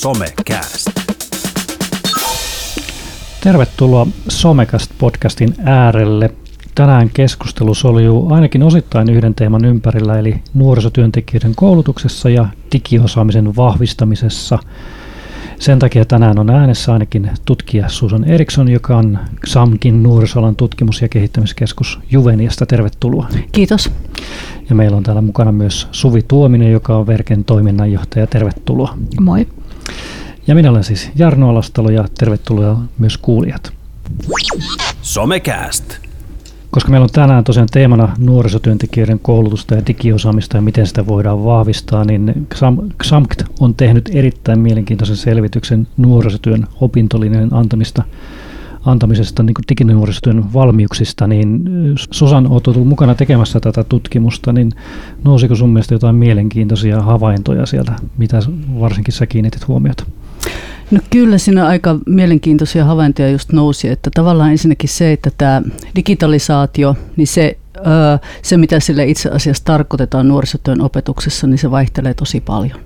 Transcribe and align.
Somecast. 0.00 0.90
Tervetuloa 3.42 4.06
Somecast-podcastin 4.28 5.54
äärelle. 5.64 6.30
Tänään 6.74 7.10
keskustelu 7.14 7.74
soljuu 7.74 8.32
ainakin 8.32 8.62
osittain 8.62 9.10
yhden 9.10 9.34
teeman 9.34 9.64
ympärillä, 9.64 10.18
eli 10.18 10.42
nuorisotyöntekijöiden 10.54 11.54
koulutuksessa 11.54 12.30
ja 12.30 12.48
digiosaamisen 12.72 13.56
vahvistamisessa. 13.56 14.58
Sen 15.58 15.78
takia 15.78 16.04
tänään 16.04 16.38
on 16.38 16.50
äänessä 16.50 16.92
ainakin 16.92 17.30
tutkija 17.44 17.88
Susan 17.88 18.24
Eriksson, 18.24 18.68
joka 18.68 18.96
on 18.96 19.18
XAMKin 19.46 20.02
nuorisoalan 20.02 20.56
tutkimus- 20.56 21.02
ja 21.02 21.08
kehittämiskeskus 21.08 22.00
Juveniasta. 22.10 22.66
Tervetuloa. 22.66 23.28
Kiitos. 23.52 23.90
Ja 24.70 24.74
meillä 24.74 24.96
on 24.96 25.02
täällä 25.02 25.22
mukana 25.22 25.52
myös 25.52 25.88
Suvi 25.92 26.22
Tuominen, 26.28 26.72
joka 26.72 26.96
on 26.96 27.06
Verken 27.06 27.44
toiminnanjohtaja. 27.44 28.26
Tervetuloa. 28.26 28.94
Moi. 29.20 29.46
Ja 30.46 30.54
minä 30.54 30.70
olen 30.70 30.84
siis 30.84 31.10
Jarno 31.16 31.50
Alastalo 31.50 31.90
ja 31.90 32.04
tervetuloa 32.18 32.80
myös 32.98 33.18
kuulijat. 33.18 33.72
Somecast. 35.02 35.84
Koska 36.70 36.90
meillä 36.90 37.04
on 37.04 37.10
tänään 37.10 37.44
tosiaan 37.44 37.68
teemana 37.72 38.14
nuorisotyöntekijöiden 38.18 39.18
koulutusta 39.18 39.74
ja 39.74 39.86
digiosaamista 39.86 40.56
ja 40.56 40.60
miten 40.60 40.86
sitä 40.86 41.06
voidaan 41.06 41.44
vahvistaa, 41.44 42.04
niin 42.04 42.46
XAMKT 43.02 43.42
on 43.60 43.74
tehnyt 43.74 44.10
erittäin 44.14 44.58
mielenkiintoisen 44.58 45.16
selvityksen 45.16 45.88
nuorisotyön 45.96 46.66
opintolinjan 46.80 47.54
antamista 47.54 48.02
antamisesta 48.84 49.42
niin 49.42 49.54
diginuorisotyön 49.68 50.52
valmiuksista, 50.52 51.26
niin 51.26 51.64
Susan, 52.10 52.46
olet 52.46 52.66
ollut 52.66 52.88
mukana 52.88 53.14
tekemässä 53.14 53.60
tätä 53.60 53.84
tutkimusta, 53.84 54.52
niin 54.52 54.72
nousiko 55.24 55.54
sun 55.54 55.70
mielestä 55.70 55.94
jotain 55.94 56.16
mielenkiintoisia 56.16 57.02
havaintoja 57.02 57.66
sieltä, 57.66 57.92
mitä 58.18 58.38
varsinkin 58.80 59.14
sä 59.14 59.26
kiinnitit 59.26 59.68
huomiota? 59.68 60.04
No 60.90 61.00
kyllä 61.10 61.38
siinä 61.38 61.66
aika 61.66 61.98
mielenkiintoisia 62.06 62.84
havaintoja 62.84 63.30
just 63.30 63.52
nousi, 63.52 63.88
että 63.88 64.10
tavallaan 64.14 64.50
ensinnäkin 64.50 64.88
se, 64.88 65.12
että 65.12 65.30
tämä 65.38 65.62
digitalisaatio, 65.96 66.96
niin 67.16 67.26
se 67.26 67.58
se, 68.42 68.56
mitä 68.56 68.80
sille 68.80 69.04
itse 69.04 69.28
asiassa 69.28 69.64
tarkoitetaan 69.64 70.28
nuorisotyön 70.28 70.80
opetuksessa, 70.80 71.46
niin 71.46 71.58
se 71.58 71.70
vaihtelee 71.70 72.14
tosi 72.14 72.40
paljon. 72.40 72.80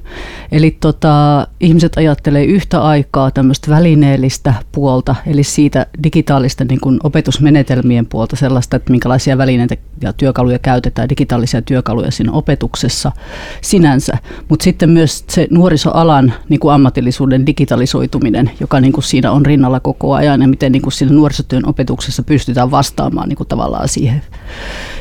Eli 0.53 0.77
tota, 0.81 1.47
ihmiset 1.61 1.97
ajattelee 1.97 2.45
yhtä 2.45 2.83
aikaa 2.83 3.31
tämmöistä 3.31 3.71
välineellistä 3.71 4.55
puolta, 4.73 5.15
eli 5.27 5.43
siitä 5.43 5.87
digitaalisten 6.03 6.67
niin 6.67 6.81
kuin 6.81 7.01
opetusmenetelmien 7.03 8.07
puolta, 8.07 8.37
sellaista, 8.37 8.77
että 8.77 8.91
minkälaisia 8.91 9.39
välineitä 9.39 9.77
ja 10.01 10.13
työkaluja 10.13 10.59
käytetään, 10.59 11.09
digitaalisia 11.09 11.63
työkaluja 11.63 12.11
siinä 12.11 12.33
opetuksessa 12.33 13.13
sinänsä, 13.61 14.13
mutta 14.49 14.65
sitten 14.65 14.91
myös 14.91 15.25
se 15.29 15.47
nuorisoalan 15.51 16.35
niin 16.49 16.61
kuin 16.61 16.75
ammatillisuuden 16.75 17.47
digitalisoituminen, 17.47 18.51
joka 18.61 18.81
niin 18.81 18.93
kuin 18.93 19.05
siinä 19.05 19.33
on 19.33 19.47
rinnalla 19.47 19.81
koko 19.81 20.15
ajan, 20.15 20.43
ja 20.43 20.49
miten 20.49 20.73
niin 20.73 20.83
kuin 20.83 20.93
siinä 20.93 21.15
nuorisotyön 21.15 21.69
opetuksessa 21.69 22.23
pystytään 22.23 22.71
vastaamaan 22.71 23.29
niin 23.29 23.37
kuin 23.37 23.49
tavallaan 23.49 23.89
siihen 23.89 24.23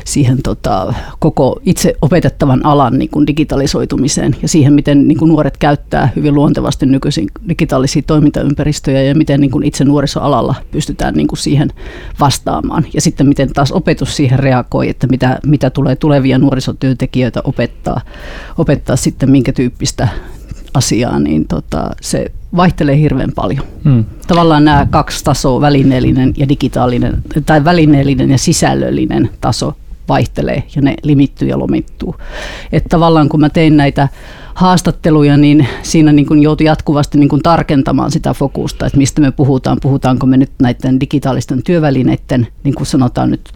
siihen 0.04 0.38
tota, 0.42 0.94
koko 1.18 1.60
itse 1.64 1.94
opetettavan 2.02 2.66
alan 2.66 2.98
niin 2.98 3.10
kuin 3.10 3.26
digitalisoitumiseen 3.26 4.36
ja 4.42 4.48
siihen, 4.48 4.72
miten 4.72 5.08
niin 5.08 5.18
kuin 5.18 5.28
nuoret 5.28 5.56
käyttää 5.56 6.12
hyvin 6.16 6.34
luontevasti 6.34 6.86
nykyisin 6.86 7.28
digitaalisia 7.48 8.02
toimintaympäristöjä 8.06 9.02
ja 9.02 9.14
miten 9.14 9.40
niin 9.40 9.50
kuin 9.50 9.64
itse 9.64 9.84
nuorisoalalla 9.84 10.54
pystytään 10.70 11.14
niin 11.14 11.28
kuin 11.28 11.38
siihen 11.38 11.70
vastaamaan. 12.20 12.86
Ja 12.94 13.00
sitten 13.00 13.26
miten 13.26 13.52
taas 13.52 13.72
opetus 13.72 14.16
siihen 14.16 14.38
reagoi, 14.38 14.88
että 14.88 15.06
mitä, 15.06 15.38
mitä 15.46 15.70
tulee 15.70 15.96
tulevia 15.96 16.38
nuorisotyöntekijöitä 16.38 17.40
opettaa, 17.44 18.00
opettaa 18.58 18.96
sitten 18.96 19.30
minkä 19.30 19.52
tyyppistä 19.52 20.08
asiaa, 20.74 21.18
niin 21.18 21.48
tota, 21.48 21.90
se 22.00 22.32
vaihtelee 22.56 22.98
hirveän 22.98 23.32
paljon. 23.34 23.64
Hmm. 23.84 24.04
Tavallaan 24.26 24.64
nämä 24.64 24.86
kaksi 24.90 25.24
tasoa, 25.24 25.60
välineellinen 25.60 26.34
ja 26.36 26.48
digitaalinen, 26.48 27.22
tai 27.46 27.64
välineellinen 27.64 28.30
ja 28.30 28.38
sisällöllinen 28.38 29.30
taso 29.40 29.74
vaihtelee 30.08 30.62
ja 30.76 30.82
ne 30.82 30.94
limittyy 31.02 31.48
ja 31.48 31.58
lomittuu. 31.58 32.16
Että 32.72 32.88
tavallaan 32.88 33.28
kun 33.28 33.40
mä 33.40 33.48
tein 33.48 33.76
näitä 33.76 34.08
haastatteluja, 34.54 35.36
niin 35.36 35.68
siinä 35.82 36.12
niin 36.12 36.26
kuin 36.26 36.42
joutui 36.42 36.66
jatkuvasti 36.66 37.18
niin 37.18 37.28
kuin 37.28 37.42
tarkentamaan 37.42 38.10
sitä 38.10 38.34
fokusta, 38.34 38.86
että 38.86 38.98
mistä 38.98 39.20
me 39.20 39.30
puhutaan. 39.30 39.78
Puhutaanko 39.82 40.26
me 40.26 40.36
nyt 40.36 40.50
näiden 40.62 41.00
digitaalisten 41.00 41.62
työvälineiden, 41.62 42.46
niin 42.64 42.74
kuin 42.74 42.86
sanotaan 42.86 43.30
nyt 43.30 43.52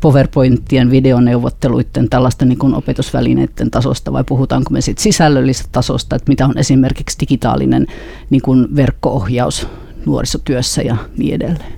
PowerPointien, 0.00 0.90
videoneuvotteluiden, 0.90 2.08
tällaisten 2.10 2.48
niin 2.48 2.74
opetusvälineiden 2.74 3.70
tasosta 3.70 4.12
vai 4.12 4.24
puhutaanko 4.24 4.70
me 4.70 4.80
sitten 4.80 5.02
sisällöllisestä 5.02 5.68
tasosta, 5.72 6.16
että 6.16 6.28
mitä 6.28 6.44
on 6.44 6.58
esimerkiksi 6.58 7.18
digitaalinen 7.20 7.86
niin 8.30 8.42
kuin 8.42 8.76
verkko-ohjaus 8.76 9.68
nuorisotyössä 10.06 10.82
ja 10.82 10.96
niin 11.16 11.34
edelleen. 11.34 11.72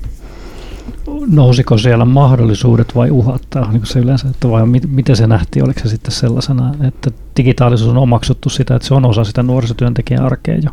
Nousiko 1.27 1.79
siellä 1.79 2.05
mahdollisuudet 2.05 2.95
vai 2.95 3.11
uhat? 3.11 3.43
Niin 3.73 3.87
se 3.87 3.99
yleensä, 3.99 4.29
että 4.29 4.49
vai 4.49 4.63
miten 4.87 5.17
se 5.17 5.27
nähtiin? 5.27 5.65
Oliko 5.65 5.81
se 5.81 5.89
sitten 5.89 6.13
sellaisena, 6.13 6.75
että 6.89 7.11
digitaalisuus 7.37 7.91
on 7.91 7.97
omaksuttu 7.97 8.49
sitä, 8.49 8.77
että 8.77 8.89
se 8.89 8.95
on 8.95 9.05
osa 9.05 9.25
sitä 9.25 9.43
nuorisotyöntekijän 9.43 10.25
arkea 10.25 10.57
jo? 10.57 10.71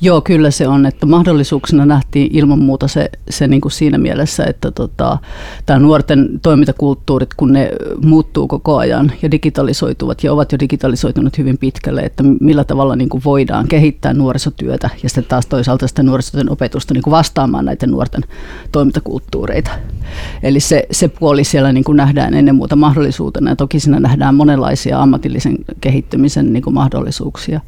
Joo, 0.00 0.20
kyllä 0.20 0.50
se 0.50 0.68
on, 0.68 0.86
että 0.86 1.06
mahdollisuuksena 1.06 1.86
nähtiin 1.86 2.30
ilman 2.32 2.58
muuta 2.58 2.88
se, 2.88 3.10
se 3.30 3.48
niin 3.48 3.60
kuin 3.60 3.72
siinä 3.72 3.98
mielessä, 3.98 4.44
että 4.44 4.70
tota, 4.70 5.18
tämä 5.66 5.78
nuorten 5.78 6.40
toimintakulttuurit, 6.42 7.34
kun 7.34 7.52
ne 7.52 7.70
muuttuu 8.04 8.48
koko 8.48 8.76
ajan 8.76 9.12
ja 9.22 9.30
digitalisoituvat 9.30 10.24
ja 10.24 10.32
ovat 10.32 10.52
jo 10.52 10.58
digitalisoituneet 10.58 11.38
hyvin 11.38 11.58
pitkälle, 11.58 12.00
että 12.00 12.22
millä 12.40 12.64
tavalla 12.64 12.96
niin 12.96 13.08
kuin 13.08 13.24
voidaan 13.24 13.68
kehittää 13.68 14.14
nuorisotyötä 14.14 14.90
ja 15.02 15.08
sitten 15.08 15.24
taas 15.24 15.46
toisaalta 15.46 15.88
sitä 15.88 16.02
nuorisotyön 16.02 16.50
opetusta 16.50 16.94
niin 16.94 17.02
kuin 17.02 17.12
vastaamaan 17.12 17.64
näiden 17.64 17.90
nuorten 17.90 18.22
toimintakulttuureita. 18.72 19.70
Eli 20.42 20.60
se, 20.60 20.86
se 20.90 21.08
puoli 21.08 21.44
siellä 21.44 21.72
niin 21.72 21.84
kuin 21.84 21.96
nähdään 21.96 22.34
ennen 22.34 22.54
muuta 22.54 22.76
mahdollisuutena 22.76 23.50
ja 23.50 23.56
toki 23.56 23.80
siinä 23.80 24.00
nähdään 24.00 24.34
monenlaisia 24.34 25.02
ammatillisen 25.02 25.56
kehittymisen 25.80 26.52
niin 26.52 26.62
kuin 26.62 26.74
mahdollisuuksia. 26.74 27.60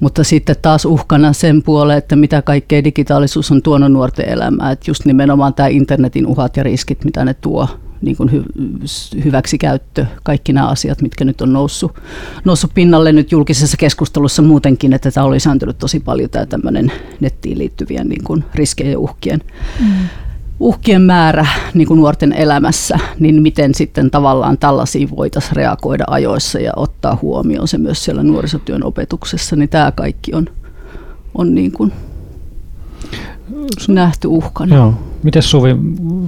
Mutta 0.00 0.24
sitten 0.24 0.56
taas 0.62 0.84
uhkana 0.84 1.32
sen 1.32 1.62
puoleen, 1.62 1.98
että 1.98 2.16
mitä 2.16 2.42
kaikkea 2.42 2.84
digitaalisuus 2.84 3.50
on 3.50 3.62
tuonut 3.62 3.92
nuorten 3.92 4.28
elämään. 4.28 4.72
Että 4.72 4.90
just 4.90 5.04
nimenomaan 5.04 5.54
tämä 5.54 5.68
internetin 5.68 6.26
uhat 6.26 6.56
ja 6.56 6.62
riskit, 6.62 7.04
mitä 7.04 7.24
ne 7.24 7.34
tuo, 7.34 7.68
niin 8.02 8.16
kuin 8.16 8.30
hy- 8.30 9.24
hyväksikäyttö, 9.24 10.06
kaikki 10.22 10.52
nämä 10.52 10.68
asiat, 10.68 11.02
mitkä 11.02 11.24
nyt 11.24 11.40
on 11.40 11.52
noussut, 11.52 11.92
noussut 12.44 12.74
pinnalle 12.74 13.12
nyt 13.12 13.32
julkisessa 13.32 13.76
keskustelussa 13.76 14.42
muutenkin, 14.42 14.92
että 14.92 15.10
tämä 15.10 15.26
oli 15.26 15.34
lisääntynyt 15.34 15.78
tosi 15.78 16.00
paljon 16.00 16.30
tämä 16.30 16.46
tämmöinen 16.46 16.92
nettiin 17.20 17.58
liittyvien 17.58 18.08
niin 18.08 18.24
kuin 18.24 18.44
riskejä 18.54 18.90
ja 18.90 18.98
uhkien 18.98 19.40
mm 19.80 19.86
uhkien 20.60 21.02
määrä 21.02 21.46
niin 21.74 21.88
kuin 21.88 22.00
nuorten 22.00 22.32
elämässä, 22.32 22.98
niin 23.18 23.42
miten 23.42 23.74
sitten 23.74 24.10
tavallaan 24.10 24.58
tällaisiin 24.58 25.10
voitaisiin 25.16 25.56
reagoida 25.56 26.04
ajoissa 26.08 26.60
ja 26.60 26.72
ottaa 26.76 27.18
huomioon 27.22 27.68
se 27.68 27.78
myös 27.78 28.04
siellä 28.04 28.22
nuorisotyön 28.22 28.84
opetuksessa, 28.84 29.56
niin 29.56 29.68
tämä 29.68 29.92
kaikki 29.92 30.34
on, 30.34 30.46
on 31.34 31.54
niin 31.54 31.72
kuin 31.72 31.92
nähty 33.88 34.28
uhkana. 34.28 34.76
Joo. 34.76 34.94
Miten 35.22 35.42
Suvi 35.42 35.76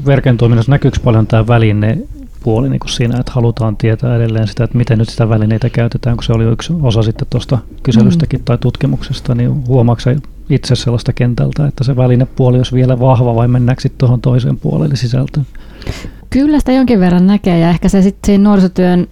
Verken 0.07 0.37
toiminnassa 0.37 0.73
näkyykö 0.73 0.99
paljon 1.05 1.27
tämä 1.27 1.47
väline 1.47 1.99
puoli 2.45 2.69
niin 2.69 2.81
kuin 2.81 2.91
siinä, 2.91 3.21
että 3.21 3.33
halutaan 3.33 3.77
tietää 3.77 4.17
edelleen 4.17 4.49
sitä, 4.49 4.65
että 4.65 4.79
miten 4.79 4.99
nyt 4.99 5.09
sitä 5.09 5.29
välineitä 5.29 5.71
käytetään, 5.71 6.17
kun 6.17 6.25
se 6.25 6.33
oli 6.33 6.45
yksi 6.45 6.73
osa 6.83 7.03
sitten 7.03 7.27
tuosta 7.31 7.59
kyselystäkin 7.83 8.41
mm. 8.41 8.45
tai 8.45 8.59
tutkimuksesta, 8.59 9.35
niin 9.35 9.67
huomaatko 9.67 10.11
itse 10.51 10.77
sellaista 10.77 11.13
kentältä, 11.13 11.67
että 11.67 11.85
se 11.85 11.97
välinepuoli 11.97 12.57
olisi 12.57 12.75
vielä 12.75 13.01
vahva 13.01 13.35
vai 13.35 13.49
mennäänkö 13.49 13.83
sitten 13.83 13.99
tuohon 13.99 14.21
toiseen 14.21 14.57
puolelle 14.57 14.97
sisältöön? 14.97 15.47
Kyllä 16.31 16.59
sitä 16.59 16.73
jonkin 16.73 17.01
verran 17.01 17.27
näkee 17.27 17.59
ja 17.59 17.69
ehkä 17.69 17.89
se 17.89 18.03
sitten 18.03 18.27
siinä 18.27 18.45
nuorisotyön 18.45 19.09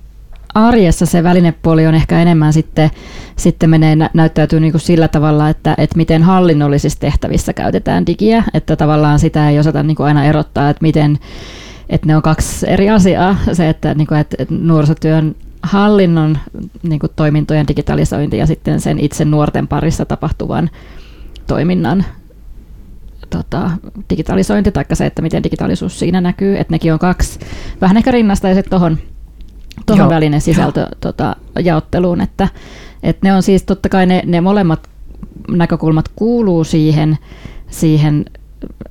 arjessa 0.55 1.07
se 1.07 1.23
välinepuoli 1.23 1.87
on 1.87 1.95
ehkä 1.95 2.23
enemmän 2.23 2.53
sitten, 2.53 2.91
sitten 3.37 3.71
menee, 3.71 3.97
näyttäytyy 4.15 4.61
niin 4.61 4.73
kuin 4.73 4.81
sillä 4.81 5.09
tavalla, 5.09 5.49
että, 5.49 5.75
että 5.79 5.97
miten 5.97 6.23
hallinnollisissa 6.23 7.01
tehtävissä 7.01 7.53
käytetään 7.53 8.07
digiä, 8.07 8.45
että 8.55 8.77
tavallaan 8.77 9.19
sitä 9.19 9.51
ei 9.51 9.59
osata 9.59 9.83
niin 9.83 9.97
kuin 9.97 10.07
aina 10.07 10.25
erottaa, 10.25 10.71
että 10.71 10.83
miten, 10.83 11.19
että 11.91 12.07
ne 12.07 12.17
on 12.17 12.23
kaksi 12.23 12.71
eri 12.71 12.91
asiaa. 12.91 13.37
Se, 13.53 13.69
että, 13.69 13.95
niin 13.95 14.07
kuin, 14.07 14.21
että 14.21 14.37
nuorisotyön 14.51 15.35
hallinnon 15.63 16.39
niin 16.83 17.01
kuin 17.01 17.13
toimintojen 17.17 17.69
digitalisointi 17.69 18.37
ja 18.37 18.47
sitten 18.47 18.81
sen 18.81 18.99
itse 18.99 19.25
nuorten 19.25 19.69
parissa 19.69 20.05
tapahtuvan 20.05 20.71
toiminnan 21.47 22.05
tota, 23.31 23.71
digitalisointi, 24.11 24.73
tai 24.73 24.85
se, 24.93 25.07
että 25.07 25.23
miten 25.23 25.45
digitaalisuus 25.45 25.99
siinä 25.99 26.21
näkyy, 26.21 26.59
että 26.59 26.75
nekin 26.75 26.93
on 26.93 26.99
kaksi 26.99 27.39
vähän 27.81 27.97
ehkä 27.97 28.11
rinnastaiset 28.11 28.67
tuohon 28.71 28.99
tuohon 29.87 30.09
välinen 30.09 30.41
sisältö 30.41 30.87
tota, 31.01 31.37
jaotteluun, 31.65 32.21
että, 32.21 32.49
että 33.03 33.29
ne 33.29 33.35
on 33.35 33.43
siis 33.43 33.63
totta 33.63 33.89
kai 33.89 34.07
ne, 34.07 34.23
ne 34.27 34.41
molemmat 34.41 34.89
näkökulmat 35.51 36.09
kuuluu 36.17 36.65
siihen, 36.65 37.19
siihen 37.71 38.25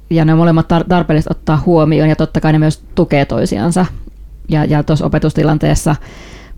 ja 0.09 0.25
ne 0.25 0.33
on 0.33 0.39
molemmat 0.39 0.67
tarpeellista 0.89 1.31
ottaa 1.31 1.63
huomioon 1.65 2.09
ja 2.09 2.15
totta 2.15 2.41
kai 2.41 2.51
ne 2.51 2.59
myös 2.59 2.83
tukee 2.95 3.25
toisiansa. 3.25 3.85
Ja, 4.49 4.65
ja 4.65 4.83
tuossa 4.83 5.05
opetustilanteessa 5.05 5.95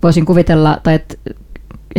voisin 0.03 0.25
kuvitella, 0.25 0.77
tai 0.83 0.93
että 0.93 1.15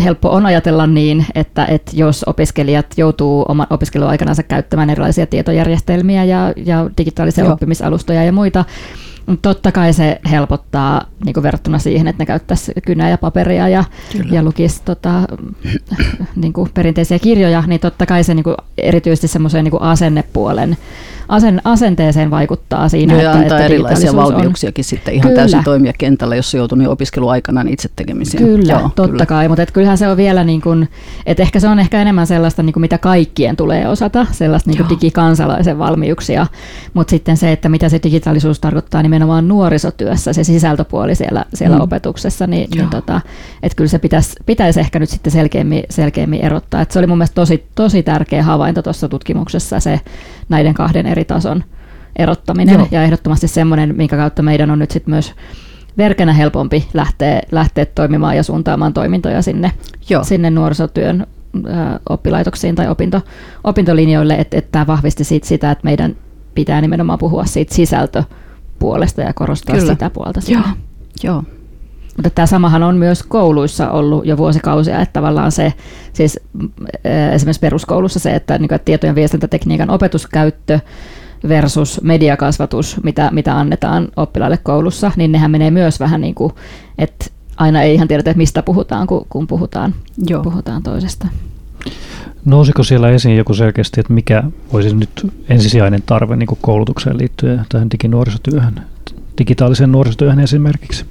helppo 0.05 0.31
on 0.31 0.47
ajatella 0.47 0.87
niin, 0.87 1.27
että, 1.35 1.67
että 1.67 1.93
jos 1.95 2.25
opiskelijat 2.25 2.87
joutuu 2.97 3.45
oman 3.49 3.67
opiskeluaikanansa 3.71 4.43
käyttämään 4.43 4.91
erilaisia 4.91 5.27
tietojärjestelmiä 5.27 6.25
ja, 6.25 6.53
ja 6.57 6.91
digitaalisia 6.99 7.45
Joo. 7.45 7.53
oppimisalustoja 7.53 8.25
ja 8.25 8.33
muita, 8.33 8.65
Totta 9.43 9.73
kai 9.73 9.93
se 9.93 10.21
helpottaa 10.31 11.05
niin 11.25 11.35
kuin 11.35 11.43
verrattuna 11.43 11.79
siihen, 11.79 12.09
että 12.09 12.23
ne 12.23 12.27
käyttäisi 12.27 12.73
kynää 12.87 13.11
ja 13.11 13.19
paperia 13.19 13.69
ja, 13.69 13.85
ja 14.31 14.43
lukisi 14.43 14.83
tota, 14.85 15.23
niin 16.37 16.53
kuin 16.53 16.71
perinteisiä 16.75 17.19
kirjoja, 17.19 17.65
niin 17.67 17.81
totta 17.81 18.07
kai 18.07 18.25
se 18.25 18.35
niin 18.35 18.45
kuin, 18.45 18.57
erityisesti 18.79 19.29
semmoiseen 19.29 19.65
niin 19.65 19.83
asennepuolen 19.83 20.77
asen, 21.29 21.61
asenteeseen 21.65 22.31
vaikuttaa 22.31 22.89
siinä. 22.89 23.15
Ja 23.15 23.19
että, 23.21 23.33
antaa 23.33 23.59
että 23.59 23.65
erilaisia 23.65 24.17
valmiuksiakin 24.17 24.83
on. 24.83 24.85
sitten 24.85 25.15
ihan 25.15 25.23
kyllä. 25.23 25.37
täysin 25.37 25.65
toimia 25.65 25.93
kentällä, 25.99 26.37
jos 26.37 26.51
se 26.51 26.59
joutuu 26.59 26.79
niin 26.79 26.89
opiskeluaikana 26.89 27.65
itse 27.69 27.89
tekemiseen. 27.97 28.45
Kyllä, 28.45 28.73
Joo, 28.73 28.91
totta 28.95 29.09
kyllä. 29.09 29.27
kai, 29.27 29.49
mutta 29.49 29.63
et 29.63 29.71
kyllähän 29.71 29.99
se 29.99 30.09
on 30.09 30.17
vielä, 30.17 30.45
niin 30.45 30.61
kuin, 30.61 30.89
että 31.27 31.43
ehkä 31.43 31.61
se 31.61 31.69
on 31.69 31.79
ehkä 31.79 32.03
enemmän 32.03 32.27
sellaista, 32.27 32.63
niin 32.63 32.73
kuin 32.73 32.81
mitä 32.81 32.99
kaikkien 32.99 33.57
tulee 33.57 33.89
osata, 33.89 34.27
sellaista 34.31 34.71
niin 34.71 34.79
kuin 34.79 34.89
digikansalaisen 34.89 35.79
valmiuksia, 35.79 36.47
mutta 36.95 37.11
sitten 37.11 37.37
se, 37.37 37.53
että 37.53 37.69
mitä 37.69 37.89
se 37.89 38.01
digitaalisuus 38.03 38.61
tarkoittaa 38.61 39.03
nimenomaan 39.13 39.49
nuorisotyössä, 39.49 40.33
se 40.33 40.45
sisältöpuoli 40.45 41.15
siellä, 41.15 41.45
siellä 41.55 41.77
mm. 41.77 41.83
opetuksessa, 41.83 42.47
niin, 42.47 42.71
niin 42.75 42.91
tota, 42.91 43.21
että 43.63 43.77
kyllä 43.77 43.89
se 43.89 43.99
pitäisi, 43.99 44.33
pitäisi 44.47 44.81
ehkä 44.81 44.99
nyt 44.99 45.09
sitten 45.09 45.33
selkeämmin, 45.33 45.83
selkeämmin 45.91 46.41
erottaa. 46.41 46.81
Et 46.81 46.91
se 46.91 46.99
oli 46.99 47.07
mun 47.07 47.19
mielestä 47.19 47.35
tosi, 47.35 47.67
tosi 47.75 48.03
tärkeä 48.03 48.43
havainto 48.43 48.83
tuossa 48.83 49.09
tutkimuksessa 49.09 49.81
se 49.81 50.01
näiden 50.49 50.75
kahden 50.75 51.07
eri 51.07 51.25
tason 51.25 51.65
erottaminen 52.17 52.75
Joo. 52.75 52.89
ja 52.91 53.03
ehdottomasti 53.03 53.49
semmoinen, 53.49 53.97
minkä 53.97 54.17
kautta 54.17 54.43
meidän 54.43 54.71
on 54.71 54.79
nyt 54.79 54.91
sitten 54.91 55.15
myös 55.15 55.35
verkenä 55.99 56.33
helpompi 56.33 56.89
lähteä, 56.95 57.41
lähteä 57.53 57.87
toimimaan 57.87 58.37
ja 58.37 58.43
suuntaamaan 58.43 58.93
toimintoja 58.93 59.43
sinne, 59.43 59.73
Joo. 60.11 60.25
sinne 60.25 60.51
nuorisotyön 60.51 61.27
oppilaitoksiin 62.09 62.75
tai 62.75 62.89
opinto, 62.89 63.21
opintolinjoille, 63.65 64.35
että, 64.35 64.59
että 64.59 64.73
tämä 64.73 64.87
vahvisti 64.87 65.25
siitä 65.25 65.47
sitä, 65.47 65.71
että 65.71 65.85
meidän 65.85 66.17
pitää 66.55 66.81
nimenomaan 66.81 67.19
puhua 67.19 67.45
siitä 67.45 67.75
sisältöpuolesta 68.83 69.21
ja 69.21 69.33
korostaa 69.33 69.77
Kyllä. 69.77 69.93
sitä 69.93 70.11
puolta. 70.11 70.41
Joo. 70.49 70.63
Joo. 71.23 71.43
Mutta 72.17 72.31
tämä 72.31 72.47
samahan 72.47 72.83
on 72.83 72.97
myös 72.97 73.23
kouluissa 73.23 73.91
ollut 73.91 74.27
jo 74.27 74.37
vuosikausia, 74.37 75.01
että 75.01 75.13
tavallaan 75.13 75.53
se, 75.53 75.73
siis 76.13 76.41
esimerkiksi 77.33 77.61
peruskoulussa 77.61 78.19
se, 78.19 78.35
että, 78.35 78.59
niin 78.59 78.69
kuin, 78.69 78.77
että 78.77 78.85
tietojen 78.85 79.15
viestintätekniikan 79.15 79.91
opetuskäyttö 79.91 80.81
versus 81.49 82.01
mediakasvatus, 82.03 83.01
mitä, 83.03 83.31
mitä 83.33 83.59
annetaan 83.59 84.09
oppilaille 84.17 84.57
koulussa, 84.57 85.13
niin 85.17 85.33
nehän 85.33 85.51
menee 85.51 85.71
myös 85.71 86.01
vähän 86.01 86.21
niin 86.21 86.35
kuin, 86.35 86.53
että 86.99 87.27
aina 87.57 87.83
ei 87.83 87.95
ihan 87.95 88.09
tiedetä, 88.09 88.31
että 88.31 88.39
mistä 88.39 88.63
puhutaan, 88.63 89.07
kun, 89.07 89.27
kun 89.29 89.47
puhutaan, 89.47 89.95
Joo. 90.29 90.43
puhutaan 90.43 90.83
toisesta. 90.83 91.27
Nousiko 92.45 92.83
siellä 92.83 93.11
esiin 93.11 93.37
joku 93.37 93.55
selkeästi, 93.55 94.01
että 94.01 94.13
mikä 94.13 94.43
olisi 94.73 94.97
nyt 94.97 95.33
ensisijainen 95.49 96.03
tarve 96.07 96.37
niin 96.37 96.49
koulutukseen 96.61 97.19
liittyen 97.19 97.67
tähän 97.69 97.91
diginuorisotyöhön, 97.91 98.75
digitaaliseen 99.39 99.93
nuorisotyöhön 99.93 100.41
esimerkiksi? 100.41 101.05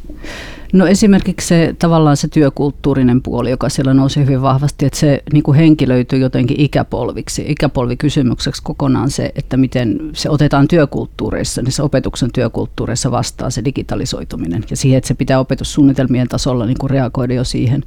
No 0.74 0.88
esimerkiksi 0.88 1.48
se 1.48 1.76
tavallaan 1.80 2.18
se 2.18 2.28
työkulttuurinen 2.28 3.22
puoli, 3.22 3.50
joka 3.50 3.70
siellä 3.70 3.94
nousi 3.94 4.20
hyvin 4.20 4.42
vahvasti, 4.42 4.86
että 4.86 5.00
se 5.00 5.24
niin 5.34 5.44
kuin 5.44 5.58
henkilöityy 5.58 6.20
jotenkin 6.20 6.60
ikäpolviksi, 6.60 7.46
ikäpolvikysymykseksi 7.48 8.62
kokonaan 8.64 9.12
se, 9.12 9.32
että 9.36 9.58
miten 9.58 10.00
se 10.14 10.30
otetaan 10.30 10.68
työkulttuureissa, 10.68 11.62
niin 11.62 11.72
se 11.72 11.84
opetuksen 11.84 12.30
työkulttuureissa 12.34 13.12
vastaa 13.12 13.50
se 13.50 13.66
digitalisoituminen 13.66 14.64
ja 14.70 14.78
siihen, 14.78 14.98
että 14.98 15.08
se 15.08 15.14
pitää 15.14 15.40
opetussuunnitelmien 15.40 16.28
tasolla 16.28 16.66
niin 16.66 16.78
kuin 16.80 16.90
reagoida 16.90 17.34
jo 17.34 17.44
siihen, 17.44 17.84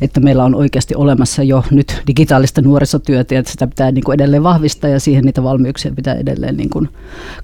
että 0.00 0.20
meillä 0.20 0.44
on 0.44 0.54
oikeasti 0.54 0.94
olemassa 0.94 1.42
jo 1.42 1.64
nyt 1.70 2.02
digitaalista 2.06 2.62
nuorisotyötä 2.62 3.34
ja 3.34 3.40
että 3.40 3.52
sitä 3.52 3.66
pitää 3.66 3.92
niin 3.92 4.04
kuin 4.04 4.14
edelleen 4.14 4.42
vahvistaa 4.42 4.90
ja 4.90 5.00
siihen 5.00 5.24
niitä 5.24 5.42
valmiuksia 5.42 5.92
pitää 5.96 6.14
edelleen 6.14 6.56
niin 6.56 6.70
kuin 6.70 6.88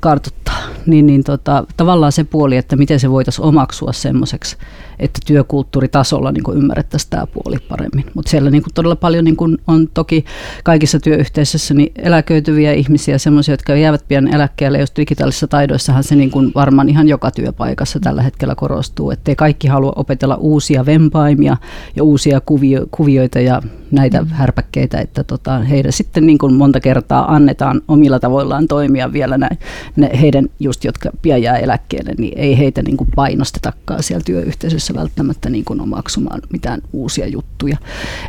kartuttaa. 0.00 0.39
Niin, 0.86 1.06
niin 1.06 1.24
tota, 1.24 1.64
tavallaan 1.76 2.12
se 2.12 2.24
puoli, 2.24 2.56
että 2.56 2.76
miten 2.76 3.00
se 3.00 3.10
voitaisiin 3.10 3.44
omaksua 3.44 3.92
semmoiseksi 3.92 4.56
että 5.00 5.20
työkulttuuritasolla 5.26 6.32
niin 6.32 6.56
ymmärrettäisiin 6.56 7.10
tämä 7.10 7.26
puoli 7.26 7.56
paremmin. 7.68 8.04
Mutta 8.14 8.30
siellä 8.30 8.50
niin 8.50 8.62
kuin 8.62 8.74
todella 8.74 8.96
paljon 8.96 9.24
niin 9.24 9.36
kuin 9.36 9.58
on 9.66 9.88
toki 9.94 10.24
kaikissa 10.64 11.00
työyhteisöissä 11.00 11.74
niin 11.74 11.92
eläköityviä 11.96 12.72
ihmisiä, 12.72 13.18
sellaisia, 13.18 13.52
jotka 13.52 13.74
jäävät 13.74 14.04
pian 14.08 14.34
eläkkeelle, 14.34 14.78
jos 14.78 14.92
digitaalisissa 14.96 15.48
taidoissahan 15.48 16.04
se 16.04 16.14
niin 16.14 16.30
kuin 16.30 16.52
varmaan 16.54 16.88
ihan 16.88 17.08
joka 17.08 17.30
työpaikassa 17.30 18.00
tällä 18.00 18.22
hetkellä 18.22 18.54
korostuu, 18.54 19.10
ettei 19.10 19.36
kaikki 19.36 19.68
halua 19.68 19.92
opetella 19.96 20.34
uusia 20.34 20.86
vempaimia 20.86 21.56
ja 21.96 22.04
uusia 22.04 22.40
kuvio, 22.40 22.86
kuvioita 22.90 23.40
ja 23.40 23.62
näitä 23.90 24.26
härpäkkeitä, 24.30 25.00
että 25.00 25.24
tota, 25.24 25.58
heidän 25.58 25.92
sitten 25.92 26.26
niin 26.26 26.38
kuin 26.38 26.54
monta 26.54 26.80
kertaa 26.80 27.34
annetaan 27.34 27.80
omilla 27.88 28.20
tavoillaan 28.20 28.68
toimia 28.68 29.12
vielä 29.12 29.38
näin, 29.38 29.58
ne, 29.96 30.10
heidän 30.20 30.46
just, 30.70 30.84
jotka 30.84 31.10
pian 31.22 31.42
jää 31.42 31.58
eläkkeelle, 31.58 32.12
niin 32.18 32.38
ei 32.38 32.58
heitä 32.58 32.82
niin 32.82 32.96
kuin 32.96 33.10
painostetakaan 33.16 34.02
siellä 34.02 34.24
työyhteisössä 34.24 34.94
välttämättä 34.94 35.50
niin 35.50 35.64
kuin 35.64 35.80
omaksumaan 35.80 36.40
mitään 36.52 36.82
uusia 36.92 37.26
juttuja. 37.26 37.76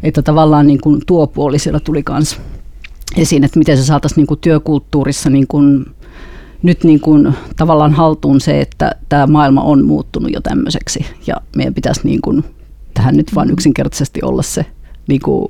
Että 0.03 0.21
tavallaan 0.21 0.67
niin 0.67 0.81
kuin 0.81 1.01
tuo 1.07 1.27
puoli 1.27 1.59
siellä 1.59 1.79
tuli 1.79 2.03
myös 2.09 2.39
esiin, 3.17 3.43
että 3.43 3.59
miten 3.59 3.77
se 3.77 3.83
saataisiin 3.83 4.17
niin 4.17 4.27
kuin 4.27 4.39
työkulttuurissa 4.39 5.29
niin 5.29 5.47
kuin 5.47 5.85
nyt 6.63 6.83
niin 6.83 6.99
kuin 6.99 7.33
tavallaan 7.55 7.93
haltuun 7.93 8.41
se, 8.41 8.61
että 8.61 8.91
tämä 9.09 9.27
maailma 9.27 9.61
on 9.61 9.85
muuttunut 9.85 10.33
jo 10.33 10.41
tämmöiseksi 10.41 11.05
ja 11.27 11.35
meidän 11.55 11.73
pitäisi 11.73 12.01
niin 12.03 12.21
kuin 12.21 12.43
tähän 12.93 13.17
nyt 13.17 13.35
vain 13.35 13.51
yksinkertaisesti 13.51 14.19
olla 14.23 14.41
se 14.41 14.65
niin 15.07 15.21
kuin 15.21 15.47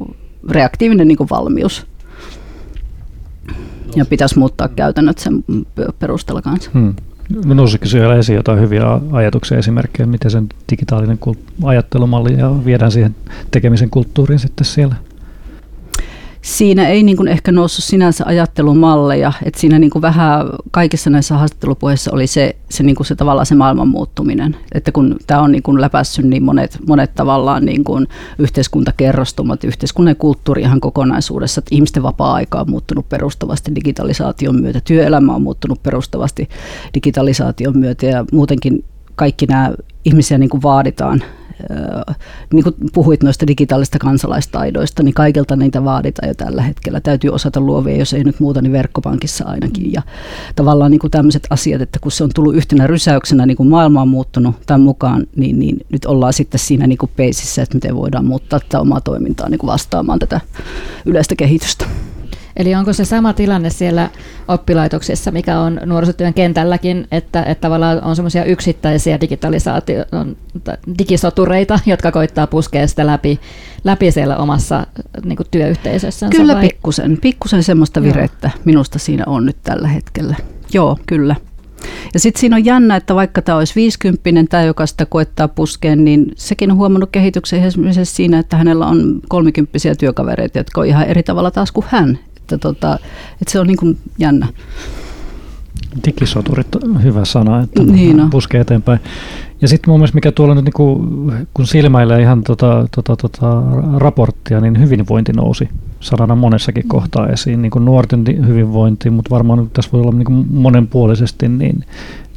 reaktiivinen 0.49 1.07
niin 1.07 1.17
kuin 1.17 1.29
valmius. 1.29 1.87
Ja 3.95 4.05
pitäisi 4.05 4.39
muuttaa 4.39 4.67
käytännöt 4.67 5.17
sen 5.17 5.43
perusteella 5.99 6.41
kanssa. 6.41 6.71
Hmm. 6.73 6.93
No 7.45 7.67
siellä 7.83 8.15
esiin 8.15 8.35
jotain 8.35 8.59
hyviä 8.59 8.83
ajatuksia, 9.11 9.57
esimerkkejä, 9.57 10.07
miten 10.07 10.31
sen 10.31 10.49
digitaalinen 10.71 11.19
ajattelumalli 11.63 12.39
ja 12.39 12.65
viedään 12.65 12.91
siihen 12.91 13.15
tekemisen 13.51 13.89
kulttuuriin 13.89 14.39
sitten 14.39 14.65
siellä? 14.65 14.95
Siinä 16.41 16.87
ei 16.87 17.03
niin 17.03 17.17
kuin 17.17 17.27
ehkä 17.27 17.51
noussut 17.51 17.85
sinänsä 17.85 18.25
ajattelumalleja, 18.25 19.33
että 19.43 19.59
siinä 19.59 19.79
niin 19.79 19.89
kuin 19.89 20.01
vähän 20.01 20.47
kaikissa 20.71 21.09
näissä 21.09 21.37
haastattelupuheissa 21.37 22.11
oli 22.13 22.27
se, 22.27 22.55
se, 22.69 22.83
niin 22.83 22.95
kuin 22.95 23.07
se 23.07 23.15
tavallaan 23.15 23.45
se 23.45 23.55
maailman 23.55 23.87
muuttuminen, 23.87 24.55
että 24.71 24.91
kun 24.91 25.17
tämä 25.27 25.41
on 25.41 25.51
niin 25.51 25.63
kuin 25.63 25.81
läpässyt 25.81 26.25
niin 26.25 26.43
monet, 26.43 26.79
monet 26.87 27.15
tavallaan 27.15 27.65
niin 27.65 27.83
kuin 27.83 28.07
yhteiskuntakerrostumat, 28.39 29.63
yhteiskunnan 29.63 30.15
kulttuuri 30.15 30.61
ihan 30.61 30.79
kokonaisuudessa, 30.79 31.59
että 31.59 31.75
ihmisten 31.75 32.03
vapaa-aika 32.03 32.59
on 32.59 32.69
muuttunut 32.69 33.09
perustavasti 33.09 33.75
digitalisaation 33.75 34.61
myötä, 34.61 34.81
työelämä 34.85 35.35
on 35.35 35.41
muuttunut 35.41 35.83
perustavasti 35.83 36.49
digitalisaation 36.93 37.77
myötä 37.77 38.05
ja 38.05 38.25
muutenkin 38.31 38.83
kaikki 39.15 39.45
nämä 39.45 39.71
ihmisiä 40.05 40.37
niin 40.37 40.49
kuin 40.49 40.63
vaaditaan 40.63 41.23
niin 42.53 42.63
kuin 42.63 42.75
puhuit 42.93 43.23
noista 43.23 43.47
digitaalista 43.47 43.99
kansalaistaidoista, 43.99 45.03
niin 45.03 45.13
kaikilta 45.13 45.55
niitä 45.55 45.83
vaaditaan 45.83 46.27
jo 46.27 46.33
tällä 46.33 46.61
hetkellä. 46.61 47.01
Täytyy 47.01 47.29
osata 47.29 47.59
luovia, 47.59 47.97
jos 47.97 48.13
ei 48.13 48.23
nyt 48.23 48.39
muuta, 48.39 48.61
niin 48.61 48.71
verkkopankissa 48.71 49.45
ainakin. 49.45 49.93
Ja 49.93 50.01
tavallaan 50.55 50.91
niin 50.91 51.11
tämmöiset 51.11 51.47
asiat, 51.49 51.81
että 51.81 51.99
kun 51.99 52.11
se 52.11 52.23
on 52.23 52.29
tullut 52.35 52.55
yhtenä 52.55 52.87
rysäyksenä, 52.87 53.45
niin 53.45 53.57
kuin 53.57 53.69
maailma 53.69 54.01
on 54.01 54.07
muuttunut 54.07 54.55
tämän 54.65 54.81
mukaan, 54.81 55.27
niin, 55.35 55.59
niin 55.59 55.77
nyt 55.91 56.05
ollaan 56.05 56.33
sitten 56.33 56.59
siinä 56.59 56.87
niin 56.87 56.97
kuin 56.97 57.11
peisissä, 57.15 57.61
että 57.61 57.75
miten 57.75 57.95
voidaan 57.95 58.25
muuttaa 58.25 58.59
tätä 58.59 58.79
omaa 58.79 59.01
toimintaa 59.01 59.49
niin 59.49 59.59
kuin 59.59 59.67
vastaamaan 59.67 60.19
tätä 60.19 60.41
yleistä 61.05 61.35
kehitystä. 61.35 61.85
Eli 62.57 62.75
onko 62.75 62.93
se 62.93 63.05
sama 63.05 63.33
tilanne 63.33 63.69
siellä 63.69 64.09
oppilaitoksissa, 64.47 65.31
mikä 65.31 65.59
on 65.59 65.81
nuorisotyön 65.85 66.33
kentälläkin, 66.33 67.07
että, 67.11 67.43
että 67.43 67.61
tavallaan 67.61 68.03
on 68.03 68.15
semmoisia 68.15 68.45
yksittäisiä 68.45 69.21
digitalisaatio, 69.21 70.05
digisotureita, 70.97 71.79
jotka 71.85 72.11
koittaa 72.11 72.47
puskea 72.47 72.87
sitä 72.87 73.07
läpi, 73.07 73.39
läpi 73.83 74.11
siellä 74.11 74.37
omassa 74.37 74.87
niin 75.25 75.37
kuin 75.37 75.47
työyhteisössä? 75.51 76.27
Kyllä 76.29 76.53
vai? 76.53 76.61
pikkusen, 76.61 77.17
pikkusen 77.21 77.63
semmoista 77.63 78.01
virettä 78.01 78.49
Joo. 78.53 78.61
minusta 78.65 78.99
siinä 78.99 79.23
on 79.27 79.45
nyt 79.45 79.57
tällä 79.63 79.87
hetkellä. 79.87 80.35
Joo, 80.73 80.97
kyllä. 81.07 81.35
Ja 82.13 82.19
sitten 82.19 82.39
siinä 82.39 82.55
on 82.55 82.65
jännä, 82.65 82.95
että 82.95 83.15
vaikka 83.15 83.41
tämä 83.41 83.57
olisi 83.57 83.75
50 83.75 84.29
tämä, 84.49 84.63
joka 84.63 84.85
sitä 84.85 85.05
koettaa 85.05 85.47
puskeen, 85.47 86.03
niin 86.05 86.31
sekin 86.35 86.71
on 86.71 86.77
huomannut 86.77 87.09
kehityksen 87.11 87.63
esimerkiksi 87.63 88.05
siinä, 88.05 88.39
että 88.39 88.57
hänellä 88.57 88.85
on 88.85 89.19
kolmikymppisiä 89.29 89.95
työkavereita, 89.95 90.57
jotka 90.57 90.81
on 90.81 90.87
ihan 90.87 91.07
eri 91.07 91.23
tavalla 91.23 91.51
taas 91.51 91.71
kuin 91.71 91.85
hän 91.89 92.19
että, 92.55 92.67
tota, 92.67 92.99
että 93.41 93.51
se 93.51 93.59
on 93.59 93.67
niin 93.67 93.77
kuin 93.77 93.97
jännä. 94.17 94.47
Digisoturit 96.05 96.75
on 96.75 97.03
hyvä 97.03 97.25
sana, 97.25 97.61
että 97.61 97.83
niin 97.83 98.17
no. 98.17 98.27
puskee 98.31 98.61
eteenpäin. 98.61 98.99
Ja 99.61 99.67
sitten 99.67 99.91
mun 99.91 99.99
mielestä 99.99 100.15
mikä 100.15 100.31
tuolla 100.31 100.55
nyt, 100.55 100.65
niin 100.65 100.73
kun, 101.53 101.67
silmäilee 101.67 102.21
ihan 102.21 102.43
tota, 102.43 102.87
tota, 102.95 103.15
tota, 103.15 103.63
raporttia, 103.97 104.61
niin 104.61 104.79
hyvinvointi 104.79 105.33
nousi 105.33 105.69
sanana 105.99 106.35
monessakin 106.35 106.87
kohtaa 106.87 107.27
esiin. 107.27 107.61
Niin 107.61 107.71
kuin 107.71 107.85
nuorten 107.85 108.47
hyvinvointi, 108.47 109.09
mutta 109.09 109.29
varmaan 109.29 109.69
tässä 109.73 109.91
voi 109.91 110.01
olla 110.01 110.11
niin 110.11 110.25
kuin 110.25 110.45
monenpuolisesti, 110.49 111.47
niin, 111.47 111.85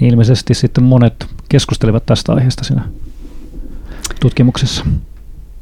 niin 0.01 0.11
ilmeisesti 0.11 0.55
sitten 0.55 0.85
monet 0.85 1.27
keskustelivat 1.49 2.07
tästä 2.07 2.33
aiheesta 2.33 2.65
siinä 2.65 2.83
tutkimuksessa. 4.21 4.85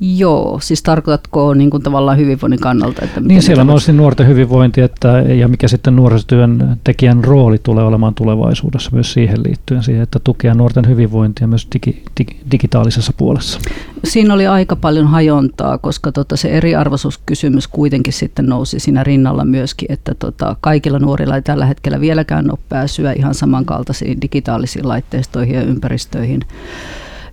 Joo, 0.04 0.59
siis 0.62 0.82
tarkoitatko 0.82 1.54
niin 1.54 1.71
kuin 1.71 1.82
tavallaan 1.82 2.18
hyvinvoinnin 2.18 2.61
kannalta? 2.61 3.04
Että 3.04 3.21
niin 3.21 3.42
siellä 3.42 3.64
nousi 3.64 3.92
nuorten 3.92 4.26
hyvinvointi 4.26 4.80
että, 4.80 5.09
ja 5.18 5.49
mikä 5.49 5.68
sitten 5.68 5.97
nuorisotyön 5.97 6.78
tekijän 6.85 7.25
rooli 7.25 7.59
tulee 7.62 7.85
olemaan 7.85 8.14
tulevaisuudessa 8.14 8.90
myös 8.92 9.12
siihen 9.12 9.42
liittyen, 9.42 9.82
siihen, 9.82 10.02
että 10.02 10.18
tukea 10.25 10.54
nuorten 10.54 10.88
hyvinvointia 10.88 11.47
myös 11.47 11.68
digi, 11.75 12.02
dig, 12.18 12.28
digitaalisessa 12.50 13.12
puolessa. 13.16 13.61
Siinä 14.04 14.35
oli 14.35 14.47
aika 14.47 14.76
paljon 14.76 15.06
hajontaa, 15.06 15.78
koska 15.78 16.12
tota 16.12 16.37
se 16.37 16.49
eriarvoisuuskysymys 16.49 17.68
kuitenkin 17.68 18.12
sitten 18.12 18.47
nousi 18.47 18.80
siinä 18.80 19.04
rinnalla 19.04 19.44
myöskin, 19.44 19.92
että 19.92 20.14
tota 20.18 20.56
kaikilla 20.61 20.99
nuorilla 20.99 21.37
ei 21.37 21.42
tällä 21.42 21.66
hetkellä 21.66 22.00
vieläkään 22.00 22.50
ole 22.50 22.59
pääsyä 22.68 23.12
ihan 23.12 23.35
samankaltaisiin 23.35 24.21
digitaalisiin 24.21 24.88
laitteistoihin 24.88 25.54
ja 25.54 25.62
ympäristöihin 25.62 26.40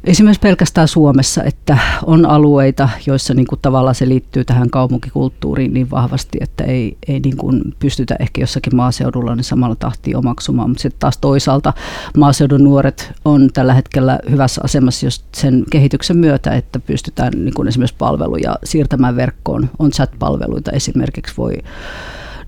esimerkiksi 0.03 0.41
pelkästään 0.41 0.87
Suomessa, 0.87 1.43
että 1.43 1.77
on 2.05 2.25
alueita, 2.25 2.89
joissa 3.05 3.33
niin 3.33 3.47
kuin 3.47 3.59
tavallaan 3.61 3.95
se 3.95 4.09
liittyy 4.09 4.45
tähän 4.45 4.69
kaupunkikulttuuriin 4.69 5.73
niin 5.73 5.91
vahvasti, 5.91 6.37
että 6.41 6.63
ei, 6.63 6.97
ei 7.07 7.19
niin 7.19 7.37
kuin 7.37 7.61
pystytä 7.79 8.15
ehkä 8.19 8.41
jossakin 8.41 8.75
maaseudulla 8.75 9.35
niin 9.35 9.43
samalla 9.43 9.75
tahtiin 9.75 10.17
omaksumaan. 10.17 10.69
Mutta 10.69 10.81
sitten 10.81 10.99
taas 10.99 11.17
toisaalta 11.17 11.73
maaseudun 12.17 12.63
nuoret 12.63 13.11
on 13.25 13.49
tällä 13.53 13.73
hetkellä 13.73 14.19
hyvässä 14.29 14.61
asemassa 14.63 15.05
just 15.05 15.25
sen 15.35 15.63
kehityksen 15.71 16.17
myötä, 16.17 16.51
että 16.55 16.79
pystytään 16.79 17.33
niin 17.35 17.53
kuin 17.53 17.67
esimerkiksi 17.67 17.95
palveluja 17.99 18.55
siirtämään 18.63 19.15
verkkoon. 19.15 19.69
On 19.79 19.91
chat-palveluita 19.91 20.71
esimerkiksi, 20.71 21.33
voi 21.37 21.53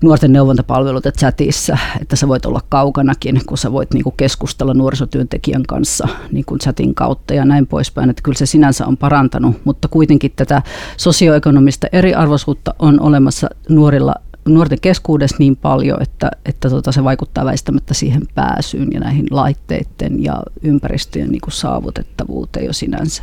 nuorten 0.02 0.32
neuvontapalvelut 0.32 1.04
chatissa, 1.18 1.78
että 2.00 2.16
sä 2.16 2.28
voit 2.28 2.46
olla 2.46 2.60
kaukanakin, 2.68 3.40
kun 3.46 3.58
sä 3.58 3.72
voit 3.72 3.94
niin 3.94 4.04
kuin 4.04 4.14
keskustella 4.16 4.74
nuorisotyöntekijän 4.74 5.62
kanssa 5.68 6.08
niin 6.32 6.44
kuin 6.44 6.58
chatin 6.58 6.94
kautta 6.94 7.34
ja 7.34 7.44
näin 7.44 7.66
poispäin. 7.66 8.10
Että 8.10 8.22
kyllä 8.22 8.38
se 8.38 8.46
sinänsä 8.46 8.86
on 8.86 8.96
parantanut, 8.96 9.60
mutta 9.64 9.88
kuitenkin 9.88 10.32
tätä 10.36 10.62
sosioekonomista 10.96 11.86
eriarvoisuutta 11.92 12.74
on 12.78 13.00
olemassa 13.00 13.48
nuorilla 13.68 14.14
nuorten 14.48 14.80
keskuudessa 14.80 15.36
niin 15.38 15.56
paljon, 15.56 16.02
että, 16.02 16.30
että 16.44 16.70
tota, 16.70 16.92
se 16.92 17.04
vaikuttaa 17.04 17.44
väistämättä 17.44 17.94
siihen 17.94 18.22
pääsyyn 18.34 18.88
ja 18.92 19.00
näihin 19.00 19.26
laitteiden 19.30 20.24
ja 20.24 20.42
ympäristöjen 20.62 21.30
niin 21.30 21.40
kuin 21.40 21.52
saavutettavuuteen 21.52 22.66
jo 22.66 22.72
sinänsä 22.72 23.22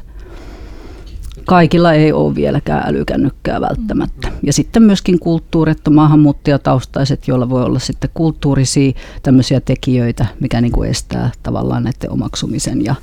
kaikilla 1.50 1.94
ei 1.94 2.12
ole 2.12 2.36
vieläkään 2.36 2.90
älykännykkää 2.90 3.62
välttämättä. 3.62 4.32
Ja 4.44 4.54
sitten 4.54 4.84
myöskin 4.84 5.20
kulttuurit, 5.20 5.78
maahanmuuttajataustaiset, 5.90 7.28
joilla 7.28 7.50
voi 7.50 7.64
olla 7.64 7.80
sitten 7.80 8.10
kulttuurisia 8.14 8.92
tämmöisiä 9.24 9.62
tekijöitä, 9.62 10.26
mikä 10.40 10.62
niin 10.62 10.72
kuin 10.72 10.90
estää 10.90 11.32
tavallaan 11.44 11.84
näiden 11.84 12.12
omaksumisen 12.12 12.86
ja 12.86 12.96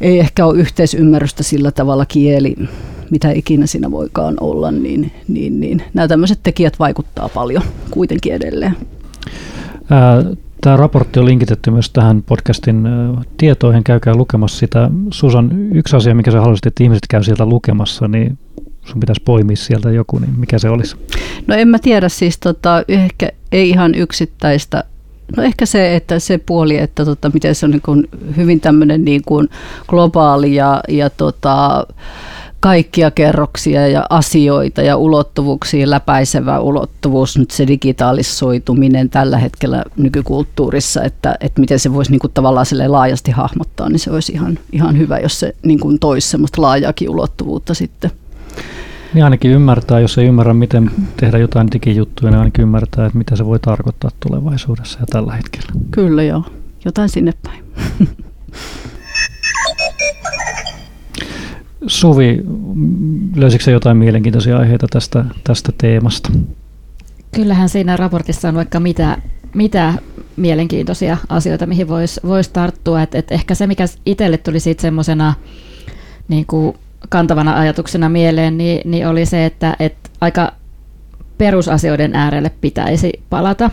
ei 0.00 0.18
ehkä 0.18 0.46
ole 0.46 0.58
yhteisymmärrystä 0.58 1.42
sillä 1.42 1.70
tavalla 1.70 2.06
kieli, 2.06 2.56
mitä 3.10 3.30
ikinä 3.30 3.66
siinä 3.66 3.90
voikaan 3.90 4.34
olla, 4.40 4.70
niin, 4.70 5.12
niin, 5.28 5.60
niin 5.60 5.82
nämä 5.94 6.08
tämmöiset 6.08 6.38
tekijät 6.42 6.78
vaikuttaa 6.78 7.28
paljon 7.28 7.62
kuitenkin 7.90 8.32
edelleen. 8.32 8.76
Tämä 10.60 10.76
raportti 10.76 11.20
on 11.20 11.26
linkitetty 11.26 11.70
myös 11.70 11.90
tähän 11.90 12.22
podcastin 12.22 12.88
tietoihin. 13.36 13.84
Käykää 13.84 14.14
lukemassa 14.14 14.58
sitä. 14.58 14.90
Susan, 15.10 15.72
yksi 15.72 15.96
asia, 15.96 16.14
mikä 16.14 16.30
sä 16.30 16.40
haluaisit, 16.40 16.66
että 16.66 16.84
ihmiset 16.84 17.06
käy 17.10 17.22
sieltä 17.22 17.46
lukemassa, 17.46 18.08
niin 18.08 18.38
sun 18.84 19.00
pitäisi 19.00 19.22
poimia 19.24 19.56
sieltä 19.56 19.90
joku, 19.90 20.18
niin 20.18 20.38
mikä 20.38 20.58
se 20.58 20.68
olisi? 20.68 20.96
No 21.46 21.54
en 21.54 21.68
mä 21.68 21.78
tiedä, 21.78 22.08
siis 22.08 22.38
tota, 22.38 22.82
ehkä 22.88 23.28
ei 23.52 23.70
ihan 23.70 23.94
yksittäistä 23.94 24.84
No 25.36 25.42
ehkä 25.42 25.66
se, 25.66 25.96
että 25.96 26.18
se 26.18 26.38
puoli, 26.38 26.78
että 26.78 27.04
tota, 27.04 27.30
miten 27.34 27.54
se 27.54 27.66
on 27.66 27.70
niin 27.70 27.82
kuin 27.82 28.08
hyvin 28.36 28.60
tämmöinen 28.60 29.04
niin 29.04 29.22
kuin 29.26 29.48
globaali 29.88 30.54
ja, 30.54 30.80
ja 30.88 31.10
tota, 31.10 31.86
kaikkia 32.66 33.10
kerroksia 33.10 33.88
ja 33.88 34.06
asioita 34.10 34.82
ja 34.82 34.96
ulottuvuuksia 34.96 35.90
läpäisevä 35.90 36.60
ulottuvuus, 36.60 37.38
nyt 37.38 37.50
se 37.50 37.66
digitaalisoituminen 37.66 39.10
tällä 39.10 39.38
hetkellä 39.38 39.84
nykykulttuurissa, 39.96 41.02
että, 41.02 41.36
että 41.40 41.60
miten 41.60 41.78
se 41.78 41.92
voisi 41.92 42.10
niin 42.10 42.18
kuin 42.18 42.32
tavallaan 42.34 42.66
laajasti 42.86 43.30
hahmottaa, 43.30 43.88
niin 43.88 43.98
se 43.98 44.10
olisi 44.10 44.32
ihan, 44.32 44.58
ihan 44.72 44.98
hyvä, 44.98 45.18
jos 45.18 45.40
se 45.40 45.54
niin 45.62 45.80
kuin 45.80 45.98
toisi 45.98 46.28
semmoista 46.28 46.62
laajaakin 46.62 47.10
ulottuvuutta 47.10 47.74
sitten. 47.74 48.10
Niin 49.14 49.24
ainakin 49.24 49.50
ymmärtää, 49.50 50.00
jos 50.00 50.18
ei 50.18 50.26
ymmärrä, 50.26 50.54
miten 50.54 50.90
tehdä 51.16 51.38
jotain 51.38 51.68
digijuttuja, 51.72 52.30
niin 52.30 52.38
ainakin 52.38 52.62
ymmärtää, 52.62 53.06
että 53.06 53.18
mitä 53.18 53.36
se 53.36 53.46
voi 53.46 53.58
tarkoittaa 53.58 54.10
tulevaisuudessa 54.20 54.98
ja 55.00 55.06
tällä 55.06 55.32
hetkellä. 55.32 55.72
Kyllä 55.90 56.22
joo, 56.22 56.42
jotain 56.84 57.08
sinne 57.08 57.32
päin. 57.42 57.64
Suvi, 61.86 62.42
löysitkö 63.36 63.70
jotain 63.70 63.96
mielenkiintoisia 63.96 64.58
aiheita 64.58 64.86
tästä, 64.90 65.24
tästä 65.44 65.72
teemasta? 65.78 66.28
Kyllähän 67.34 67.68
siinä 67.68 67.96
raportissa 67.96 68.48
on 68.48 68.54
vaikka 68.54 68.80
mitä, 68.80 69.18
mitä 69.54 69.94
mielenkiintoisia 70.36 71.16
asioita, 71.28 71.66
mihin 71.66 71.88
voisi 71.88 72.20
vois 72.26 72.48
tarttua. 72.48 73.02
Et, 73.02 73.14
et 73.14 73.32
ehkä 73.32 73.54
se, 73.54 73.66
mikä 73.66 73.84
itselle 74.06 74.38
tuli 74.38 74.60
siitä 74.60 74.82
semmoisena 74.82 75.34
niin 76.28 76.46
kantavana 77.08 77.58
ajatuksena 77.58 78.08
mieleen, 78.08 78.58
niin, 78.58 78.90
niin 78.90 79.08
oli 79.08 79.26
se, 79.26 79.44
että 79.44 79.76
et 79.80 80.10
aika 80.20 80.52
perusasioiden 81.38 82.14
äärelle 82.14 82.50
pitäisi 82.60 83.12
palata. 83.30 83.70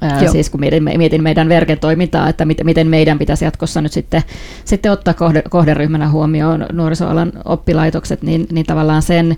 Ää, 0.00 0.28
siis 0.28 0.50
kun 0.50 0.60
mietin, 0.60 0.82
mietin 0.96 1.22
meidän 1.22 1.48
verken 1.48 1.78
toimintaa, 1.78 2.28
että 2.28 2.44
miten 2.44 2.88
meidän 2.88 3.18
pitäisi 3.18 3.44
jatkossa 3.44 3.80
nyt 3.80 3.92
sitten, 3.92 4.22
sitten 4.64 4.92
ottaa 4.92 5.14
kohde, 5.14 5.42
kohderyhmänä 5.50 6.08
huomioon 6.08 6.66
nuorisoalan 6.72 7.32
oppilaitokset, 7.44 8.22
niin, 8.22 8.46
niin 8.52 8.66
tavallaan 8.66 9.02
sen, 9.02 9.36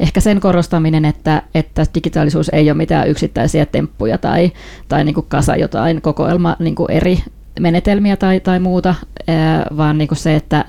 ehkä 0.00 0.20
sen 0.20 0.40
korostaminen, 0.40 1.04
että, 1.04 1.42
että 1.54 1.86
digitaalisuus 1.94 2.48
ei 2.48 2.70
ole 2.70 2.76
mitään 2.76 3.08
yksittäisiä 3.08 3.66
temppuja 3.66 4.18
tai, 4.18 4.52
tai 4.88 5.04
niin 5.04 5.14
kuin 5.14 5.26
kasa 5.28 5.56
jotain 5.56 6.02
kokoelma 6.02 6.56
niin 6.58 6.74
kuin 6.74 6.90
eri 6.90 7.18
menetelmiä 7.60 8.16
tai, 8.16 8.40
tai 8.40 8.60
muuta, 8.60 8.94
ää, 9.26 9.66
vaan 9.76 9.98
niin 9.98 10.08
kuin 10.08 10.18
se, 10.18 10.36
että, 10.36 10.64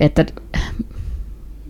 että 0.00 0.24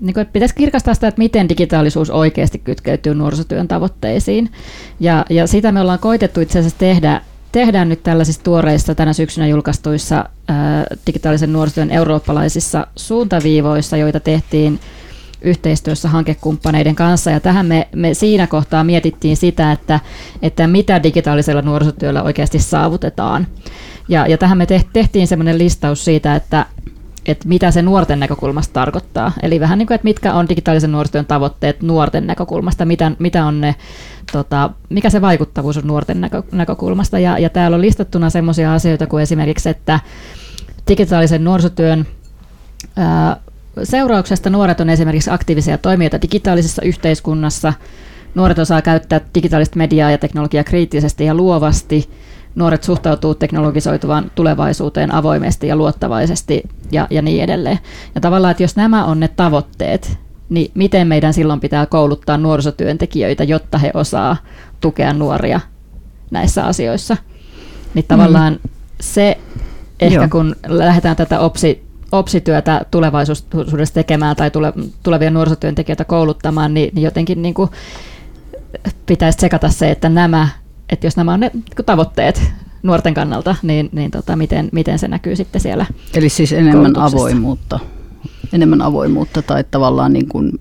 niin 0.01 0.15
kuin, 0.15 0.23
että 0.23 0.33
pitäisi 0.33 0.55
kirkastaa 0.55 0.95
sitä, 0.95 1.09
että 1.09 1.19
miten 1.19 1.49
digitaalisuus 1.49 2.11
oikeasti 2.11 2.59
kytkeytyy 2.59 3.15
nuorisotyön 3.15 3.69
tavoitteisiin. 3.69 4.51
Ja, 5.01 5.25
ja 5.31 5.47
sitä 5.47 5.73
me 5.73 5.81
ollaan 5.81 5.99
koitettu 5.99 6.41
itse 6.41 6.59
asiassa 6.59 6.79
tehdä, 6.79 7.21
tehdään 7.53 7.89
nyt 7.89 8.03
tällaisissa 8.03 8.43
tuoreissa 8.43 8.95
tänä 8.95 9.13
syksynä 9.13 9.47
julkaistuissa 9.47 10.25
ää, 10.49 10.85
digitaalisen 11.07 11.53
nuorisotyön 11.53 11.91
eurooppalaisissa 11.91 12.87
suuntaviivoissa, 12.97 13.97
joita 13.97 14.21
tehtiin 14.21 14.81
yhteistyössä 15.43 16.09
hankekumppaneiden 16.09 16.95
kanssa. 16.95 17.31
Ja 17.31 17.41
tähän 17.41 17.67
me, 17.67 17.89
me 17.95 18.15
siinä 18.15 18.47
kohtaa 18.47 18.85
mietittiin 18.85 19.37
sitä, 19.37 19.73
että, 19.73 20.01
että 20.43 20.67
mitä 20.67 21.03
digitaalisella 21.03 21.63
nuorisotyöllä 21.63 22.23
oikeasti 22.23 22.59
saavutetaan. 22.59 23.47
Ja, 24.09 24.27
ja 24.27 24.39
tähän 24.39 24.59
me 24.59 24.67
tehtiin 24.93 25.29
semmoinen 25.29 25.59
listaus 25.59 26.05
siitä, 26.05 26.37
että, 26.37 26.67
että 27.27 27.49
mitä 27.49 27.71
se 27.71 27.83
nuorten 27.83 28.21
näkökulmasta 28.21 28.73
tarkoittaa. 28.73 29.33
Eli 29.43 29.61
vähän 29.61 29.79
niin 29.79 29.87
kuin, 29.87 29.95
että 29.95 30.05
mitkä 30.05 30.35
on 30.35 30.49
digitaalisen 30.49 30.93
nuorisotyön 30.93 31.27
tavoitteet 31.27 31.83
nuorten 31.83 32.27
näkökulmasta, 32.27 32.85
mitä, 32.85 33.13
mitä 33.19 33.47
on 33.47 33.61
ne, 33.61 33.75
tota, 34.33 34.71
mikä 34.89 35.11
se 35.11 35.21
vaikuttavuus 35.21 35.77
on 35.77 35.87
nuorten 35.87 36.21
näkö, 36.21 36.43
näkökulmasta. 36.53 37.19
Ja, 37.19 37.39
ja 37.39 37.49
täällä 37.49 37.75
on 37.75 37.81
listattuna 37.81 38.31
sellaisia 38.31 38.75
asioita 38.75 39.07
kuin 39.07 39.23
esimerkiksi, 39.23 39.69
että 39.69 40.01
digitaalisen 40.89 41.45
nuorisotyön 41.45 42.07
ää, 42.97 43.37
seurauksesta 43.83 44.51
nuoret 44.51 44.81
on 44.81 44.91
esimerkiksi 44.91 45.31
aktiivisia 45.31 45.79
toimijoita 45.79 46.23
digitaalisessa 46.23 46.83
yhteiskunnassa, 46.83 47.73
nuoret 48.35 48.59
osaa 48.59 48.83
käyttää 48.83 49.21
digitaalista 49.35 49.79
mediaa 49.79 50.11
ja 50.11 50.19
teknologiaa 50.19 50.65
kriittisesti 50.65 51.25
ja 51.25 51.35
luovasti– 51.35 52.09
nuoret 52.55 52.83
suhtautuu 52.83 53.35
teknologisoituvaan 53.35 54.31
tulevaisuuteen 54.35 55.15
avoimesti 55.15 55.67
ja 55.67 55.77
luottavaisesti 55.77 56.63
ja, 56.93 57.07
ja 57.11 57.23
niin 57.23 57.45
edelleen. 57.45 57.79
Ja 58.15 58.21
tavallaan, 58.21 58.51
että 58.51 58.63
jos 58.63 58.77
nämä 58.77 59.05
on 59.05 59.21
ne 59.21 59.29
tavoitteet, 59.29 60.19
niin 60.49 60.71
miten 60.75 61.09
meidän 61.09 61.35
silloin 61.35 61.61
pitää 61.61 61.87
kouluttaa 61.87 62.37
nuorisotyöntekijöitä, 62.37 63.45
jotta 63.45 63.79
he 63.79 63.91
osaa 63.95 64.37
tukea 64.81 65.13
nuoria 65.13 65.61
näissä 66.31 66.65
asioissa. 66.65 67.17
Niin 67.95 68.05
tavallaan 68.09 68.53
mm. 68.53 68.71
se 69.01 69.39
ehkä 70.01 70.19
Joo. 70.19 70.29
kun 70.31 70.57
lähdetään 70.67 71.17
tätä 71.17 71.41
OPSI, 71.41 71.85
OPSI-työtä 72.13 72.81
tulevaisuudessa 72.91 73.95
tekemään 73.95 74.37
tai 74.37 74.51
tule, 74.51 74.73
tulevia 75.03 75.31
nuorisotyöntekijöitä 75.31 76.05
kouluttamaan, 76.05 76.75
niin, 76.75 76.91
niin 76.95 77.05
jotenkin 77.05 77.43
niin 77.43 77.55
kuin 77.55 77.71
pitäisi 79.07 79.39
tsekata 79.39 79.69
se, 79.69 79.91
että 79.91 80.09
nämä 80.09 80.49
että 80.93 81.07
jos 81.07 81.17
nämä 81.17 81.35
on 81.35 81.41
ne 81.41 81.51
tavoitteet 81.87 82.43
nuorten 82.83 83.15
kannalta, 83.15 83.57
niin, 83.63 83.89
niin 83.93 84.11
tota, 84.11 84.37
miten, 84.37 84.69
miten 84.73 84.99
se 84.99 85.09
näkyy 85.09 85.37
sitten 85.37 85.61
siellä 85.61 85.87
Eli 86.15 86.29
siis 86.29 86.53
enemmän 86.53 86.99
avoimuutta, 86.99 87.79
enemmän 88.53 88.83
avoimuutta 88.83 89.43
tai 89.43 89.65
tavallaan 89.71 90.13
niin 90.13 90.29
kuin 90.29 90.53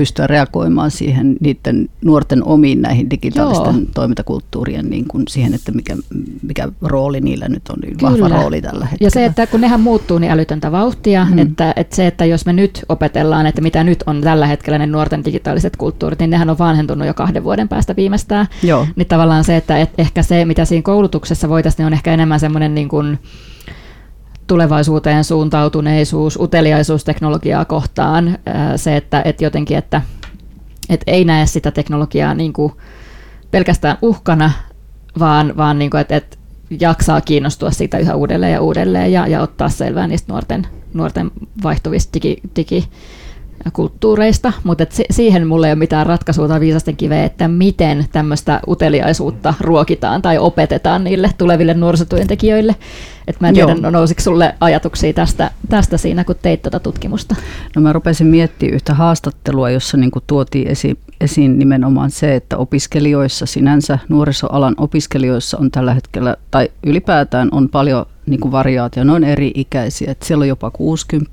pystyä 0.00 0.26
reagoimaan 0.26 0.90
siihen 0.90 1.36
niiden 1.40 1.88
nuorten 2.04 2.44
omiin 2.44 2.82
näihin 2.82 3.10
digitaalisten 3.10 3.74
Joo. 3.74 3.84
toimintakulttuurien 3.94 4.90
niin 4.90 5.04
kuin 5.08 5.24
siihen, 5.28 5.54
että 5.54 5.72
mikä, 5.72 5.96
mikä 6.42 6.68
rooli 6.82 7.20
niillä 7.20 7.48
nyt 7.48 7.68
on, 7.68 7.78
niin 7.78 7.96
Kyllä. 7.96 8.12
vahva 8.12 8.28
rooli 8.28 8.62
tällä 8.62 8.84
hetkellä. 8.84 9.06
Ja 9.06 9.10
se, 9.10 9.24
että 9.24 9.46
kun 9.46 9.60
nehän 9.60 9.80
muuttuu 9.80 10.18
niin 10.18 10.32
älytöntä 10.32 10.72
vauhtia, 10.72 11.26
mm. 11.30 11.38
että, 11.38 11.72
että 11.76 11.96
se, 11.96 12.06
että 12.06 12.24
jos 12.24 12.46
me 12.46 12.52
nyt 12.52 12.84
opetellaan, 12.88 13.46
että 13.46 13.60
mitä 13.60 13.84
nyt 13.84 14.04
on 14.06 14.20
tällä 14.20 14.46
hetkellä 14.46 14.78
ne 14.78 14.86
nuorten 14.86 15.24
digitaaliset 15.24 15.76
kulttuurit, 15.76 16.18
niin 16.18 16.30
nehän 16.30 16.50
on 16.50 16.58
vanhentunut 16.58 17.06
jo 17.06 17.14
kahden 17.14 17.44
vuoden 17.44 17.68
päästä 17.68 17.96
viimeistään. 17.96 18.46
Joo. 18.62 18.86
Niin 18.96 19.08
tavallaan 19.08 19.44
se, 19.44 19.56
että 19.56 19.78
et 19.78 19.90
ehkä 19.98 20.22
se, 20.22 20.44
mitä 20.44 20.64
siinä 20.64 20.82
koulutuksessa 20.82 21.48
voitaisiin, 21.48 21.78
niin 21.78 21.86
on 21.86 21.92
ehkä 21.92 22.14
enemmän 22.14 22.40
semmoinen 22.40 22.74
niin 22.74 22.88
kuin, 22.88 23.18
tulevaisuuteen 24.50 25.24
suuntautuneisuus, 25.24 26.36
uteliaisuus 26.36 27.04
teknologiaa 27.04 27.64
kohtaan, 27.64 28.38
se, 28.76 28.96
että, 28.96 29.22
että 29.24 29.44
jotenkin, 29.44 29.78
että, 29.78 30.02
että 30.88 31.04
ei 31.10 31.24
näe 31.24 31.46
sitä 31.46 31.70
teknologiaa 31.70 32.34
niin 32.34 32.52
kuin 32.52 32.72
pelkästään 33.50 33.98
uhkana, 34.02 34.52
vaan, 35.18 35.56
vaan 35.56 35.78
niin 35.78 35.90
kuin, 35.90 36.00
että, 36.00 36.16
että 36.16 36.36
jaksaa 36.80 37.20
kiinnostua 37.20 37.70
siitä 37.70 37.98
yhä 37.98 38.14
uudelleen 38.14 38.52
ja 38.52 38.60
uudelleen 38.60 39.12
ja, 39.12 39.26
ja 39.26 39.42
ottaa 39.42 39.68
selvää 39.68 40.06
niistä 40.06 40.32
nuorten, 40.32 40.66
nuorten 40.94 41.30
vaihtuvista 41.62 42.10
digi, 42.14 42.36
digi 42.56 42.84
kulttuureista, 43.72 44.52
mutta 44.64 44.82
et 44.82 44.94
siihen 45.10 45.46
mulle 45.46 45.66
ei 45.66 45.72
ole 45.72 45.78
mitään 45.78 46.06
ratkaisua 46.06 46.48
tai 46.48 46.60
viisasten 46.60 46.96
kiveä, 46.96 47.24
että 47.24 47.48
miten 47.48 48.04
tämmöistä 48.12 48.60
uteliaisuutta 48.68 49.54
ruokitaan 49.60 50.22
tai 50.22 50.38
opetetaan 50.38 51.04
niille 51.04 51.30
tuleville 51.38 51.74
nuorisotyöntekijöille. 51.74 52.76
Et 53.26 53.40
mä 53.40 53.48
en 53.48 53.54
tiedä, 53.54 53.76
Joo. 53.82 53.90
nousiko 53.90 54.20
sulle 54.20 54.54
ajatuksia 54.60 55.12
tästä, 55.12 55.50
tästä 55.68 55.96
siinä, 55.96 56.24
kun 56.24 56.36
teit 56.42 56.62
tuota 56.62 56.80
tutkimusta? 56.80 57.36
No 57.76 57.82
mä 57.82 57.92
rupesin 57.92 58.26
miettimään 58.26 58.74
yhtä 58.74 58.94
haastattelua, 58.94 59.70
jossa 59.70 59.96
niin 59.96 60.10
tuotiin 60.26 60.68
esi, 60.68 60.98
esiin 61.20 61.58
nimenomaan 61.58 62.10
se, 62.10 62.34
että 62.34 62.56
opiskelijoissa 62.56 63.46
sinänsä, 63.46 63.98
nuorisoalan 64.08 64.74
opiskelijoissa 64.78 65.58
on 65.58 65.70
tällä 65.70 65.94
hetkellä, 65.94 66.36
tai 66.50 66.68
ylipäätään 66.86 67.48
on 67.52 67.68
paljon 67.68 68.06
niin 68.26 68.52
variaatio, 68.52 69.04
ne 69.04 69.12
on 69.12 69.24
eri 69.24 69.52
ikäisiä, 69.54 70.10
että 70.10 70.26
siellä 70.26 70.42
on 70.42 70.48
jopa 70.48 70.70
60 70.70 71.30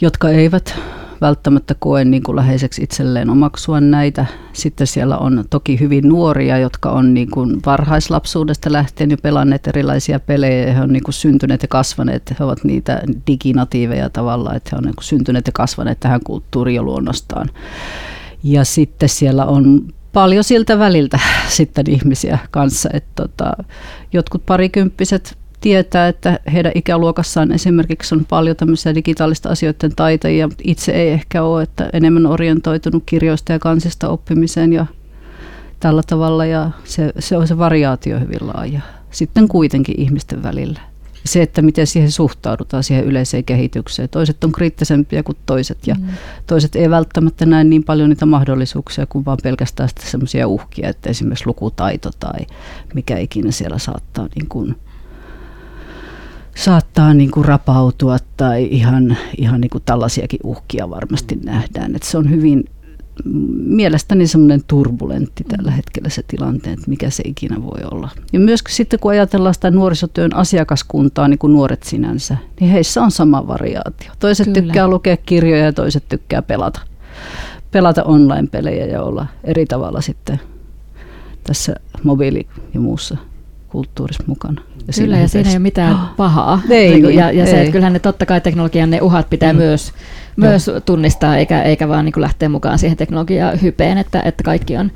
jotka 0.00 0.28
eivät 0.28 0.74
välttämättä 1.20 1.74
koe 1.78 2.04
niin 2.04 2.22
kuin 2.22 2.36
läheiseksi 2.36 2.82
itselleen 2.82 3.30
omaksua 3.30 3.80
näitä. 3.80 4.26
Sitten 4.52 4.86
siellä 4.86 5.18
on 5.18 5.44
toki 5.50 5.80
hyvin 5.80 6.08
nuoria, 6.08 6.58
jotka 6.58 6.90
on 6.90 7.14
niin 7.14 7.30
kuin 7.30 7.60
varhaislapsuudesta 7.66 8.72
lähtien 8.72 9.10
jo 9.10 9.16
pelanneet 9.22 9.66
erilaisia 9.66 10.20
pelejä. 10.20 10.72
He 10.72 10.80
on 10.80 10.92
niin 10.92 11.02
syntyneet 11.10 11.62
ja 11.62 11.68
kasvaneet, 11.68 12.34
he 12.38 12.44
ovat 12.44 12.64
niitä 12.64 13.02
diginatiiveja 13.26 14.10
tavallaan, 14.10 14.56
että 14.56 14.70
he 14.72 14.76
on 14.78 14.84
niin 14.84 14.94
syntyneet 15.00 15.46
ja 15.46 15.52
kasvaneet 15.52 16.00
tähän 16.00 16.20
kulttuuriin 16.24 16.76
jo 16.76 16.82
luonnostaan. 16.82 17.50
Ja 18.42 18.64
sitten 18.64 19.08
siellä 19.08 19.46
on 19.46 19.94
paljon 20.12 20.44
siltä 20.44 20.78
väliltä 20.78 21.20
sitten 21.48 21.90
ihmisiä 21.90 22.38
kanssa, 22.50 22.88
että 22.92 23.22
tota, 23.22 23.52
jotkut 24.12 24.46
parikymppiset 24.46 25.38
tietää, 25.60 26.08
että 26.08 26.40
heidän 26.52 26.72
ikäluokassaan 26.74 27.52
esimerkiksi 27.52 28.14
on 28.14 28.24
paljon 28.24 28.56
tämmöisiä 28.56 28.94
digitaalista 28.94 29.48
asioiden 29.48 29.96
taitajia. 29.96 30.48
Itse 30.62 30.92
ei 30.92 31.08
ehkä 31.08 31.42
ole, 31.42 31.62
että 31.62 31.90
enemmän 31.92 32.26
orientoitunut 32.26 33.02
kirjoista 33.06 33.52
ja 33.52 33.58
kansista 33.58 34.08
oppimiseen 34.08 34.72
ja 34.72 34.86
tällä 35.80 36.02
tavalla. 36.06 36.44
Ja 36.44 36.70
se, 36.84 37.12
se 37.18 37.36
on 37.36 37.48
se 37.48 37.58
variaatio 37.58 38.20
hyvin 38.20 38.46
laaja. 38.46 38.80
Sitten 39.10 39.48
kuitenkin 39.48 40.00
ihmisten 40.00 40.42
välillä. 40.42 40.80
Se, 41.24 41.42
että 41.42 41.62
miten 41.62 41.86
siihen 41.86 42.10
suhtaudutaan, 42.10 42.82
siihen 42.82 43.04
yleiseen 43.04 43.44
kehitykseen. 43.44 44.08
Toiset 44.08 44.44
on 44.44 44.52
kriittisempiä 44.52 45.22
kuin 45.22 45.38
toiset 45.46 45.86
ja 45.86 45.94
mm. 45.94 46.06
toiset 46.46 46.76
ei 46.76 46.90
välttämättä 46.90 47.46
näe 47.46 47.64
niin 47.64 47.84
paljon 47.84 48.08
niitä 48.08 48.26
mahdollisuuksia 48.26 49.06
kuin 49.06 49.24
vaan 49.24 49.38
pelkästään 49.42 49.88
semmoisia 50.00 50.48
uhkia, 50.48 50.88
että 50.88 51.10
esimerkiksi 51.10 51.46
lukutaito 51.46 52.10
tai 52.18 52.46
mikä 52.94 53.18
ikinä 53.18 53.50
siellä 53.50 53.78
saattaa 53.78 54.28
niin 54.34 54.48
kuin 54.48 54.76
saattaa 56.56 57.14
niin 57.14 57.30
kuin 57.30 57.44
rapautua 57.44 58.16
tai 58.36 58.68
ihan, 58.70 59.16
ihan 59.38 59.60
niin 59.60 59.70
kuin 59.70 59.82
tällaisiakin 59.86 60.40
uhkia 60.44 60.90
varmasti 60.90 61.38
nähdään. 61.44 61.96
Että 61.96 62.08
se 62.08 62.18
on 62.18 62.30
hyvin 62.30 62.64
mielestäni 63.54 64.26
semmoinen 64.26 64.62
turbulentti 64.66 65.44
tällä 65.44 65.70
hetkellä 65.70 66.08
se 66.08 66.22
tilanteen, 66.28 66.74
että 66.74 66.90
mikä 66.90 67.10
se 67.10 67.22
ikinä 67.26 67.62
voi 67.62 67.80
olla. 67.90 68.10
Ja 68.32 68.40
myös 68.40 68.64
sitten 68.68 69.00
kun 69.00 69.10
ajatellaan 69.10 69.54
sitä 69.54 69.70
nuorisotyön 69.70 70.36
asiakaskuntaa, 70.36 71.28
niin 71.28 71.38
kuin 71.38 71.52
nuoret 71.52 71.82
sinänsä, 71.82 72.36
niin 72.60 72.70
heissä 72.70 73.02
on 73.02 73.10
sama 73.10 73.46
variaatio. 73.46 74.12
Toiset 74.18 74.44
Kyllä. 74.44 74.62
tykkää 74.62 74.88
lukea 74.88 75.16
kirjoja 75.16 75.64
ja 75.64 75.72
toiset 75.72 76.08
tykkää 76.08 76.42
pelata. 76.42 76.80
Pelata 77.70 78.04
online-pelejä 78.04 78.86
ja 78.86 79.02
olla 79.02 79.26
eri 79.44 79.66
tavalla 79.66 80.00
sitten 80.00 80.40
tässä 81.44 81.76
mobiili- 82.02 82.46
ja 82.74 82.80
muussa 82.80 83.16
kulttuurissa 83.76 84.24
mukana. 84.26 84.62
Ja 84.86 84.92
Kyllä, 84.98 85.18
ja 85.18 85.28
siinä 85.28 85.50
ei 85.50 85.54
ole 85.54 85.62
mitään 85.62 85.98
pahaa. 86.16 86.60
Ei, 86.70 87.00
niin, 87.00 87.14
ja, 87.14 87.32
ja 87.32 87.44
ei. 87.44 87.50
se, 87.50 87.60
että 87.60 87.72
kyllähän 87.72 87.92
ne 87.92 87.98
totta 87.98 88.26
kai 88.26 88.40
teknologian 88.40 88.90
ne 88.90 89.00
uhat 89.00 89.30
pitää 89.30 89.52
mm. 89.52 89.56
myös, 89.56 89.92
myös 90.36 90.70
tunnistaa, 90.84 91.36
eikä, 91.36 91.62
eikä 91.62 91.88
vaan 91.88 92.04
niin 92.04 92.12
lähteä 92.16 92.48
mukaan 92.48 92.78
siihen 92.78 92.96
teknologian 92.96 93.62
hypeen, 93.62 93.98
että, 93.98 94.22
että 94.24 94.42
kaikki, 94.42 94.76
on, 94.76 94.92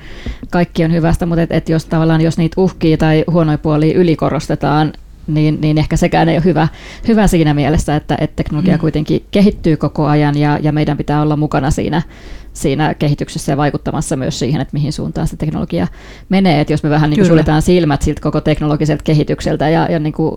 kaikki 0.51 0.85
on 0.85 0.93
hyvästä, 0.93 1.27
mutta 1.27 1.43
et, 1.43 1.53
et 1.53 1.69
jos 1.69 1.85
tavallaan 1.85 2.21
jos 2.21 2.38
niitä 2.38 2.61
uhkia 2.61 2.97
tai 2.97 3.25
huonoja 3.31 3.59
puolia 3.59 3.99
ylikorostetaan, 3.99 4.93
niin, 5.35 5.59
niin 5.61 5.79
ehkä 5.79 5.97
sekään 5.97 6.29
ei 6.29 6.37
ole 6.37 6.45
hyvä, 6.45 6.69
hyvä 7.09 7.27
siinä 7.27 7.55
mielessä, 7.55 7.97
että, 7.97 8.16
että 8.21 8.37
teknologia 8.37 8.75
mm. 8.75 8.81
kuitenkin 8.81 9.25
kehittyy 9.31 9.77
koko 9.77 10.07
ajan 10.07 10.38
ja, 10.38 10.59
ja 10.62 10.73
meidän 10.73 10.97
pitää 10.97 11.23
olla 11.23 11.37
mukana 11.37 11.71
siinä, 11.71 12.03
siinä 12.53 12.95
kehityksessä 12.95 13.53
ja 13.53 13.57
vaikuttamassa 13.57 14.16
myös 14.16 14.38
siihen, 14.38 14.61
että 14.61 14.73
mihin 14.73 14.93
suuntaan 14.93 15.29
se 15.29 15.37
teknologia 15.37 15.87
menee. 16.29 16.61
Että 16.61 16.73
jos 16.73 16.83
me 16.83 16.90
vähän 16.90 17.11
niin 17.11 17.19
kuin 17.19 17.29
suljetaan 17.29 17.62
silmät 17.62 18.03
siltä 18.03 18.21
koko 18.21 18.40
teknologiselta 18.40 19.05
kehitykseltä 19.05 19.69
ja, 19.69 19.87
ja 19.90 19.99
niin 19.99 20.12
kuin 20.12 20.37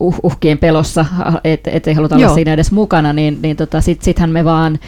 uh, 0.00 0.14
uhkien 0.22 0.58
pelossa, 0.58 1.04
et 1.44 1.86
ei 1.86 1.94
haluta 1.94 2.14
olla 2.14 2.26
Joo. 2.26 2.34
siinä 2.34 2.52
edes 2.52 2.72
mukana, 2.72 3.12
niin, 3.12 3.38
niin 3.42 3.56
tota, 3.56 3.80
sit, 3.80 4.02
sittenhän 4.02 4.30
me 4.30 4.44
vaan 4.44 4.78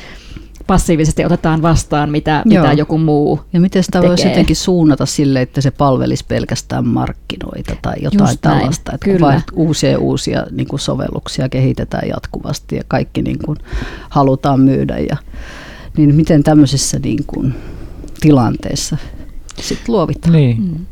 passiivisesti 0.71 1.25
otetaan 1.25 1.63
vastaan, 1.63 2.11
mitä, 2.11 2.43
mitä 2.45 2.73
joku 2.73 2.99
muu 2.99 3.41
Ja 3.53 3.61
miten 3.61 3.85
sitä 3.85 4.03
voisi 4.03 4.29
jotenkin 4.29 4.57
suunnata 4.57 5.07
sille, 5.07 5.43
että 5.43 5.61
se 5.61 5.71
palvelisi 5.71 6.25
pelkästään 6.29 6.87
markkinoita 6.87 7.77
tai 7.83 7.95
jotain 8.03 8.31
Just 8.31 8.41
tällaista. 8.41 8.91
Näin, 8.91 8.95
että 8.95 9.05
kyllä. 9.05 9.27
Vain 9.27 9.43
uusia 9.53 9.99
uusia 9.99 10.47
niin 10.51 10.69
kuin 10.69 10.81
sovelluksia 10.81 11.49
kehitetään 11.49 12.09
jatkuvasti 12.09 12.77
ja 12.77 12.83
kaikki 12.89 13.23
niin 13.23 13.39
kuin 13.45 13.59
halutaan 14.09 14.61
myydä. 14.61 14.99
Ja, 14.99 15.17
niin 15.97 16.15
miten 16.15 16.43
tämmöisessä 16.43 16.99
niin 16.99 17.25
kuin 17.27 17.55
tilanteessa 18.21 18.97
sitten 19.61 19.93
luovitaan. 19.95 20.33
Niin. 20.33 20.63
Mm. 20.63 20.87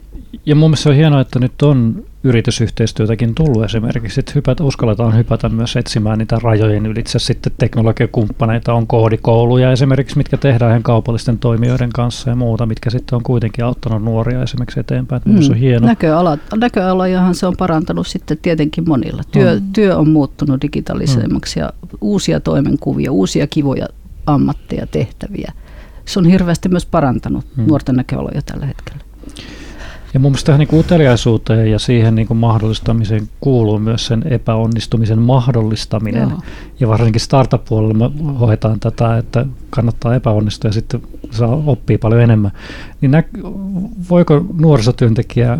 Ja 0.46 0.54
mun 0.54 0.70
mielestä 0.70 0.82
se 0.82 0.88
on 0.88 0.96
hienoa, 0.96 1.20
että 1.20 1.38
nyt 1.38 1.62
on 1.62 2.04
yritysyhteistyötäkin 2.24 3.34
tullut 3.34 3.64
esimerkiksi, 3.64 4.20
että 4.20 4.32
hypätä, 4.34 4.64
uskalletaan 4.64 5.16
hypätä 5.16 5.48
myös 5.48 5.76
etsimään 5.76 6.18
niitä 6.18 6.38
rajojen 6.42 6.86
ylitse 6.86 7.18
sitten 7.18 7.52
teknologiakumppaneita, 7.58 8.74
on 8.74 8.86
koodikouluja 8.86 9.72
esimerkiksi, 9.72 10.16
mitkä 10.16 10.36
tehdään 10.36 10.70
ihan 10.70 10.82
kaupallisten 10.82 11.38
toimijoiden 11.38 11.90
kanssa 11.90 12.30
ja 12.30 12.36
muuta, 12.36 12.66
mitkä 12.66 12.90
sitten 12.90 13.16
on 13.16 13.22
kuitenkin 13.22 13.64
auttanut 13.64 14.02
nuoria 14.02 14.42
esimerkiksi 14.42 14.80
eteenpäin. 14.80 15.22
Mm. 15.24 15.42
Se 15.42 15.52
on 15.52 15.58
hieno. 15.58 15.86
Näköala, 15.86 16.38
näköalajahan 16.56 17.34
se 17.34 17.46
on 17.46 17.54
parantanut 17.58 18.06
sitten 18.06 18.38
tietenkin 18.42 18.88
monilla. 18.88 19.22
Työ, 19.32 19.60
mm. 19.60 19.72
työ 19.72 19.96
on 19.96 20.08
muuttunut 20.08 20.62
digitaalisemmaksi 20.62 21.58
mm. 21.58 21.62
ja 21.62 21.72
uusia 22.00 22.40
toimenkuvia, 22.40 23.12
uusia 23.12 23.46
kivoja 23.46 23.86
ammatteja, 24.26 24.86
tehtäviä. 24.86 25.52
Se 26.04 26.18
on 26.18 26.26
hirveästi 26.26 26.68
myös 26.68 26.86
parantanut 26.86 27.44
mm. 27.56 27.66
nuorten 27.66 27.94
näköaloja 27.94 28.42
tällä 28.42 28.66
hetkellä. 28.66 29.00
Ja 30.18 30.22
mun 30.22 30.32
mielestä 30.32 30.46
tähän 30.46 30.58
niin 30.58 30.80
uteliaisuuteen 30.80 31.70
ja 31.70 31.78
siihen 31.78 32.14
niin 32.14 32.28
kuin 32.28 32.38
mahdollistamiseen 32.38 33.28
kuuluu 33.40 33.78
myös 33.78 34.06
sen 34.06 34.22
epäonnistumisen 34.26 35.18
mahdollistaminen. 35.18 36.28
Joo. 36.28 36.40
Ja 36.80 36.88
varsinkin 36.88 37.20
startup-puolella 37.20 37.94
me 37.94 38.32
hoidetaan 38.40 38.80
tätä, 38.80 39.18
että 39.18 39.46
kannattaa 39.70 40.14
epäonnistua 40.14 40.68
ja 40.68 40.72
sitten 40.72 41.02
saa 41.30 41.62
oppia 41.66 41.98
paljon 41.98 42.20
enemmän. 42.20 42.50
Niin 43.00 43.10
nä- 43.10 43.24
voiko 44.10 44.44
nuorisotyöntekijä 44.60 45.58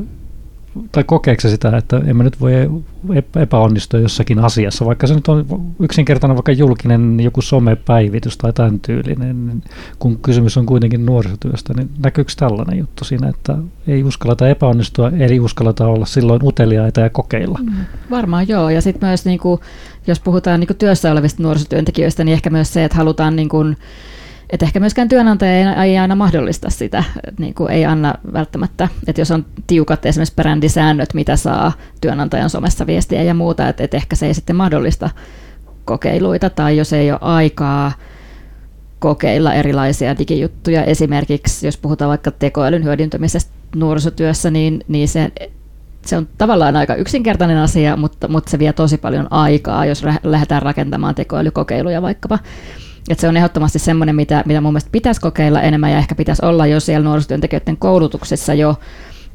tai 0.93 1.05
kokeeko 1.05 1.49
sitä, 1.49 1.77
että 1.77 2.01
emme 2.07 2.25
nyt 2.25 2.41
voi 2.41 2.53
epäonnistua 3.37 4.01
jossakin 4.01 4.39
asiassa, 4.39 4.87
vaikka 4.87 5.07
se 5.07 5.15
nyt 5.15 5.29
on 5.29 5.47
yksinkertainen 5.81 6.37
vaikka 6.37 6.53
julkinen 6.53 7.21
joku 7.21 7.43
somepäivitys 7.43 8.39
tai 8.39 8.53
tämän 8.53 8.81
tyylinen, 8.81 9.47
niin 9.47 9.63
kun 9.99 10.19
kysymys 10.19 10.57
on 10.57 10.67
kuitenkin 10.67 11.07
nuorisotyöstä, 11.07 11.75
niin 11.75 11.91
näkyykö 11.99 12.33
tällainen 12.37 12.79
juttu 12.79 13.05
siinä, 13.05 13.29
että 13.29 13.59
ei 13.87 14.03
uskalleta 14.03 14.49
epäonnistua, 14.49 15.11
eli 15.19 15.41
uskalleta 15.41 15.87
olla 15.87 16.07
silloin 16.07 16.41
uteliaita 16.45 17.01
ja 17.01 17.11
kokeilla? 17.11 17.59
Mm, 17.63 17.85
varmaan 18.11 18.49
joo, 18.49 18.71
ja 18.71 18.83
sitten 18.83 19.09
myös 19.09 19.25
niin 19.25 19.39
kuin, 19.39 19.61
jos 20.07 20.21
puhutaan 20.21 20.61
niin 20.61 20.69
kuin 20.69 20.77
työssä 20.77 21.13
olevista 21.13 21.43
nuorisotyöntekijöistä, 21.43 22.25
niin 22.25 22.33
ehkä 22.33 22.51
myös 22.51 22.73
se, 22.73 22.85
että 22.85 22.97
halutaan 22.97 23.37
niin 23.37 23.49
kuin, 23.49 23.77
että 24.51 24.67
ehkä 24.67 24.81
myöskään 24.81 25.09
työnantaja 25.09 25.53
ei, 25.53 25.91
ei 25.91 25.99
aina 25.99 26.15
mahdollista 26.15 26.71
sitä, 26.71 27.05
niin 27.39 27.55
kuin 27.55 27.71
ei 27.71 27.85
anna 27.85 28.15
välttämättä, 28.33 28.89
että 29.07 29.21
jos 29.21 29.31
on 29.31 29.47
tiukat 29.67 30.07
esimerkiksi 30.07 30.35
brändisäännöt, 30.35 31.15
mitä 31.15 31.37
saa 31.37 31.73
työnantajan 32.01 32.51
somessa 32.51 32.87
viestiä 32.87 33.23
ja 33.23 33.35
muuta, 33.35 33.69
että, 33.69 33.85
että 33.85 33.97
ehkä 33.97 34.17
se 34.17 34.27
ei 34.27 34.35
sitten 34.35 34.57
mahdollista 34.57 35.11
kokeiluita, 35.85 36.51
tai 36.51 36.77
jos 36.77 36.93
ei 36.93 37.11
ole 37.11 37.19
aikaa 37.23 37.93
kokeilla 38.99 39.55
erilaisia 39.55 40.19
digijuttuja. 40.19 40.85
Esimerkiksi 40.85 41.67
jos 41.67 41.77
puhutaan 41.77 42.09
vaikka 42.09 42.31
tekoälyn 42.31 42.85
hyödyntämisestä 42.85 43.53
nuorisotyössä, 43.77 44.51
niin, 44.51 44.85
niin 44.89 45.09
se, 45.09 45.33
se 46.07 46.17
on 46.17 46.29
tavallaan 46.39 46.77
aika 46.77 46.95
yksinkertainen 46.95 47.59
asia, 47.59 47.97
mutta, 47.97 48.29
mutta 48.29 48.51
se 48.51 48.59
vie 48.59 48.73
tosi 48.73 48.99
paljon 48.99 49.33
aikaa, 49.33 49.87
jos 49.87 50.03
lähdetään 50.23 50.63
rakentamaan 50.63 51.15
tekoälykokeiluja 51.15 52.03
vaikkapa. 52.03 52.39
Et 53.09 53.19
se 53.19 53.29
on 53.29 53.37
ehdottomasti 53.37 53.79
semmoinen, 53.79 54.17
mitä, 54.17 54.43
mitä 54.47 54.61
mun 54.61 54.73
mielestä 54.73 54.91
pitäisi 54.93 55.21
kokeilla 55.21 55.63
enemmän 55.63 55.93
ja 55.93 55.99
ehkä 55.99 56.15
pitäisi 56.15 56.45
olla 56.45 56.67
jo 56.67 56.81
siellä 56.81 57.05
nuorisotyöntekijöiden 57.05 57.77
koulutuksessa 57.77 58.55
jo 58.55 58.75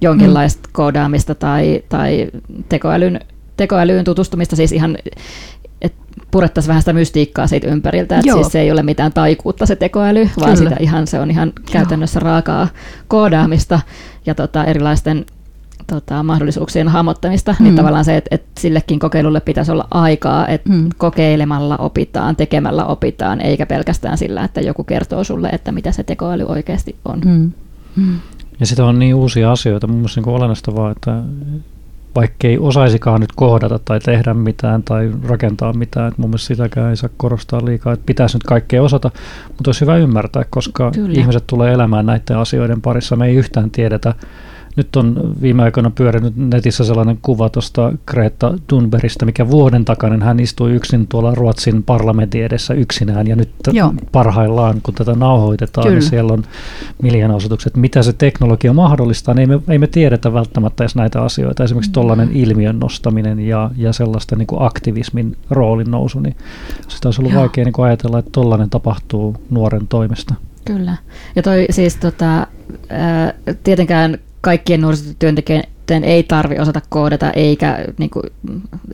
jonkinlaista 0.01 0.67
mm. 0.67 0.71
koodaamista 0.73 1.35
tai, 1.35 1.83
tai 1.89 2.27
tekoälyn, 2.69 3.19
tekoälyyn 3.57 4.05
tutustumista, 4.05 4.55
siis 4.55 4.71
ihan 4.71 4.97
että 5.81 6.03
purettaisiin 6.31 6.67
vähän 6.67 6.81
sitä 6.81 6.93
mystiikkaa 6.93 7.47
siitä 7.47 7.67
ympäriltä, 7.67 8.15
että 8.15 8.33
siis 8.33 8.47
se 8.47 8.61
ei 8.61 8.71
ole 8.71 8.83
mitään 8.83 9.13
taikuutta 9.13 9.65
se 9.65 9.75
tekoäly, 9.75 10.29
vaan 10.39 10.57
sitä 10.57 10.75
ihan, 10.79 11.07
se 11.07 11.19
on 11.19 11.31
ihan 11.31 11.53
Joo. 11.55 11.65
käytännössä 11.71 12.19
raakaa 12.19 12.67
koodaamista 13.07 13.79
ja 14.25 14.35
tota, 14.35 14.65
erilaisten 14.65 15.25
tota, 15.87 16.23
mahdollisuuksien 16.23 16.87
hahmottamista, 16.87 17.51
niin 17.51 17.59
mm. 17.59 17.63
niin 17.63 17.75
tavallaan 17.75 18.05
se, 18.05 18.17
että, 18.17 18.35
että 18.35 18.61
sillekin 18.61 18.99
kokeilulle 18.99 19.39
pitäisi 19.39 19.71
olla 19.71 19.87
aikaa, 19.91 20.47
että 20.47 20.69
mm. 20.69 20.89
kokeilemalla 20.97 21.77
opitaan, 21.77 22.35
tekemällä 22.35 22.85
opitaan, 22.85 23.41
eikä 23.41 23.65
pelkästään 23.65 24.17
sillä, 24.17 24.43
että 24.43 24.61
joku 24.61 24.83
kertoo 24.83 25.23
sulle, 25.23 25.49
että 25.49 25.71
mitä 25.71 25.91
se 25.91 26.03
tekoäly 26.03 26.45
oikeasti 26.47 26.95
on. 27.05 27.21
Mm. 27.25 27.51
Mm. 27.95 28.19
Ja 28.59 28.65
sitä 28.65 28.85
on 28.85 28.99
niin 28.99 29.15
uusia 29.15 29.51
asioita, 29.51 29.87
mun 29.87 29.95
mielestä 29.95 30.21
niin 30.21 30.35
olennaista 30.35 30.75
vaan, 30.75 30.91
että 30.91 31.21
vaikka 32.15 32.47
ei 32.47 32.57
osaisikaan 32.57 33.21
nyt 33.21 33.31
kohdata 33.35 33.79
tai 33.79 33.99
tehdä 33.99 34.33
mitään 34.33 34.83
tai 34.83 35.11
rakentaa 35.27 35.73
mitään, 35.73 36.07
että 36.07 36.21
mun 36.21 36.29
mielestä 36.29 36.47
sitäkään 36.47 36.89
ei 36.89 36.97
saa 36.97 37.09
korostaa 37.17 37.65
liikaa, 37.65 37.93
että 37.93 38.05
pitäisi 38.05 38.35
nyt 38.35 38.43
kaikkea 38.43 38.83
osata, 38.83 39.11
mutta 39.47 39.69
olisi 39.69 39.81
hyvä 39.81 39.97
ymmärtää, 39.97 40.43
koska 40.49 40.91
Kyllä. 40.91 41.19
ihmiset 41.19 41.43
tulee 41.47 41.73
elämään 41.73 42.05
näiden 42.05 42.37
asioiden 42.37 42.81
parissa, 42.81 43.15
me 43.15 43.27
ei 43.27 43.35
yhtään 43.35 43.71
tiedetä, 43.71 44.13
nyt 44.75 44.95
on 44.95 45.35
viime 45.41 45.63
aikoina 45.63 45.89
pyörinyt 45.89 46.33
netissä 46.35 46.83
sellainen 46.83 47.19
kuva 47.21 47.49
tuosta 47.49 47.93
Greta 48.05 48.53
Thunbergista, 48.67 49.25
mikä 49.25 49.49
vuoden 49.49 49.85
takainen 49.85 50.21
hän 50.21 50.39
istui 50.39 50.71
yksin 50.71 51.07
tuolla 51.07 51.35
Ruotsin 51.35 51.83
parlamentin 51.83 52.43
edessä 52.43 52.73
yksinään 52.73 53.27
ja 53.27 53.35
nyt 53.35 53.49
Joo. 53.71 53.93
parhaillaan, 54.11 54.81
kun 54.83 54.93
tätä 54.93 55.13
nauhoitetaan, 55.13 55.85
niin 55.85 55.89
Kyllä. 55.89 55.99
niin 55.99 56.09
siellä 56.09 56.33
on 56.33 56.43
miljoonaosoitukset, 57.01 57.77
mitä 57.77 58.03
se 58.03 58.13
teknologia 58.13 58.73
mahdollistaa, 58.73 59.33
niin 59.33 59.51
ei 59.51 59.57
me, 59.57 59.63
ei 59.73 59.79
me 59.79 59.87
tiedetä 59.87 60.33
välttämättä 60.33 60.83
edes 60.83 60.95
näitä 60.95 61.21
asioita. 61.21 61.63
Esimerkiksi 61.63 61.89
mm. 61.89 61.93
tuollainen 61.93 62.29
ilmiön 62.31 62.79
nostaminen 62.79 63.39
ja, 63.39 63.71
ja 63.77 63.93
sellaista 63.93 64.35
niin 64.35 64.47
kuin 64.47 64.61
aktivismin 64.61 65.37
roolin 65.49 65.91
nousu, 65.91 66.19
niin 66.19 66.35
sitä 66.87 67.07
olisi 67.07 67.21
ollut 67.21 67.33
Joo. 67.33 67.41
vaikea 67.41 67.65
niin 67.65 67.73
kuin 67.73 67.85
ajatella, 67.85 68.19
että 68.19 68.31
tuollainen 68.31 68.69
tapahtuu 68.69 69.35
nuoren 69.49 69.87
toimesta. 69.87 70.33
Kyllä. 70.65 70.97
Ja 71.35 71.43
toi 71.43 71.65
siis 71.69 71.95
tota, 71.95 72.47
ää, 72.89 73.33
tietenkään 73.63 74.17
kaikkien 74.43 74.81
nuorisotyöntekijöiden 74.81 76.03
ei 76.03 76.23
tarvi 76.23 76.59
osata 76.59 76.81
koodata, 76.89 77.31
eikä 77.31 77.85
niin 77.97 78.09
kuin, 78.09 78.23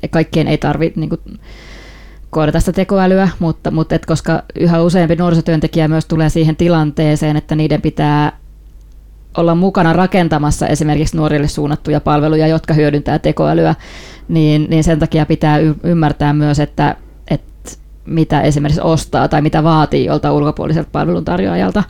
kaikkien 0.10 0.48
ei 0.48 0.58
tarvi 0.58 0.94
niin 0.96 1.10
kuin, 1.10 1.22
koodata 2.30 2.60
sitä 2.60 2.72
tekoälyä, 2.72 3.30
mutta, 3.40 3.72
mutta 3.72 3.96
et 3.96 4.06
koska 4.06 4.44
yhä 4.60 4.82
useampi 4.82 5.16
nuorisotyöntekijä 5.16 5.88
myös 5.88 6.06
tulee 6.06 6.30
siihen 6.30 6.56
tilanteeseen, 6.56 7.38
että 7.38 7.56
niiden 7.56 7.82
pitää 7.82 8.40
olla 9.38 9.56
mukana 9.56 9.94
rakentamassa 9.94 10.68
esimerkiksi 10.68 11.18
nuorille 11.18 11.48
suunnattuja 11.48 12.00
palveluja, 12.00 12.48
jotka 12.48 12.74
hyödyntää 12.74 13.20
tekoälyä, 13.20 13.76
niin, 14.28 14.68
niin 14.70 14.84
sen 14.84 15.00
takia 15.00 15.26
pitää 15.26 15.58
y- 15.58 15.76
ymmärtää 15.84 16.34
myös, 16.34 16.60
että, 16.60 16.96
että 17.28 17.72
mitä 18.06 18.42
esimerkiksi 18.42 18.82
ostaa 18.82 19.28
tai 19.28 19.42
mitä 19.42 19.64
vaatii 19.64 20.06
jolta 20.06 20.34
ulkopuoliselta 20.34 20.90
palveluntarjoajalta. 20.92 21.84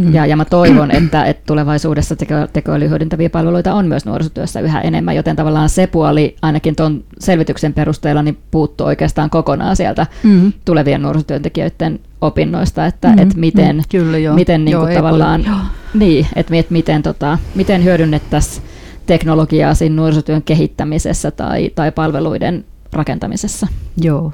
Mm. 0.00 0.14
Ja, 0.14 0.26
ja 0.26 0.36
mä 0.36 0.44
toivon, 0.44 0.90
että, 0.90 1.24
että 1.24 1.42
tulevaisuudessa 1.46 2.16
teko, 2.16 2.34
tekoäly 2.52 2.88
hyödyntäviä 2.88 3.30
palveluita 3.30 3.74
on 3.74 3.86
myös 3.86 4.04
nuorisotyössä 4.04 4.60
yhä 4.60 4.80
enemmän, 4.80 5.16
joten 5.16 5.36
tavallaan 5.36 5.68
se 5.68 5.86
puoli 5.86 6.36
ainakin 6.42 6.76
tuon 6.76 7.04
selvityksen 7.18 7.72
perusteella 7.72 8.22
niin 8.22 8.38
puuttuu 8.50 8.86
oikeastaan 8.86 9.30
kokonaan 9.30 9.76
sieltä 9.76 10.06
mm. 10.22 10.52
tulevien 10.64 11.02
nuorisotyöntekijöiden 11.02 12.00
opinnoista, 12.20 12.86
että 12.86 13.08
mm. 13.08 13.18
et 13.18 13.34
miten, 13.34 13.76
mm. 13.76 13.82
Kyllä, 13.90 14.18
joo. 14.18 14.34
miten 14.34 14.64
niin 14.64 14.72
joo, 14.72 14.86
tavallaan, 14.94 15.44
niin, 15.94 16.26
että 16.36 16.56
et 16.56 16.70
miten, 16.70 17.02
tota, 17.02 17.38
miten 17.54 17.84
hyödynnettäisiin 17.84 18.66
teknologiaa 19.06 19.74
siinä 19.74 19.96
nuorisotyön 19.96 20.42
kehittämisessä 20.42 21.30
tai, 21.30 21.70
tai 21.74 21.92
palveluiden 21.92 22.64
rakentamisessa. 22.92 23.66
Joo, 23.96 24.32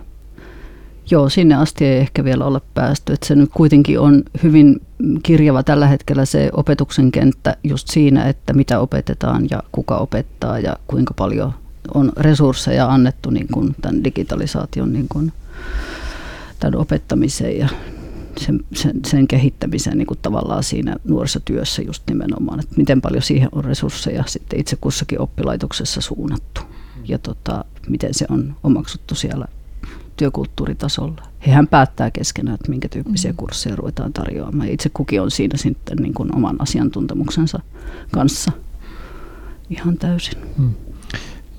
Joo, 1.10 1.28
sinne 1.28 1.54
asti 1.54 1.84
ei 1.84 1.98
ehkä 1.98 2.24
vielä 2.24 2.44
ole 2.44 2.60
päästy. 2.74 3.12
Että 3.12 3.26
se 3.26 3.34
nyt 3.34 3.50
kuitenkin 3.54 4.00
on 4.00 4.22
hyvin 4.42 4.80
kirjava 5.22 5.62
tällä 5.62 5.86
hetkellä 5.86 6.24
se 6.24 6.50
opetuksen 6.52 7.12
kenttä 7.12 7.56
just 7.64 7.88
siinä, 7.88 8.24
että 8.24 8.52
mitä 8.52 8.80
opetetaan 8.80 9.46
ja 9.50 9.62
kuka 9.72 9.96
opettaa 9.96 10.58
ja 10.58 10.76
kuinka 10.86 11.14
paljon 11.14 11.52
on 11.94 12.12
resursseja 12.16 12.86
annettu 12.86 13.30
niin 13.30 13.48
kuin 13.52 13.76
tämän 13.80 14.04
digitalisaation 14.04 14.92
niin 14.92 15.06
kuin 15.08 15.32
tämän 16.60 16.80
opettamiseen 16.80 17.58
ja 17.58 17.68
sen, 18.38 18.60
sen, 18.74 19.00
sen 19.06 19.28
kehittämiseen 19.28 19.98
niin 19.98 20.06
kuin 20.06 20.18
tavallaan 20.22 20.62
siinä 20.62 20.96
nuorisotyössä 21.04 21.82
just 21.82 22.02
nimenomaan, 22.08 22.60
että 22.60 22.74
miten 22.76 23.00
paljon 23.00 23.22
siihen 23.22 23.48
on 23.52 23.64
resursseja 23.64 24.24
sitten 24.26 24.60
itse 24.60 24.76
kussakin 24.80 25.20
oppilaitoksessa 25.20 26.00
suunnattu 26.00 26.60
ja 27.04 27.18
tota, 27.18 27.64
miten 27.88 28.14
se 28.14 28.26
on 28.30 28.56
omaksuttu 28.62 29.14
siellä 29.14 29.48
työkulttuuritasolla. 30.18 31.22
Hehän 31.46 31.68
päättää 31.68 32.10
keskenään, 32.10 32.54
että 32.54 32.70
minkä 32.70 32.88
tyyppisiä 32.88 33.30
mm. 33.30 33.36
kursseja 33.36 33.76
ruvetaan 33.76 34.12
tarjoamaan. 34.12 34.68
Itse 34.68 34.88
kukin 34.88 35.22
on 35.22 35.30
siinä 35.30 35.58
sitten 35.58 35.98
niin 35.98 36.14
kuin 36.14 36.36
oman 36.36 36.56
asiantuntemuksensa 36.58 37.60
kanssa 38.10 38.52
ihan 39.70 39.96
täysin. 39.96 40.38
Hmm. 40.56 40.74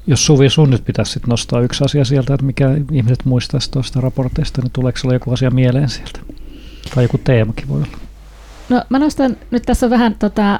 Jos 0.07 0.25
Suvi 0.25 0.49
sun 0.49 0.69
nyt 0.69 0.85
pitäisi 0.85 1.11
sit 1.11 1.27
nostaa 1.27 1.61
yksi 1.61 1.83
asia 1.83 2.05
sieltä, 2.05 2.33
että 2.33 2.45
mikä 2.45 2.69
ihmiset 2.91 3.25
muistaisi 3.25 3.71
tuosta 3.71 4.01
raporteista, 4.01 4.61
niin 4.61 4.71
tuleeko 4.71 4.97
sinulla 4.97 5.15
joku 5.15 5.31
asia 5.31 5.51
mieleen 5.51 5.89
sieltä? 5.89 6.19
Tai 6.95 7.03
joku 7.03 7.17
teemakin 7.17 7.67
voi 7.67 7.77
olla. 7.77 7.97
No 8.69 8.83
mä 8.89 8.99
nostan, 8.99 9.37
nyt 9.51 9.63
tässä 9.63 9.85
on 9.85 9.89
vähän 9.89 10.15
tota, 10.15 10.59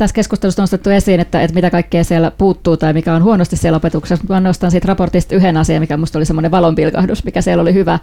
tässä 0.00 0.14
keskustelussa 0.14 0.62
nostettu 0.62 0.90
esiin, 0.90 1.20
että, 1.20 1.42
että 1.42 1.54
mitä 1.54 1.70
kaikkea 1.70 2.04
siellä 2.04 2.30
puuttuu 2.30 2.76
tai 2.76 2.92
mikä 2.92 3.14
on 3.14 3.22
huonosti 3.22 3.56
siellä 3.56 3.76
opetuksessa. 3.76 4.24
Mä 4.28 4.40
nostan 4.40 4.70
siitä 4.70 4.88
raportista 4.88 5.34
yhden 5.34 5.56
asian, 5.56 5.80
mikä 5.80 5.96
minusta 5.96 6.18
oli 6.18 6.26
semmoinen 6.26 6.50
valonpilkahdus, 6.50 7.24
mikä 7.24 7.42
siellä 7.42 7.60
oli 7.62 7.74
hyvä, 7.74 7.98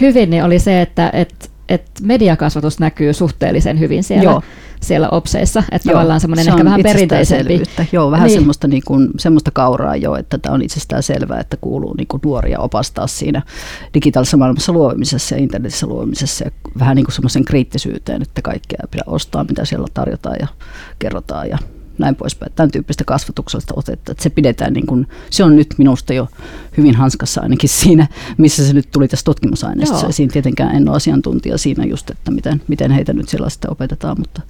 hyvin, 0.00 0.30
niin 0.30 0.44
oli 0.44 0.58
se, 0.58 0.80
että, 0.80 1.10
että, 1.12 1.46
että 1.68 1.90
mediakasvatus 2.02 2.78
näkyy 2.78 3.12
suhteellisen 3.12 3.80
hyvin 3.80 4.04
siellä. 4.04 4.30
Joo 4.30 4.42
siellä 4.82 5.08
OPSeissa, 5.08 5.62
että 5.72 5.88
Joo, 5.88 5.94
tavallaan 5.94 6.20
semmoinen 6.20 6.44
se 6.44 6.50
ehkä 6.50 6.64
vähän 6.64 6.82
perinteisempi. 6.82 7.62
Joo, 7.92 8.10
vähän 8.10 8.26
niin. 8.26 8.38
semmoista, 8.38 8.68
niin 8.68 8.82
kuin, 8.86 9.08
semmoista 9.18 9.50
kauraa 9.50 9.96
jo, 9.96 10.14
että 10.14 10.38
tämä 10.38 10.54
on 10.54 10.62
itsestään 10.62 11.02
selvää, 11.02 11.40
että 11.40 11.56
kuuluu 11.60 11.94
niin 11.94 12.08
kuin 12.08 12.20
nuoria 12.24 12.58
opastaa 12.58 13.06
siinä 13.06 13.42
digitaalisessa 13.94 14.36
maailmassa 14.36 14.72
luomisessa 14.72 15.34
ja 15.34 15.40
internetissä 15.42 15.86
luomisessa 15.86 16.44
ja 16.44 16.50
vähän 16.78 16.96
niin 16.96 17.04
kuin 17.04 17.14
semmoisen 17.14 17.44
kriittisyyteen, 17.44 18.22
että 18.22 18.42
kaikkea 18.42 18.84
pitää 18.90 19.04
ostaa, 19.06 19.44
mitä 19.44 19.64
siellä 19.64 19.86
tarjotaan 19.94 20.36
ja 20.40 20.46
kerrotaan 20.98 21.48
ja 21.48 21.58
näin 22.00 22.16
poispäin. 22.16 22.52
Tämän 22.56 22.70
tyyppistä 22.70 23.04
kasvatuksellista 23.04 23.74
otetta, 23.76 24.12
että 24.12 24.22
se 24.22 24.30
pidetään 24.30 24.72
niin 24.72 24.86
kuin, 24.86 25.06
se 25.30 25.44
on 25.44 25.56
nyt 25.56 25.74
minusta 25.78 26.12
jo 26.12 26.28
hyvin 26.76 26.94
hanskassa 26.94 27.40
ainakin 27.40 27.68
siinä, 27.68 28.06
missä 28.38 28.66
se 28.66 28.72
nyt 28.72 28.88
tuli 28.92 29.08
tässä 29.08 29.24
tutkimusaineistossa. 29.24 30.06
Ja 30.06 30.12
siinä 30.12 30.32
tietenkään 30.32 30.76
en 30.76 30.88
ole 30.88 30.96
asiantuntija 30.96 31.58
siinä 31.58 31.84
just, 31.84 32.10
että 32.10 32.30
miten, 32.30 32.62
miten 32.68 32.90
heitä 32.90 33.12
nyt 33.12 33.28
sellaista 33.28 33.68
opetetaan. 33.70 34.16
Mutta, 34.18 34.42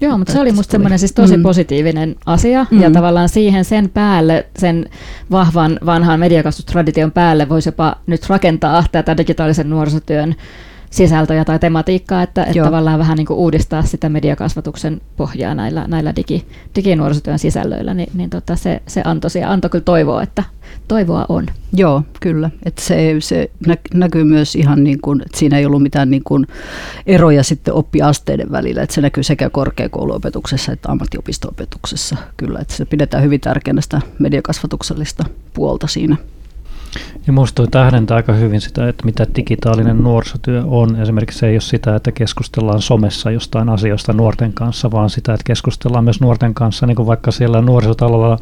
Joo, 0.00 0.10
mutta, 0.10 0.18
mutta 0.18 0.32
se 0.32 0.40
oli 0.40 0.52
musta 0.52 0.72
semmoinen 0.72 0.98
siis 0.98 1.12
tosi 1.12 1.36
mm. 1.36 1.42
positiivinen 1.42 2.16
asia 2.26 2.66
mm. 2.70 2.82
ja 2.82 2.90
tavallaan 2.90 3.28
siihen 3.28 3.64
sen 3.64 3.90
päälle, 3.90 4.46
sen 4.58 4.86
vahvan 5.30 5.78
vanhan 5.86 6.20
mediakastustradition 6.20 7.12
päälle 7.12 7.48
voisi 7.48 7.68
jopa 7.68 7.96
nyt 8.06 8.28
rakentaa 8.28 8.84
tätä 8.92 9.16
digitaalisen 9.16 9.70
nuorisotyön 9.70 10.34
sisältöjä 10.94 11.44
tai 11.44 11.58
tematiikkaa, 11.58 12.22
että, 12.22 12.44
että 12.44 12.62
tavallaan 12.62 12.98
vähän 12.98 13.16
niin 13.16 13.26
kuin 13.26 13.36
uudistaa 13.36 13.82
sitä 13.82 14.08
mediakasvatuksen 14.08 15.00
pohjaa 15.16 15.54
näillä, 15.54 15.84
näillä 15.88 16.16
digi, 16.16 16.46
diginuorisotyön 16.74 17.38
sisällöillä, 17.38 17.94
niin, 17.94 18.10
niin 18.14 18.30
tota 18.30 18.56
se, 18.56 18.82
se 18.86 19.02
antoi, 19.04 19.30
antoi 19.46 19.70
kyllä 19.70 19.84
toivoa, 19.84 20.22
että 20.22 20.44
toivoa 20.88 21.26
on. 21.28 21.46
Joo, 21.72 22.02
kyllä. 22.20 22.50
Että 22.64 22.82
se, 22.82 23.16
se 23.18 23.50
näkyy 23.94 24.24
myös 24.24 24.54
ihan 24.54 24.84
niin 24.84 25.00
kuin, 25.00 25.22
että 25.22 25.38
siinä 25.38 25.58
ei 25.58 25.66
ollut 25.66 25.82
mitään 25.82 26.10
niin 26.10 26.24
kuin 26.24 26.46
eroja 27.06 27.42
sitten 27.42 27.74
oppiasteiden 27.74 28.52
välillä, 28.52 28.82
että 28.82 28.94
se 28.94 29.00
näkyy 29.00 29.22
sekä 29.22 29.50
korkeakouluopetuksessa 29.50 30.72
että 30.72 30.92
ammattiopistoopetuksessa 30.92 32.16
kyllä, 32.36 32.58
että 32.58 32.74
se 32.74 32.84
pidetään 32.84 33.22
hyvin 33.22 33.40
tärkeänä 33.40 33.80
sitä 33.80 34.00
mediakasvatuksellista 34.18 35.24
puolta 35.54 35.86
siinä. 35.86 36.16
Ja 37.26 37.32
minusta 37.32 37.54
toi 37.54 37.68
tähdentää 37.70 38.16
aika 38.16 38.32
hyvin 38.32 38.60
sitä, 38.60 38.88
että 38.88 39.04
mitä 39.04 39.26
digitaalinen 39.36 39.98
nuorisotyö 39.98 40.64
on. 40.66 40.96
Esimerkiksi 41.02 41.38
se 41.38 41.46
ei 41.46 41.54
ole 41.54 41.60
sitä, 41.60 41.96
että 41.96 42.12
keskustellaan 42.12 42.82
somessa 42.82 43.30
jostain 43.30 43.68
asioista 43.68 44.12
nuorten 44.12 44.52
kanssa, 44.52 44.90
vaan 44.90 45.10
sitä, 45.10 45.34
että 45.34 45.44
keskustellaan 45.44 46.04
myös 46.04 46.20
nuorten 46.20 46.54
kanssa, 46.54 46.86
niin 46.86 46.96
kuin 46.96 47.06
vaikka 47.06 47.30
siellä 47.30 47.60
nuorisotalolla 47.60 48.38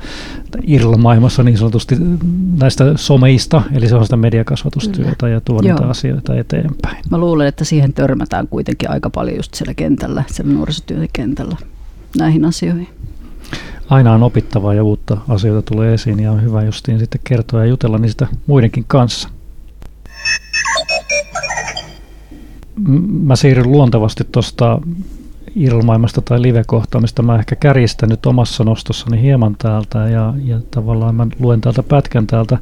Irla-maailmassa 0.62 1.42
niin 1.42 1.58
sanotusti 1.58 1.96
näistä 2.58 2.92
someista, 2.96 3.62
eli 3.72 3.88
se 3.88 3.96
on 3.96 4.04
sitä 4.04 4.16
mediakasvatustyötä 4.16 5.28
ja 5.28 5.40
tuoda 5.40 5.68
niitä 5.68 5.86
asioita 5.86 6.36
eteenpäin. 6.36 6.96
Mä 7.10 7.18
luulen, 7.18 7.46
että 7.46 7.64
siihen 7.64 7.92
törmätään 7.92 8.48
kuitenkin 8.48 8.90
aika 8.90 9.10
paljon 9.10 9.36
just 9.36 9.54
siellä 9.54 9.74
kentällä, 9.74 10.24
siellä 10.26 10.52
nuorisotyökentällä 10.52 11.56
näihin 12.18 12.44
asioihin 12.44 12.88
aina 13.92 14.12
on 14.12 14.22
opittavaa 14.22 14.74
ja 14.74 14.84
uutta 14.84 15.16
asioita 15.28 15.70
tulee 15.70 15.94
esiin 15.94 16.20
ja 16.20 16.32
on 16.32 16.42
hyvä 16.42 16.62
justiin 16.62 16.98
sitten 16.98 17.20
kertoa 17.24 17.60
ja 17.60 17.66
jutella 17.66 17.98
niistä 17.98 18.26
muidenkin 18.46 18.84
kanssa. 18.86 19.28
Mä 23.22 23.36
siirryn 23.36 23.72
luontevasti 23.72 24.24
tuosta 24.32 24.80
ilmaimasta 25.56 26.20
tai 26.22 26.42
live-kohtaamista. 26.42 27.22
Mä 27.22 27.36
ehkä 27.38 27.56
kärjistän 27.56 28.08
nyt 28.08 28.26
omassa 28.26 28.64
nostossani 28.64 29.22
hieman 29.22 29.56
täältä 29.58 29.98
ja, 29.98 30.34
ja 30.44 30.60
tavallaan 30.70 31.14
mä 31.14 31.26
luen 31.38 31.60
täältä 31.60 31.82
pätkän 31.82 32.26
täältä 32.26 32.58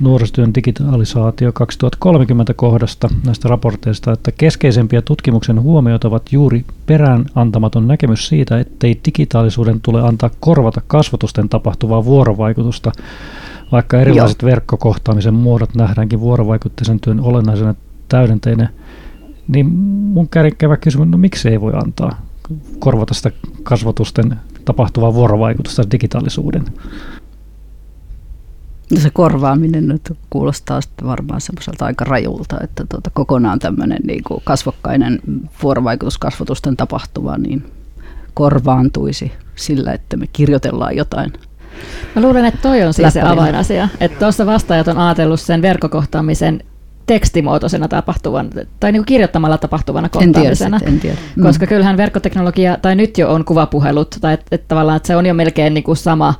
nuorisotyön 0.00 0.54
digitalisaatio 0.54 1.52
2030 1.52 2.54
kohdasta 2.54 3.08
näistä 3.26 3.48
raporteista, 3.48 4.12
että 4.12 4.32
keskeisempiä 4.32 5.02
tutkimuksen 5.02 5.62
huomioita 5.62 6.08
ovat 6.08 6.32
juuri 6.32 6.64
perään 6.86 7.26
antamaton 7.34 7.88
näkemys 7.88 8.28
siitä, 8.28 8.58
ettei 8.58 9.00
digitaalisuuden 9.04 9.80
tule 9.80 10.00
antaa 10.00 10.30
korvata 10.40 10.80
kasvatusten 10.86 11.48
tapahtuvaa 11.48 12.04
vuorovaikutusta, 12.04 12.92
vaikka 13.72 14.00
erilaiset 14.00 14.42
Joo. 14.42 14.50
verkkokohtaamisen 14.50 15.34
muodot 15.34 15.74
nähdäänkin 15.74 16.20
vuorovaikutteisen 16.20 17.00
työn 17.00 17.20
olennaisena 17.20 17.74
täydenteinä, 18.08 18.68
niin 19.48 19.66
mun 20.12 20.28
kärkkävä 20.28 20.76
kysymys, 20.76 21.08
no 21.08 21.18
miksi 21.18 21.48
ei 21.48 21.60
voi 21.60 21.72
antaa 21.74 22.22
korvata 22.78 23.14
sitä 23.14 23.30
kasvatusten 23.62 24.36
tapahtuvaa 24.64 25.14
vuorovaikutusta 25.14 25.90
digitaalisuuden? 25.90 26.64
No 28.94 29.00
se 29.00 29.10
korvaaminen 29.10 29.88
nyt 29.88 30.12
kuulostaa 30.30 30.80
sitten 30.80 31.06
varmaan 31.08 31.40
semmoiselta 31.40 31.84
aika 31.84 32.04
rajulta, 32.04 32.56
että 32.62 32.84
tuota, 32.88 33.10
kokonaan 33.14 33.58
tämmöinen 33.58 33.98
niin 34.04 34.24
kuin 34.24 34.40
kasvokkainen 34.44 35.20
vuorovaikutus 35.62 36.18
kasvatusten 36.18 36.76
tapahtuva 36.76 37.38
niin 37.38 37.64
korvaantuisi 38.34 39.32
sillä, 39.54 39.92
että 39.92 40.16
me 40.16 40.26
kirjoitellaan 40.32 40.96
jotain 40.96 41.32
Mä 42.16 42.22
luulen, 42.22 42.44
että 42.44 42.60
toi 42.62 42.82
on 42.82 42.94
siis 42.94 43.12
se 43.12 43.22
avainasia. 43.22 43.88
Että 44.00 44.18
tuossa 44.18 44.46
vastaajat 44.46 44.88
on 44.88 44.98
ajatellut 44.98 45.40
sen 45.40 45.62
verkkokohtaamisen 45.62 46.62
tekstimuotoisena 47.06 47.88
tapahtuvan, 47.88 48.50
tai 48.80 48.92
niin 48.92 49.00
kuin 49.00 49.06
kirjoittamalla 49.06 49.58
tapahtuvana 49.58 50.08
kohtaamisena. 50.08 50.76
En 50.76 50.80
tiedä, 50.80 50.94
en 50.94 51.00
tiedä. 51.00 51.16
Mm. 51.36 51.42
Koska 51.42 51.66
kyllähän 51.66 51.96
verkkoteknologia, 51.96 52.78
tai 52.82 52.96
nyt 52.96 53.18
jo 53.18 53.32
on 53.32 53.44
kuvapuhelut, 53.44 54.16
tai 54.20 54.34
että 54.34 54.46
et 54.50 54.68
tavallaan 54.68 54.96
että 54.96 55.06
se 55.06 55.16
on 55.16 55.26
jo 55.26 55.34
melkein 55.34 55.74
niin 55.74 55.84
kuin 55.84 55.96
sama, 55.96 56.34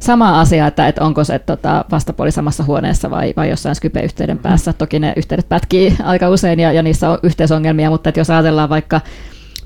sama 0.00 0.40
asia, 0.40 0.66
että, 0.66 0.88
että 0.88 1.04
onko 1.04 1.24
se 1.24 1.38
tota, 1.38 1.84
vastapuoli 1.90 2.32
samassa 2.32 2.64
huoneessa 2.64 3.10
vai, 3.10 3.34
vai 3.36 3.50
jossain 3.50 3.74
Skype-yhteyden 3.74 4.38
päässä. 4.38 4.72
Toki 4.72 4.98
ne 4.98 5.12
yhteydet 5.16 5.48
pätkii 5.48 5.96
aika 6.02 6.28
usein 6.28 6.60
ja, 6.60 6.72
ja 6.72 6.82
niissä 6.82 7.10
on 7.10 7.18
yhteisongelmia, 7.22 7.90
mutta 7.90 8.08
että 8.08 8.20
jos 8.20 8.30
ajatellaan 8.30 8.68
vaikka 8.68 9.00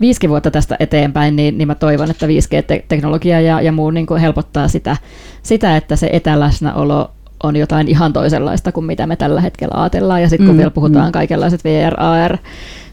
viisi 0.00 0.28
vuotta 0.28 0.50
tästä 0.50 0.76
eteenpäin, 0.80 1.36
niin, 1.36 1.58
niin 1.58 1.68
mä 1.68 1.74
toivon, 1.74 2.10
että 2.10 2.26
5G-teknologia 2.26 3.40
ja, 3.40 3.60
ja 3.60 3.72
muu 3.72 3.90
niin 3.90 4.06
helpottaa 4.20 4.68
sitä, 4.68 4.96
sitä, 5.42 5.76
että 5.76 5.96
se 5.96 6.10
etäläsnäolo 6.12 7.10
on 7.42 7.56
jotain 7.56 7.88
ihan 7.88 8.12
toisenlaista 8.12 8.72
kuin 8.72 8.86
mitä 8.86 9.06
me 9.06 9.16
tällä 9.16 9.40
hetkellä 9.40 9.82
ajatellaan. 9.82 10.22
Ja 10.22 10.28
sitten 10.28 10.46
kun 10.46 10.54
mm, 10.54 10.58
vielä 10.58 10.70
puhutaan 10.70 11.06
mm. 11.08 11.12
kaikenlaiset 11.12 11.64
VR, 11.64 11.94
AR, 11.96 12.38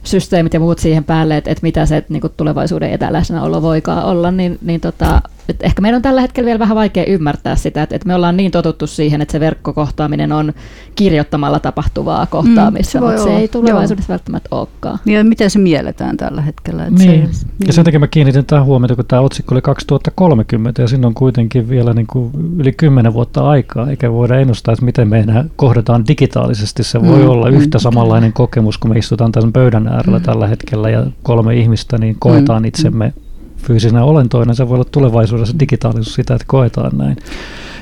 systeemit 0.03 0.53
ja 0.53 0.59
muut 0.59 0.79
siihen 0.79 1.03
päälle, 1.03 1.37
että, 1.37 1.51
että 1.51 1.63
mitä 1.63 1.85
se 1.85 2.05
niin 2.09 2.21
kuin 2.21 2.33
tulevaisuuden 2.37 2.91
etäläsnäolo 2.91 3.61
voikaan 3.61 4.03
olla, 4.05 4.31
niin, 4.31 4.57
niin 4.61 4.81
tota, 4.81 5.21
että 5.49 5.65
ehkä 5.65 5.81
meidän 5.81 5.95
on 5.95 6.01
tällä 6.01 6.21
hetkellä 6.21 6.45
vielä 6.45 6.59
vähän 6.59 6.75
vaikea 6.75 7.05
ymmärtää 7.05 7.55
sitä, 7.55 7.83
että, 7.83 7.95
että 7.95 8.07
me 8.07 8.15
ollaan 8.15 8.37
niin 8.37 8.51
totuttu 8.51 8.87
siihen, 8.87 9.21
että 9.21 9.31
se 9.31 9.39
verkkokohtaaminen 9.39 10.31
on 10.31 10.53
kirjoittamalla 10.95 11.59
tapahtuvaa 11.59 12.25
kohtaamista, 12.25 12.99
mm, 12.99 13.05
se 13.05 13.11
mutta 13.11 13.23
se 13.23 13.37
ei 13.37 13.47
tulevaisuudessa 13.47 14.11
Joo. 14.11 14.17
välttämättä 14.17 14.49
olekaan. 14.51 14.99
Ja 15.05 15.23
miten 15.23 15.49
se 15.49 15.59
mielletään 15.59 16.17
tällä 16.17 16.41
hetkellä? 16.41 16.85
Että 16.85 17.03
niin. 17.03 17.33
se, 17.33 17.45
niin. 17.45 17.67
Ja 17.67 17.73
sen 17.73 17.85
takia 17.85 17.99
mä 17.99 18.07
kiinnitin 18.07 18.45
tähän 18.45 18.65
huomiota, 18.65 18.95
kun 18.95 19.05
tämä 19.05 19.21
otsikko 19.21 19.55
oli 19.55 19.61
2030 19.61 20.81
ja 20.81 20.87
siinä 20.87 21.07
on 21.07 21.13
kuitenkin 21.13 21.69
vielä 21.69 21.93
niin 21.93 22.07
kuin 22.07 22.31
yli 22.57 22.71
10 22.71 23.13
vuotta 23.13 23.49
aikaa, 23.49 23.89
eikä 23.89 24.11
voida 24.11 24.39
ennustaa, 24.39 24.73
että 24.73 24.85
miten 24.85 25.07
me 25.07 25.25
kohdataan 25.55 26.07
digitaalisesti. 26.07 26.83
Se 26.83 27.01
voi 27.01 27.19
mm, 27.19 27.29
olla 27.29 27.49
yhtä 27.49 27.77
mm, 27.77 27.81
samanlainen 27.81 28.33
kokemus, 28.33 28.77
kun 28.77 28.91
me 28.91 28.97
istutaan 28.99 29.31
tämän 29.31 29.53
pöydän 29.53 29.87
äärellä 29.89 30.19
mm. 30.19 30.23
tällä 30.23 30.47
hetkellä 30.47 30.89
ja 30.89 31.05
kolme 31.23 31.55
ihmistä, 31.55 31.97
niin 31.97 32.15
koetaan 32.19 32.61
mm, 32.61 32.67
itsemme 32.67 33.13
mm 33.15 33.29
fyysisenä 33.59 34.03
olentoina, 34.03 34.53
se 34.53 34.69
voi 34.69 34.75
olla 34.75 34.89
tulevaisuudessa 34.91 35.59
digitaalisuus 35.59 36.13
sitä, 36.13 36.33
että 36.33 36.45
koetaan 36.47 36.97
näin. 36.97 37.17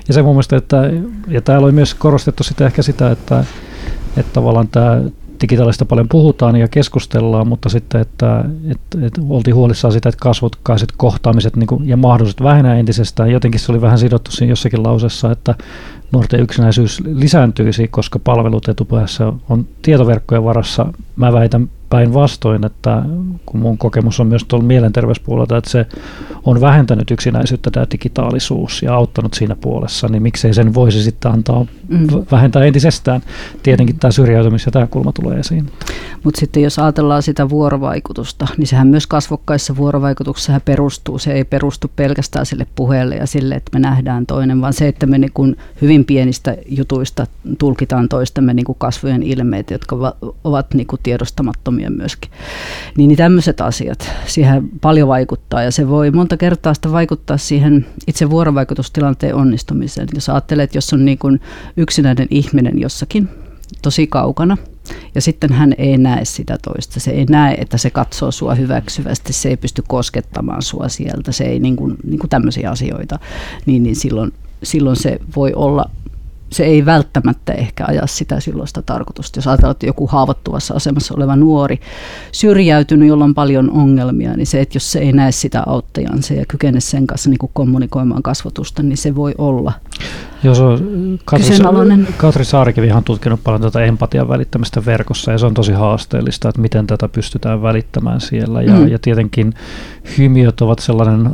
Ja 0.08 0.14
se 0.14 0.22
mun 0.22 0.34
mielestä, 0.34 0.58
että, 0.58 0.78
ja 1.28 1.42
täällä 1.42 1.66
oli 1.66 1.72
myös 1.72 1.94
korostettu 1.94 2.44
sitä 2.44 2.66
ehkä 2.66 2.82
sitä, 2.82 3.12
että, 3.12 3.44
että 4.18 4.34
tavallaan 4.34 4.68
tämä 4.68 5.02
digitaalista 5.42 5.86
paljon 5.86 6.10
puhutaan 6.10 6.56
ja 6.56 6.68
keskustellaan, 6.68 7.48
mutta 7.48 7.70
sitten, 7.70 8.02
että, 8.02 8.46
että, 8.72 9.06
että 9.06 9.22
oltiin 9.30 9.56
huolissaan 9.56 9.92
sitä, 9.92 10.10
että 10.10 10.20
kasvotkaiset 10.22 10.94
kohtaamiset 10.98 11.56
niin 11.56 11.68
kuin, 11.68 11.88
ja 11.88 11.98
mahdolliset 11.98 12.44
vähenää 12.44 12.76
entisestään. 12.76 13.32
Jotenkin 13.32 13.60
se 13.60 13.72
oli 13.72 13.82
vähän 13.82 14.00
sidottu 14.00 14.32
siinä 14.32 14.52
jossakin 14.52 14.84
lausessa, 14.84 15.32
että 15.32 15.56
nuorten 16.12 16.40
yksinäisyys 16.40 17.04
lisääntyisi, 17.06 17.88
koska 17.88 18.20
palvelut 18.20 18.70
etupäässä 18.70 19.34
on 19.50 19.66
tietoverkkojen 19.82 20.44
varassa. 20.44 20.94
Mä 21.16 21.34
väitän 21.34 21.70
päinvastoin, 21.90 22.66
että 22.66 23.04
kun 23.46 23.60
mun 23.60 23.78
kokemus 23.78 24.20
on 24.20 24.28
myös 24.28 24.46
tuolla 24.48 24.66
mielenterveyspuolelta, 24.66 25.58
että 25.58 25.70
se 25.70 25.86
on 26.44 26.62
vähentänyt 26.62 27.12
yksinäisyyttä 27.12 27.72
tämä 27.72 27.86
digitaalisuus 27.92 28.82
ja 28.84 28.96
auttanut 28.96 29.34
siinä 29.34 29.56
puolessa, 29.56 30.08
niin 30.08 30.24
miksei 30.24 30.54
sen 30.54 30.74
voisi 30.74 31.04
sitten 31.04 31.32
antaa 31.32 31.66
mm. 31.88 32.08
vähentää 32.32 32.64
entisestään. 32.64 33.22
Tietenkin 33.64 34.00
tämä 34.00 34.12
syrjäytymis- 34.12 34.66
ja 34.66 34.72
tämä 34.72 34.88
kulma 34.88 35.12
tulee 35.12 35.40
esiin. 35.40 35.66
Mutta 36.24 36.40
sitten 36.40 36.64
jos 36.64 36.80
ajatellaan 36.80 37.24
sitä 37.24 37.50
vuorovaikutusta, 37.50 38.48
niin 38.58 38.68
sehän 38.68 38.88
myös 38.88 39.08
kasvokkaissa 39.08 39.76
vuorovaikutuksessa 39.76 40.62
perustuu. 40.66 41.20
Se 41.20 41.34
ei 41.34 41.44
perustu 41.44 41.92
pelkästään 41.96 42.46
sille 42.46 42.68
puheelle 42.76 43.16
ja 43.16 43.28
sille, 43.28 43.56
että 43.56 43.70
me 43.74 43.80
nähdään 43.80 44.26
toinen, 44.26 44.62
vaan 44.62 44.74
se, 44.74 44.88
että 44.88 45.06
me 45.06 45.18
niin 45.18 45.32
kun 45.34 45.56
hyvin 45.82 46.06
pienistä 46.06 46.58
jutuista 46.70 47.28
tulkitaan 47.60 48.10
toistemme 48.10 48.54
niin 48.54 48.66
kuin 48.66 48.78
kasvojen 48.80 49.24
ilmeet, 49.24 49.72
jotka 49.72 50.16
ovat 50.44 50.74
niin 50.74 50.88
kuin 50.88 51.00
tiedostamattomia 51.04 51.77
myöskin. 51.90 52.32
Niin, 52.98 53.08
niin 53.08 53.18
tämmöiset 53.18 53.62
asiat 53.62 54.12
siihen 54.26 54.70
paljon 54.82 55.08
vaikuttaa 55.08 55.64
ja 55.64 55.72
se 55.72 55.90
voi 55.90 56.12
monta 56.12 56.38
kertaa 56.38 56.74
sitä 56.74 56.92
vaikuttaa 56.92 57.38
siihen 57.38 57.86
itse 58.08 58.30
vuorovaikutustilanteen 58.30 59.36
onnistumiseen. 59.36 60.08
Jos 60.14 60.30
ajattelet, 60.30 60.76
jos 60.76 60.94
on 60.94 61.06
niin 61.06 61.18
kuin 61.18 61.42
yksinäinen 61.78 62.28
ihminen 62.32 62.80
jossakin 62.80 63.30
tosi 63.82 64.08
kaukana, 64.08 64.58
ja 65.16 65.22
sitten 65.22 65.54
hän 65.54 65.74
ei 65.78 65.98
näe 65.98 66.26
sitä 66.26 66.58
toista. 66.62 67.00
Se 67.00 67.12
ei 67.12 67.26
näe, 67.26 67.54
että 67.54 67.78
se 67.78 67.90
katsoo 67.90 68.32
sua 68.32 68.56
hyväksyvästi, 68.56 69.34
se 69.34 69.50
ei 69.50 69.58
pysty 69.58 69.84
koskettamaan 69.88 70.62
sua 70.62 70.90
sieltä, 70.90 71.32
se 71.32 71.44
ei 71.44 71.60
niin 71.60 71.76
kuin, 71.76 71.96
niin 72.04 72.20
kuin 72.20 72.30
tämmöisiä 72.30 72.72
asioita. 72.72 73.20
Niin, 73.66 73.84
niin 73.84 73.96
silloin, 73.96 74.34
silloin 74.64 74.96
se 74.96 75.20
voi 75.36 75.54
olla 75.54 75.90
se 76.52 76.64
ei 76.64 76.86
välttämättä 76.86 77.54
ehkä 77.54 77.86
aja 77.88 78.08
sitä 78.08 78.40
silloista 78.40 78.82
tarkoitusta. 78.82 79.38
Jos 79.38 79.48
ajatellaan, 79.48 79.72
että 79.72 79.86
joku 79.86 80.08
haavoittuvassa 80.08 80.74
asemassa 80.74 81.14
oleva 81.18 81.36
nuori 81.36 81.80
syrjäytynyt, 82.32 83.10
jolla 83.10 83.24
on 83.24 83.36
paljon 83.36 83.72
ongelmia, 83.72 84.34
niin 84.34 84.48
se, 84.48 84.62
että 84.62 84.76
jos 84.76 84.92
se 84.92 85.00
ei 85.00 85.14
näe 85.14 85.32
sitä 85.32 85.64
auttajansa 85.66 86.34
ja 86.34 86.46
kykene 86.48 86.80
sen 86.80 87.08
kanssa 87.08 87.30
niin 87.30 87.38
kuin 87.38 87.52
kommunikoimaan 87.54 88.24
kasvatusta, 88.24 88.84
niin 88.84 88.98
se 88.98 89.16
voi 89.16 89.36
olla 89.38 89.74
Joo, 90.44 90.56
se 90.56 90.64
on, 90.64 91.20
Katri, 91.26 91.56
Katri 92.18 92.46
Saarikin 92.46 92.94
on 92.94 93.04
tutkinut 93.04 93.40
paljon 93.44 93.62
tätä 93.62 93.86
empatian 93.86 94.28
välittämistä 94.28 94.86
verkossa 94.86 95.32
ja 95.32 95.38
se 95.38 95.46
on 95.46 95.54
tosi 95.54 95.72
haasteellista, 95.72 96.50
että 96.50 96.62
miten 96.62 96.88
tätä 96.88 97.08
pystytään 97.08 97.62
välittämään 97.62 98.22
siellä. 98.22 98.62
Ja, 98.62 98.74
mm. 98.74 98.88
ja 98.88 99.00
tietenkin 99.00 99.54
hymiöt 100.18 100.62
ovat 100.62 100.80
sellainen 100.80 101.32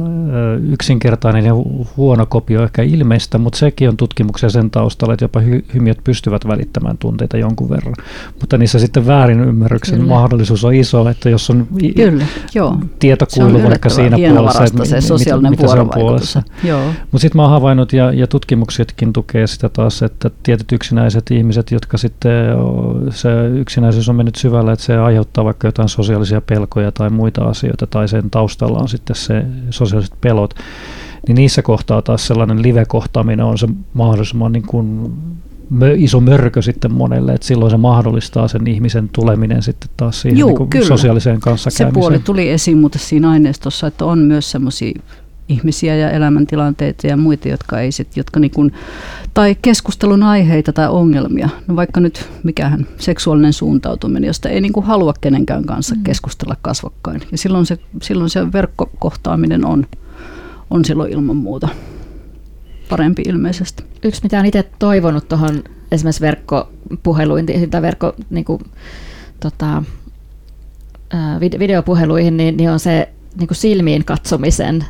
yksinkertainen 0.71 1.45
ja 1.45 1.54
huono 1.97 2.26
kopio 2.26 2.63
ehkä 2.63 2.82
ilmeistä, 2.82 3.38
mutta 3.38 3.60
sekin 3.60 3.89
on 3.89 3.97
tutkimuksia 3.97 4.49
sen 4.49 4.71
taustalla, 4.71 5.02
että 5.11 5.25
jopa 5.25 5.39
hy, 5.39 5.65
hymiöt 5.73 5.97
pystyvät 6.03 6.47
välittämään 6.47 6.97
tunteita 6.97 7.37
jonkun 7.37 7.69
verran. 7.69 7.93
Mutta 8.39 8.57
niissä 8.57 8.79
sitten 8.79 9.07
väärin 9.07 9.39
ymmärryksen 9.39 9.99
Kyllä. 9.99 10.13
mahdollisuus 10.13 10.65
on 10.65 10.73
iso, 10.73 11.09
että 11.09 11.29
jos 11.29 11.49
on 11.49 11.67
Kyllä, 11.95 12.25
joo. 12.55 12.77
tietokuilu 12.99 13.63
vaikka 13.63 13.89
siinä 13.89 14.17
puolessa, 14.29 14.63
että 14.63 14.85
se 14.85 15.01
sosiaalinen 15.01 15.51
mit, 15.51 15.59
vuorovaikutus. 15.59 16.35
Mutta 17.11 17.19
sitten 17.19 17.39
mä 17.39 17.41
oon 17.41 17.51
havainnut 17.51 17.93
ja, 17.93 18.13
ja 18.13 18.27
tutkimuksetkin 18.27 19.13
tukee 19.13 19.47
sitä 19.47 19.69
taas, 19.69 20.03
että 20.03 20.29
tietyt 20.43 20.71
yksinäiset 20.71 21.31
ihmiset, 21.31 21.71
jotka 21.71 21.97
sitten 21.97 22.31
se 23.09 23.29
yksinäisyys 23.47 24.09
on 24.09 24.15
mennyt 24.15 24.35
syvälle, 24.35 24.71
että 24.71 24.85
se 24.85 24.97
aiheuttaa 24.97 25.45
vaikka 25.45 25.67
jotain 25.67 25.89
sosiaalisia 25.89 26.41
pelkoja 26.41 26.91
tai 26.91 27.09
muita 27.09 27.43
asioita 27.45 27.87
tai 27.87 28.07
sen 28.07 28.29
taustalla 28.29 28.79
on 28.79 28.89
sitten 28.89 29.15
se 29.15 29.45
sosiaaliset 29.69 30.15
pelot, 30.21 30.53
niin 31.27 31.36
niissä 31.36 31.62
kohtaa 31.62 32.01
taas 32.01 32.27
sellainen 32.27 32.62
live-kohtaaminen 32.62 33.45
on 33.45 33.57
se 33.57 33.67
mahdollisimman 33.93 34.51
niin 34.51 34.67
kuin 34.67 35.13
iso 35.97 36.19
mörkö 36.19 36.62
sitten 36.62 36.93
monelle, 36.93 37.33
että 37.33 37.47
silloin 37.47 37.71
se 37.71 37.77
mahdollistaa 37.77 38.47
sen 38.47 38.67
ihmisen 38.67 39.09
tuleminen 39.09 39.63
sitten 39.63 39.89
taas 39.97 40.21
siihen 40.21 40.39
Juu, 40.39 40.57
niin 40.57 40.69
kyllä. 40.69 40.88
sosiaaliseen 40.88 41.39
kanssakäymiseen. 41.39 41.89
Se 41.89 41.93
puoli 41.93 42.19
tuli 42.19 42.49
esiin 42.49 42.77
mutta 42.77 42.99
siinä 42.99 43.29
aineistossa, 43.29 43.88
että 43.88 44.05
on 44.05 44.19
myös 44.19 44.51
semmoisia 44.51 44.99
ihmisiä 45.49 45.95
ja 45.95 46.12
elämäntilanteita 46.12 47.07
ja 47.07 47.17
muita, 47.17 47.47
jotka 47.47 47.79
ei 47.79 47.91
sit, 47.91 48.17
jotka 48.17 48.39
niin 48.39 48.51
kuin, 48.51 48.73
tai 49.33 49.55
keskustelun 49.62 50.23
aiheita 50.23 50.73
tai 50.73 50.89
ongelmia. 50.89 51.49
No 51.67 51.75
vaikka 51.75 51.99
nyt 51.99 52.29
mikähän 52.43 52.88
seksuaalinen 52.97 53.53
suuntautuminen, 53.53 54.27
josta 54.27 54.49
ei 54.49 54.62
niin 54.62 54.73
kuin 54.73 54.86
halua 54.86 55.13
kenenkään 55.21 55.65
kanssa 55.65 55.95
mm. 55.95 56.03
keskustella 56.03 56.55
kasvokkain. 56.62 57.21
Ja 57.31 57.38
silloin 57.38 57.65
se, 57.65 57.77
silloin 58.01 58.29
se 58.29 58.51
verkkokohtaaminen 58.53 59.65
on, 59.65 59.86
on 60.69 60.86
silloin 60.86 61.12
ilman 61.12 61.36
muuta 61.36 61.67
parempi 62.89 63.21
ilmeisesti. 63.28 63.84
Yksi, 64.04 64.23
mitä 64.23 64.38
olen 64.38 64.45
itse 64.45 64.63
toivonut 64.80 65.28
tuohon 65.28 65.63
esimerkiksi 65.91 66.21
verkkopuheluihin 66.21 67.69
tai 67.69 67.82
verkko, 67.82 68.13
niin 68.30 68.45
kuin, 68.45 68.62
tota, 69.39 69.84
videopuheluihin, 71.60 72.38
niin, 72.38 72.58
niin 72.58 72.69
on 72.69 72.80
se 72.80 73.10
niin 73.38 73.47
kuin 73.47 73.58
silmiin 73.58 74.06
katsomisen 74.06 74.86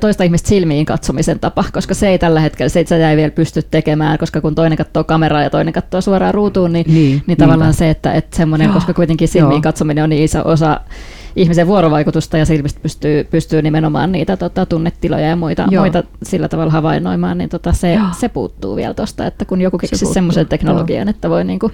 toista 0.00 0.24
ihmistä 0.24 0.48
silmiin 0.48 0.86
katsomisen 0.86 1.38
tapa, 1.38 1.64
koska 1.72 1.94
se 1.94 2.08
ei 2.08 2.18
tällä 2.18 2.40
hetkellä, 2.40 2.68
se 2.68 2.80
itse 2.80 3.10
ei 3.10 3.16
vielä 3.16 3.30
pysty 3.30 3.62
tekemään, 3.62 4.18
koska 4.18 4.40
kun 4.40 4.54
toinen 4.54 4.78
katsoo 4.78 5.04
kameraa 5.04 5.42
ja 5.42 5.50
toinen 5.50 5.72
katsoo 5.72 6.00
suoraan 6.00 6.34
ruutuun, 6.34 6.72
niin, 6.72 6.86
niin, 6.94 7.22
niin 7.26 7.38
tavallaan 7.38 7.74
se, 7.74 7.90
että, 7.90 8.12
että 8.12 8.36
semmoinen, 8.36 8.70
koska 8.70 8.94
kuitenkin 8.94 9.28
silmiin 9.28 9.52
Joo. 9.52 9.62
katsominen 9.62 10.04
on 10.04 10.10
niin 10.10 10.24
iso 10.24 10.42
osa 10.44 10.80
ihmisen 11.38 11.66
vuorovaikutusta 11.66 12.38
ja 12.38 12.46
silmistä 12.46 12.80
pystyy, 12.80 13.24
pystyy 13.24 13.62
nimenomaan 13.62 14.12
niitä 14.12 14.36
tota, 14.36 14.66
tunnetiloja 14.66 15.26
ja 15.26 15.36
muita, 15.36 15.66
muita 15.78 16.02
sillä 16.22 16.48
tavalla 16.48 16.72
havainnoimaan, 16.72 17.38
niin 17.38 17.50
tota, 17.50 17.72
se, 17.72 17.98
se 18.20 18.28
puuttuu 18.28 18.76
vielä 18.76 18.94
tuosta, 18.94 19.26
että 19.26 19.44
kun 19.44 19.60
joku 19.60 19.78
keksisi 19.78 20.06
se 20.06 20.12
semmoisen 20.12 20.46
teknologian, 20.46 21.06
Joo. 21.06 21.10
että 21.10 21.30
voi 21.30 21.44
niinku 21.44 21.70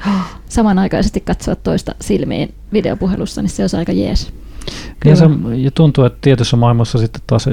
samanaikaisesti 0.48 1.20
katsoa 1.20 1.56
toista 1.56 1.94
silmiin 2.00 2.54
videopuhelussa, 2.72 3.42
niin 3.42 3.50
se 3.50 3.62
olisi 3.62 3.76
aika 3.76 3.92
jees. 3.92 4.32
Ja, 5.04 5.16
se, 5.16 5.24
ja 5.56 5.70
tuntuu, 5.70 6.04
että 6.04 6.18
tietyssä 6.20 6.56
maailmassa 6.56 6.98
sitten 6.98 7.22
taas 7.26 7.48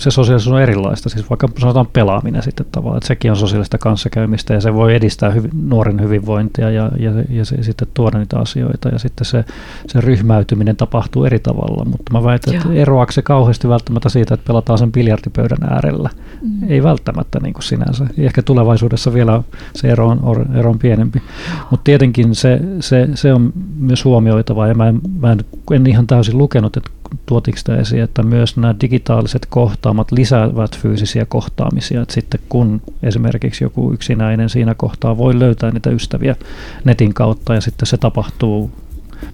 se 0.00 0.10
sosiaalisuus 0.10 0.54
on 0.54 0.62
erilaista, 0.62 1.08
siis 1.08 1.30
vaikka 1.30 1.48
sanotaan 1.58 1.86
pelaaminen 1.92 2.42
sitten 2.42 2.66
tavallaan, 2.72 2.96
että 2.98 3.06
sekin 3.06 3.30
on 3.30 3.36
sosiaalista 3.36 3.78
kanssakäymistä 3.78 4.54
ja 4.54 4.60
se 4.60 4.74
voi 4.74 4.94
edistää 4.94 5.30
hyvi, 5.30 5.48
nuoren 5.62 6.00
hyvinvointia 6.00 6.70
ja, 6.70 6.90
ja, 6.98 7.10
ja 7.30 7.44
se, 7.44 7.62
sitten 7.62 7.88
tuoda 7.94 8.18
niitä 8.18 8.38
asioita 8.38 8.88
ja 8.88 8.98
sitten 8.98 9.24
se, 9.24 9.44
se 9.86 10.00
ryhmäytyminen 10.00 10.76
tapahtuu 10.76 11.24
eri 11.24 11.38
tavalla, 11.38 11.84
mutta 11.84 12.12
mä 12.12 12.24
väitän, 12.24 12.54
että 12.54 12.68
eroaako 12.72 13.12
se 13.12 13.22
kauheasti 13.22 13.68
välttämättä 13.68 14.08
siitä, 14.08 14.34
että 14.34 14.46
pelataan 14.46 14.78
sen 14.78 14.92
biljardipöydän 14.92 15.72
äärellä, 15.72 16.10
mm. 16.42 16.70
ei 16.70 16.82
välttämättä 16.82 17.40
niin 17.40 17.54
kuin 17.54 17.64
sinänsä, 17.64 18.06
ehkä 18.18 18.42
tulevaisuudessa 18.42 19.12
vielä 19.12 19.42
se 19.74 19.88
ero 19.88 20.08
on, 20.08 20.46
ero 20.54 20.70
on 20.70 20.78
pienempi, 20.78 21.22
mutta 21.70 21.84
tietenkin 21.84 22.34
se, 22.34 22.60
se, 22.80 23.08
se 23.14 23.32
on 23.32 23.52
myös 23.76 24.04
huomioitava 24.04 24.66
ja 24.66 24.74
mä 24.74 24.88
en, 24.88 25.00
mä 25.20 25.32
en, 25.32 25.38
en 25.72 25.86
ihan 25.86 26.06
täysin 26.06 26.38
lukenut, 26.38 26.76
että 26.76 26.90
tuotiko 27.26 27.58
sitä 27.58 27.76
esiin, 27.76 28.02
että 28.02 28.22
myös 28.22 28.56
nämä 28.56 28.74
digitaaliset 28.80 29.46
kohtaamat 29.46 30.12
lisäävät 30.12 30.78
fyysisiä 30.78 31.26
kohtaamisia. 31.26 32.02
Että 32.02 32.14
sitten 32.14 32.40
kun 32.48 32.82
esimerkiksi 33.02 33.64
joku 33.64 33.92
yksinäinen 33.92 34.48
siinä 34.48 34.74
kohtaa 34.74 35.18
voi 35.18 35.38
löytää 35.38 35.70
niitä 35.70 35.90
ystäviä 35.90 36.36
netin 36.84 37.14
kautta 37.14 37.54
ja 37.54 37.60
sitten 37.60 37.86
se 37.86 37.96
tapahtuu, 37.96 38.70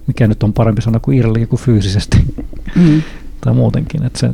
mikä 0.07 0.27
nyt 0.27 0.43
on 0.43 0.53
parempi 0.53 0.81
sana 0.81 0.99
kuin 0.99 1.17
irli 1.17 1.45
kuin 1.45 1.59
fyysisesti. 1.59 2.17
Mm. 2.75 3.01
tai 3.41 3.53
muutenkin, 3.53 4.03
että 4.03 4.19
se 4.19 4.29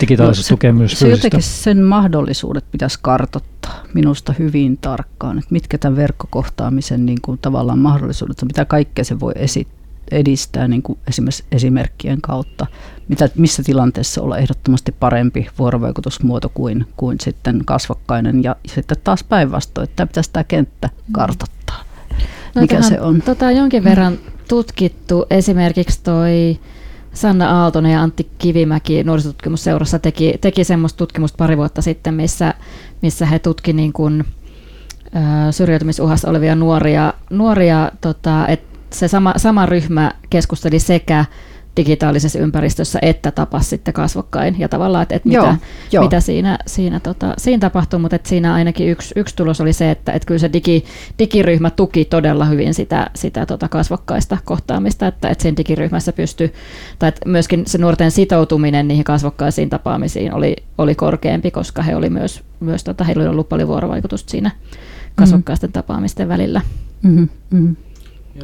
digitaalisesti 0.00 0.44
no, 0.44 0.48
se, 0.48 0.54
tukee 0.54 0.72
myös 0.72 0.92
se 0.92 1.06
fyysistä. 1.06 1.26
jotenkin 1.26 1.42
sen 1.42 1.82
mahdollisuudet 1.82 2.64
pitäisi 2.72 2.98
kartottaa 3.02 3.84
minusta 3.94 4.34
hyvin 4.38 4.78
tarkkaan, 4.80 5.38
että 5.38 5.50
mitkä 5.50 5.78
tämän 5.78 5.96
verkkokohtaamisen 5.96 7.06
niin 7.06 7.18
kuin 7.22 7.38
tavallaan 7.42 7.78
mahdollisuudet, 7.78 8.42
mitä 8.42 8.64
kaikkea 8.64 9.04
se 9.04 9.20
voi 9.20 9.32
esittää 9.36 9.79
edistää 10.10 10.68
niin 10.68 10.82
kuin 10.82 10.98
esimerkiksi 11.08 11.44
esimerkkien 11.52 12.20
kautta, 12.20 12.66
mitä, 13.08 13.28
missä 13.34 13.62
tilanteessa 13.62 14.22
olla 14.22 14.38
ehdottomasti 14.38 14.92
parempi 14.92 15.46
vuorovaikutusmuoto 15.58 16.48
kuin, 16.48 16.86
kuin 16.96 17.20
sitten 17.20 17.62
kasvokkainen 17.64 18.44
ja 18.44 18.56
sitten 18.66 18.96
taas 19.04 19.24
päinvastoin, 19.24 19.88
että 19.88 20.06
pitäisi 20.06 20.30
tämä 20.32 20.44
kenttä 20.44 20.88
mm. 20.88 21.12
kartoittaa, 21.12 21.84
no, 22.54 22.62
mikä 22.62 22.82
se 22.82 23.00
on. 23.00 23.22
Tota, 23.22 23.50
jonkin 23.50 23.84
verran 23.84 24.18
tutkittu 24.48 25.26
esimerkiksi 25.30 26.00
toi 26.02 26.58
Sanna 27.12 27.62
Aaltonen 27.62 27.92
ja 27.92 28.02
Antti 28.02 28.30
Kivimäki 28.38 29.04
nuorisotutkimusseurassa 29.04 29.98
teki, 29.98 30.34
teki 30.40 30.64
semmoista 30.64 30.98
tutkimusta 30.98 31.36
pari 31.36 31.56
vuotta 31.56 31.82
sitten, 31.82 32.14
missä, 32.14 32.54
missä 33.02 33.26
he 33.26 33.38
tutki 33.38 33.72
niin 33.72 33.92
kuin, 33.92 34.24
syrjäytymisuhassa 35.50 36.30
olevia 36.30 36.54
nuoria, 36.54 37.14
nuoria 37.30 37.92
tota, 38.00 38.48
että 38.48 38.69
se 38.92 39.08
sama, 39.08 39.34
sama 39.36 39.66
ryhmä 39.66 40.10
keskusteli 40.30 40.78
sekä 40.78 41.24
digitaalisessa 41.76 42.38
ympäristössä 42.38 42.98
että 43.02 43.30
tapas 43.30 43.70
sitten 43.70 43.94
kasvokkain 43.94 44.56
ja 44.58 44.68
tavallaan, 44.68 45.02
että, 45.02 45.14
että 45.14 45.28
joo, 45.28 45.52
mitä, 45.52 45.66
joo. 45.92 46.04
mitä 46.04 46.20
siinä, 46.20 46.58
siinä, 46.66 47.00
tota, 47.00 47.34
siinä 47.38 47.60
tapahtui, 47.60 48.00
mutta 48.00 48.16
että 48.16 48.28
siinä 48.28 48.54
ainakin 48.54 48.88
yksi, 48.88 49.14
yksi 49.16 49.36
tulos 49.36 49.60
oli 49.60 49.72
se, 49.72 49.90
että, 49.90 50.12
että 50.12 50.26
kyllä 50.26 50.38
se 50.38 50.52
digi, 50.52 50.84
digiryhmä 51.18 51.70
tuki 51.70 52.04
todella 52.04 52.44
hyvin 52.44 52.74
sitä, 52.74 53.10
sitä 53.14 53.46
tota 53.46 53.68
kasvokkaista 53.68 54.38
kohtaamista, 54.44 55.06
että, 55.06 55.28
että 55.28 55.42
siinä 55.42 55.56
digiryhmässä 55.56 56.12
pystyi, 56.12 56.52
tai 56.98 57.08
että 57.08 57.28
myöskin 57.28 57.66
se 57.66 57.78
nuorten 57.78 58.10
sitoutuminen 58.10 58.88
niihin 58.88 59.04
kasvokkaisiin 59.04 59.70
tapaamisiin 59.70 60.34
oli, 60.34 60.56
oli 60.78 60.94
korkeampi, 60.94 61.50
koska 61.50 61.82
he 61.82 61.96
oli 61.96 62.10
myös, 62.10 62.42
myös 62.60 62.84
tota, 62.84 63.04
heillä 63.04 63.20
oli 63.22 63.30
ollut 63.30 63.48
paljon 63.48 63.68
vuorovaikutusta 63.68 64.30
siinä 64.30 64.50
kasvokkaisten 65.14 65.68
mm-hmm. 65.68 65.72
tapaamisten 65.72 66.28
välillä. 66.28 66.60
Mm-hmm. 67.02 67.28
Mm-hmm. 67.50 67.76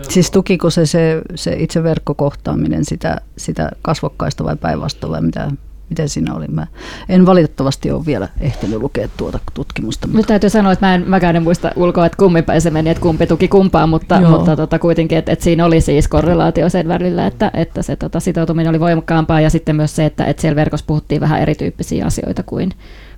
Siis 0.02 0.30
tukiko 0.30 0.70
se, 0.70 0.86
se, 0.86 1.22
se 1.34 1.56
itse 1.58 1.82
verkkokohtaaminen 1.82 2.84
sitä, 2.84 3.20
sitä 3.36 3.70
kasvokkaista 3.82 4.44
vai 4.44 4.56
päinvastoin 4.56 5.12
vai 5.12 5.22
mitä, 5.22 5.50
miten 5.90 6.08
siinä 6.08 6.34
oli? 6.34 6.46
Mä 6.48 6.66
en 7.08 7.26
valitettavasti 7.26 7.90
ole 7.90 8.06
vielä 8.06 8.28
ehtinyt 8.40 8.80
lukea 8.80 9.08
tuota 9.16 9.38
tutkimusta. 9.54 10.06
Mutta... 10.06 10.18
Nyt 10.18 10.26
täytyy 10.26 10.50
sanoa, 10.50 10.72
että 10.72 10.86
mä 10.86 10.94
en 10.94 11.04
mäkään 11.06 11.36
en 11.36 11.42
muista 11.42 11.70
ulkoa, 11.76 12.06
että 12.06 12.18
kummin 12.18 12.44
päin 12.44 12.60
se 12.60 12.70
meni, 12.70 12.90
että 12.90 13.00
kumpi 13.00 13.26
tuki 13.26 13.48
kumpaa, 13.48 13.86
mutta, 13.86 14.20
mutta 14.20 14.56
tota, 14.56 14.78
kuitenkin, 14.78 15.18
että, 15.18 15.32
että 15.32 15.44
siinä 15.44 15.64
oli 15.64 15.80
siis 15.80 16.08
korrelaatio 16.08 16.68
sen 16.68 16.88
välillä, 16.88 17.26
että, 17.26 17.50
että 17.54 17.82
se 17.82 17.96
tota, 17.96 18.20
sitoutuminen 18.20 18.70
oli 18.70 18.80
voimakkaampaa 18.80 19.40
ja 19.40 19.50
sitten 19.50 19.76
myös 19.76 19.96
se, 19.96 20.04
että, 20.04 20.24
että 20.24 20.40
siellä 20.40 20.56
verkossa 20.56 20.86
puhuttiin 20.86 21.20
vähän 21.20 21.42
erityyppisiä 21.42 22.06
asioita 22.06 22.42
kuin, 22.42 22.70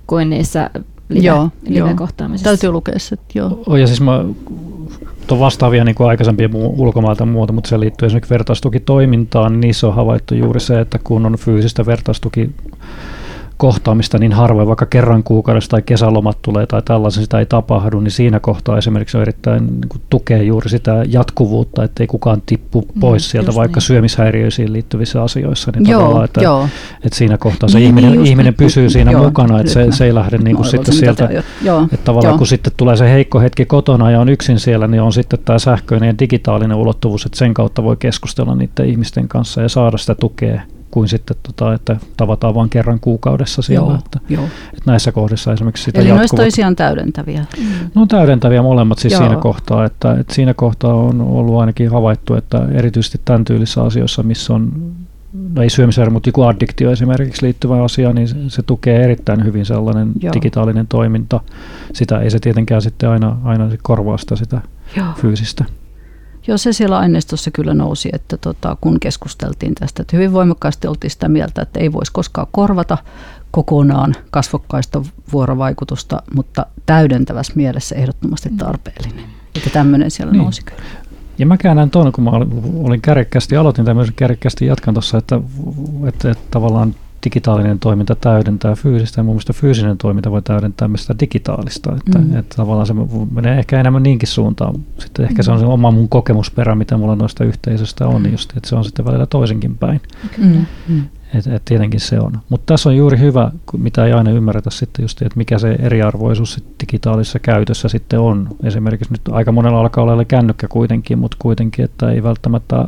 kuin 0.07 0.29
niissä 0.29 0.69
live, 1.09 1.27
joo, 1.27 1.49
live-kohtaamisissa. 1.67 2.49
Joo. 2.49 2.57
Täytyy 2.57 2.71
lukea 2.71 2.99
se, 2.99 3.17
joo. 3.33 3.63
Oh, 3.67 3.75
ja 3.75 3.87
siis 3.87 4.01
mä 4.01 4.25
on 5.31 5.39
vastaavia 5.39 5.83
niin 5.83 5.95
kuin 5.95 6.09
aikaisempia 6.09 6.49
ulkomailta 6.53 7.25
muuta, 7.25 7.53
mutta 7.53 7.67
se 7.67 7.79
liittyy 7.79 8.05
esimerkiksi 8.05 8.33
vertaistukitoimintaan, 8.33 9.51
niin 9.51 9.61
niissä 9.61 9.87
on 9.87 9.95
havaittu 9.95 10.35
juuri 10.35 10.59
se, 10.59 10.79
että 10.79 10.99
kun 11.03 11.25
on 11.25 11.37
fyysistä 11.37 11.85
vertaistuki 11.85 12.49
kohtaamista 13.59 14.17
niin 14.17 14.33
harvoin, 14.33 14.67
vaikka 14.67 14.85
kerran 14.85 15.23
kuukaudessa 15.23 15.69
tai 15.69 15.81
kesälomat 15.81 16.37
tulee 16.41 16.65
tai 16.65 16.81
tällaisen 16.85 17.23
sitä 17.23 17.39
ei 17.39 17.45
tapahdu, 17.45 17.99
niin 17.99 18.11
siinä 18.11 18.39
kohtaa 18.39 18.77
esimerkiksi 18.77 19.17
on 19.17 19.21
erittäin 19.21 19.65
niin 19.65 19.89
kuin, 19.89 20.01
tukee 20.09 20.43
juuri 20.43 20.69
sitä 20.69 21.03
jatkuvuutta, 21.07 21.83
ettei 21.83 22.07
kukaan 22.07 22.41
tippu 22.45 22.81
mm, 22.81 22.99
pois 22.99 23.27
mm, 23.27 23.31
sieltä 23.31 23.55
vaikka 23.55 23.77
niin. 23.77 23.81
syömishäiriöisiin 23.81 24.73
liittyvissä 24.73 25.23
asioissa. 25.23 25.71
Niin 25.75 25.89
joo, 25.89 26.23
että, 26.23 26.41
joo. 26.41 26.67
että 27.05 27.17
siinä 27.17 27.37
kohtaa 27.37 27.69
se 27.69 27.77
niin, 27.77 27.87
ihminen, 27.87 28.11
niin, 28.11 28.25
ihminen 28.25 28.53
pysyy 28.53 28.83
niin, 28.83 28.91
siinä 28.91 29.11
joo, 29.17 29.23
mukana, 29.23 29.59
että 29.59 29.73
se, 29.73 29.91
se 29.91 30.05
ei 30.05 30.15
lähde 30.15 30.37
niin 30.37 30.55
kuin 30.55 30.65
no, 30.65 30.71
sitten 30.71 30.93
sieltä, 30.93 31.43
joo, 31.61 31.83
että 31.83 32.05
tavallaan 32.05 32.31
joo. 32.31 32.37
kun 32.37 32.47
sitten 32.47 32.73
tulee 32.77 32.97
se 32.97 33.11
heikko 33.11 33.39
hetki 33.39 33.65
kotona 33.65 34.11
ja 34.11 34.19
on 34.19 34.29
yksin 34.29 34.59
siellä, 34.59 34.87
niin 34.87 35.01
on 35.01 35.13
sitten 35.13 35.39
tämä 35.45 35.59
sähköinen 35.59 36.07
ja 36.07 36.19
digitaalinen 36.19 36.77
ulottuvuus, 36.77 37.25
että 37.25 37.37
sen 37.37 37.53
kautta 37.53 37.83
voi 37.83 37.97
keskustella 37.99 38.55
niiden 38.55 38.85
ihmisten 38.85 39.27
kanssa 39.27 39.61
ja 39.61 39.69
saada 39.69 39.97
sitä 39.97 40.15
tukea 40.15 40.61
kuin 40.91 41.07
sitten, 41.09 41.37
tota, 41.43 41.73
että 41.73 41.97
tavataan 42.17 42.55
vain 42.55 42.69
kerran 42.69 42.99
kuukaudessa 42.99 43.61
siellä. 43.61 43.87
Joo, 43.87 43.99
että, 43.99 44.19
joo. 44.29 44.43
Että 44.43 44.91
näissä 44.91 45.11
kohdissa 45.11 45.53
esimerkiksi 45.53 45.83
sitä 45.83 46.01
Eli 46.01 46.09
jatkuvat, 46.09 46.35
toisiaan 46.35 46.75
täydentäviä. 46.75 47.45
Mm. 47.57 47.65
No 47.95 48.05
täydentäviä 48.05 48.61
molemmat 48.61 48.99
siis 48.99 49.13
joo. 49.13 49.21
siinä 49.21 49.35
kohtaa, 49.35 49.85
että, 49.85 50.13
että 50.13 50.33
siinä 50.33 50.53
kohtaa 50.53 50.93
on 50.93 51.21
ollut 51.21 51.59
ainakin 51.59 51.91
havaittu, 51.91 52.35
että 52.35 52.67
erityisesti 52.73 53.21
tämän 53.25 53.45
tyylisissä 53.45 53.83
asioissa, 53.83 54.23
missä 54.23 54.53
on 54.53 54.71
no 55.53 55.61
ei 55.61 55.69
syömisääri, 55.69 56.11
mutta 56.11 56.29
joku 56.29 56.43
addiktio 56.43 56.91
esimerkiksi 56.91 57.45
liittyvä 57.45 57.83
asia, 57.83 58.13
niin 58.13 58.27
se, 58.27 58.35
se 58.47 58.61
tukee 58.61 59.03
erittäin 59.03 59.43
hyvin 59.43 59.65
sellainen 59.65 60.11
Joo. 60.21 60.33
digitaalinen 60.33 60.87
toiminta. 60.87 61.39
Sitä 61.93 62.19
ei 62.19 62.31
se 62.31 62.39
tietenkään 62.39 62.81
sitten 62.81 63.09
aina, 63.09 63.37
aina 63.43 63.69
korvaa 63.81 64.17
sitä, 64.17 64.35
sitä 64.35 64.61
Joo. 64.97 65.07
fyysistä. 65.15 65.65
Joo, 66.49 66.57
se 66.57 66.73
siellä 66.73 66.97
aineistossa 66.97 67.51
kyllä 67.51 67.73
nousi, 67.73 68.09
että 68.13 68.37
tota, 68.37 68.77
kun 68.81 68.99
keskusteltiin 68.99 69.75
tästä, 69.75 70.01
että 70.01 70.17
hyvin 70.17 70.33
voimakkaasti 70.33 70.87
oltiin 70.87 71.11
sitä 71.11 71.27
mieltä, 71.27 71.61
että 71.61 71.79
ei 71.79 71.93
voisi 71.93 72.11
koskaan 72.11 72.47
korvata 72.51 72.97
kokonaan 73.51 74.15
kasvokkaista 74.31 75.01
vuorovaikutusta, 75.33 76.21
mutta 76.35 76.65
täydentävässä 76.85 77.53
mielessä 77.55 77.95
ehdottomasti 77.95 78.49
mm. 78.49 78.57
tarpeellinen. 78.57 79.25
Että 79.55 79.69
tämmöinen 79.69 80.11
siellä 80.11 80.31
niin. 80.31 80.41
nousi 80.41 80.63
kyllä. 80.63 80.81
Ja 81.37 81.45
mä 81.45 81.57
käännän 81.57 81.89
tuon, 81.89 82.11
kun 82.11 82.23
mä 82.23 82.31
olin 82.83 83.01
kärkkästi, 83.01 83.57
aloitin 83.57 83.85
tämmöisen 83.85 84.13
kärkkästi 84.15 84.65
jatkan 84.65 84.93
tuossa, 84.93 85.17
että, 85.17 85.39
että, 86.07 86.31
että 86.31 86.43
tavallaan 86.51 86.95
digitaalinen 87.25 87.79
toiminta 87.79 88.15
täydentää 88.15 88.75
fyysistä 88.75 89.19
ja 89.19 89.23
mun 89.23 89.33
mielestä 89.33 89.53
fyysinen 89.53 89.97
toiminta 89.97 90.31
voi 90.31 90.41
täydentää 90.41 90.87
myös 90.87 91.01
sitä 91.01 91.15
digitaalista. 91.19 91.95
Että, 91.95 92.19
mm. 92.19 92.37
että 92.37 92.55
tavallaan 92.55 92.87
se 92.87 92.93
menee 93.31 93.59
ehkä 93.59 93.79
enemmän 93.79 94.03
niinkin 94.03 94.27
suuntaan. 94.27 94.75
Sitten 94.97 95.25
ehkä 95.25 95.41
mm. 95.41 95.43
se 95.43 95.51
on 95.51 95.59
se 95.59 95.65
oma 95.65 95.91
mun 95.91 96.09
kokemusperä, 96.09 96.75
mitä 96.75 96.97
mulla 96.97 97.15
noista 97.15 97.43
yhteisöistä 97.43 98.07
on, 98.07 98.21
mm. 98.21 98.31
just, 98.31 98.57
että 98.57 98.69
se 98.69 98.75
on 98.75 98.83
sitten 98.83 99.05
välillä 99.05 99.25
toisenkin 99.25 99.77
päin. 99.77 100.01
Mm. 100.37 100.65
Mm. 100.87 101.03
Et, 101.33 101.47
et 101.47 101.65
tietenkin 101.65 101.99
se 101.99 102.19
on. 102.19 102.39
Mutta 102.49 102.73
tässä 102.73 102.89
on 102.89 102.97
juuri 102.97 103.19
hyvä, 103.19 103.51
mitä 103.77 104.05
ei 104.05 104.13
aina 104.13 104.31
ymmärretä 104.31 104.69
sitten 104.69 105.03
just, 105.03 105.21
että 105.21 105.37
mikä 105.37 105.59
se 105.59 105.71
eriarvoisuus 105.71 106.63
digitaalisessa 106.81 107.39
käytössä 107.39 107.89
sitten 107.89 108.19
on. 108.19 108.47
Esimerkiksi 108.63 109.13
nyt 109.13 109.21
aika 109.31 109.51
monella 109.51 109.79
alkaa 109.79 110.03
olla 110.03 110.25
kännykkä 110.25 110.67
kuitenkin, 110.67 111.19
mutta 111.19 111.37
kuitenkin, 111.39 111.85
että 111.85 112.11
ei 112.11 112.23
välttämättä 112.23 112.85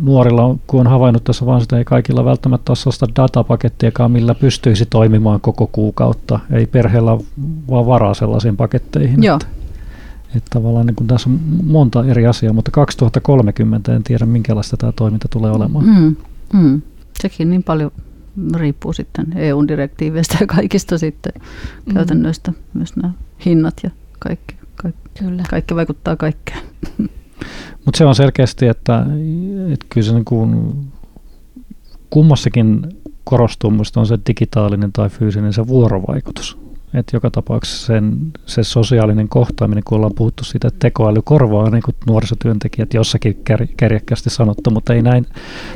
nuorilla, 0.00 0.56
kun 0.66 0.80
on 0.80 0.86
havainnut 0.86 1.24
tässä 1.24 1.46
vaan 1.46 1.60
sitä, 1.60 1.78
ei 1.78 1.84
kaikilla 1.84 2.24
välttämättä 2.24 2.70
ole 2.70 2.76
sellaista 2.76 3.06
datapakettiakaan, 3.16 4.10
millä 4.10 4.34
pystyisi 4.34 4.86
toimimaan 4.86 5.40
koko 5.40 5.66
kuukautta. 5.66 6.40
Ei 6.50 6.66
perheellä 6.66 7.18
vaan 7.70 7.86
varaa 7.86 8.14
sellaisiin 8.14 8.56
paketteihin. 8.56 9.22
Joo. 9.22 9.36
Että, 9.36 9.46
että 10.36 10.50
tavallaan 10.50 10.86
niin 10.86 10.94
kun 10.94 11.06
tässä 11.06 11.30
on 11.30 11.40
monta 11.64 12.04
eri 12.04 12.26
asiaa, 12.26 12.52
mutta 12.52 12.70
2030 12.70 13.94
en 13.94 14.04
tiedä, 14.04 14.26
minkälaista 14.26 14.76
tämä 14.76 14.92
toiminta 14.92 15.28
tulee 15.28 15.50
olemaan. 15.50 15.84
Mm, 15.84 16.16
mm. 16.52 16.82
Sekin 17.22 17.50
niin 17.50 17.62
paljon 17.62 17.90
riippuu 18.56 18.92
sitten 18.92 19.26
EU-direktiiveistä 19.36 20.36
ja 20.40 20.46
kaikista 20.46 20.98
sitten 20.98 21.32
mm. 21.36 21.94
käytännöistä, 21.94 22.52
myös 22.74 22.96
nämä 22.96 23.12
hinnat 23.46 23.74
ja 23.82 23.90
kaikki. 24.18 24.58
Kaikki, 24.82 25.10
Kyllä. 25.18 25.42
kaikki 25.50 25.74
vaikuttaa 25.74 26.16
kaikkeen. 26.16 26.60
Mutta 27.84 27.98
se 27.98 28.04
on 28.04 28.14
selkeästi, 28.14 28.66
että, 28.66 29.06
että 29.72 29.86
kyllä 29.88 30.06
se 30.06 30.12
niin 30.12 30.24
kuin 30.24 30.74
kummassakin 32.10 32.86
korostuu, 33.24 33.72
on 33.96 34.06
se 34.06 34.18
digitaalinen 34.26 34.92
tai 34.92 35.08
fyysinen 35.08 35.52
se 35.52 35.66
vuorovaikutus. 35.66 36.58
Että 36.94 37.16
joka 37.16 37.30
tapauksessa 37.30 37.86
sen, 37.86 38.16
se 38.46 38.64
sosiaalinen 38.64 39.28
kohtaaminen, 39.28 39.84
kun 39.84 39.96
ollaan 39.96 40.14
puhuttu 40.14 40.44
siitä, 40.44 40.68
että 40.68 40.78
tekoäly 40.78 41.22
korvaa 41.24 41.70
niin 41.70 41.82
kuin 41.82 41.94
nuorisotyöntekijät 42.06 42.94
jossakin 42.94 43.40
kär, 43.44 43.66
kärjekkäästi 43.76 44.30
sanottu, 44.30 44.70
mutta 44.70 44.94
ei 44.94 45.02
näin. 45.02 45.26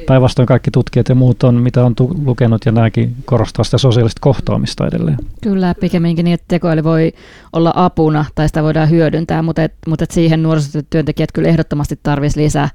Päinvastoin 0.07 0.47
kaikki 0.47 0.71
tutkijat 0.71 1.09
ja 1.09 1.15
muut 1.15 1.43
on, 1.43 1.55
mitä 1.55 1.85
on 1.85 1.95
tu- 1.95 2.17
lukenut 2.25 2.67
ja 2.67 2.73
nämäkin 2.73 3.17
korostaa 3.25 3.65
sitä 3.65 3.79
sosiaalista 3.79 4.21
kohtaamista 4.21 4.87
edelleen. 4.87 5.17
Kyllä, 5.43 5.75
pikemminkin 5.81 6.25
niin, 6.25 6.35
että 6.35 6.49
tekoäly 6.49 6.85
voi 6.85 7.13
olla 7.53 7.73
apuna 7.77 8.25
tai 8.35 8.49
sitä 8.49 8.63
voidaan 8.63 8.91
hyödyntää, 8.91 9.43
mutta, 9.43 9.63
et, 9.63 9.75
mutta 9.87 10.05
et 10.05 10.11
siihen 10.11 10.43
nuorisotyöntekijät 10.43 11.33
kyllä 11.33 11.49
ehdottomasti 11.49 12.01
tarvitsisi 12.03 12.41
lisää 12.41 12.69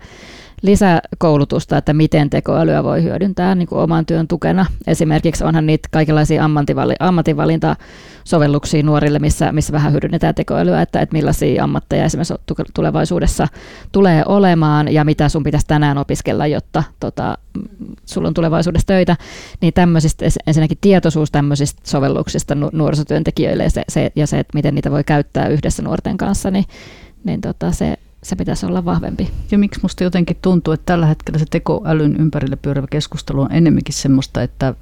lisäkoulutusta, 0.61 1.77
että 1.77 1.93
miten 1.93 2.29
tekoälyä 2.29 2.83
voi 2.83 3.03
hyödyntää 3.03 3.55
niin 3.55 3.67
kuin 3.67 3.79
oman 3.79 4.05
työn 4.05 4.27
tukena. 4.27 4.65
Esimerkiksi 4.87 5.43
onhan 5.43 5.65
niitä 5.65 5.87
kaikenlaisia 5.91 6.43
ammattivalintasovelluksia 6.99 8.83
nuorille, 8.83 9.19
missä, 9.19 9.51
missä 9.51 9.73
vähän 9.73 9.91
hyödynnetään 9.91 10.35
tekoälyä, 10.35 10.81
että, 10.81 11.01
että 11.01 11.13
millaisia 11.13 11.63
ammatteja 11.63 12.05
esimerkiksi 12.05 12.33
tulevaisuudessa 12.73 13.47
tulee 13.91 14.23
olemaan 14.25 14.93
ja 14.93 15.05
mitä 15.05 15.29
sun 15.29 15.43
pitäisi 15.43 15.67
tänään 15.67 15.97
opiskella, 15.97 16.47
jotta 16.47 16.83
tota, 16.99 17.37
sulla 18.05 18.27
on 18.27 18.33
tulevaisuudessa 18.33 18.87
töitä, 18.87 19.15
niin 19.61 19.73
tämmöisistä, 19.73 20.25
ensinnäkin 20.47 20.77
tietoisuus 20.81 21.31
tämmöisistä 21.31 21.81
sovelluksista 21.83 22.55
nuorisotyöntekijöille 22.71 23.63
ja 23.63 23.69
se, 23.69 23.83
se, 23.89 24.11
ja 24.15 24.27
se, 24.27 24.39
että 24.39 24.57
miten 24.57 24.75
niitä 24.75 24.91
voi 24.91 25.03
käyttää 25.03 25.47
yhdessä 25.47 25.83
nuorten 25.83 26.17
kanssa, 26.17 26.51
niin, 26.51 26.65
niin 27.23 27.41
tota, 27.41 27.71
se, 27.71 27.97
se 28.23 28.35
pitäisi 28.35 28.65
olla 28.65 28.85
vahvempi. 28.85 29.29
Ja 29.51 29.57
miksi 29.57 29.79
musta 29.83 30.03
jotenkin 30.03 30.37
tuntuu, 30.41 30.73
että 30.73 30.85
tällä 30.85 31.05
hetkellä 31.05 31.39
se 31.39 31.45
tekoälyn 31.49 32.15
ympärille 32.15 32.55
pyörivä 32.55 32.87
keskustelu 32.89 33.41
on 33.41 33.51
enemmänkin 33.51 33.93
semmoista, 33.93 34.43
että 34.43 34.73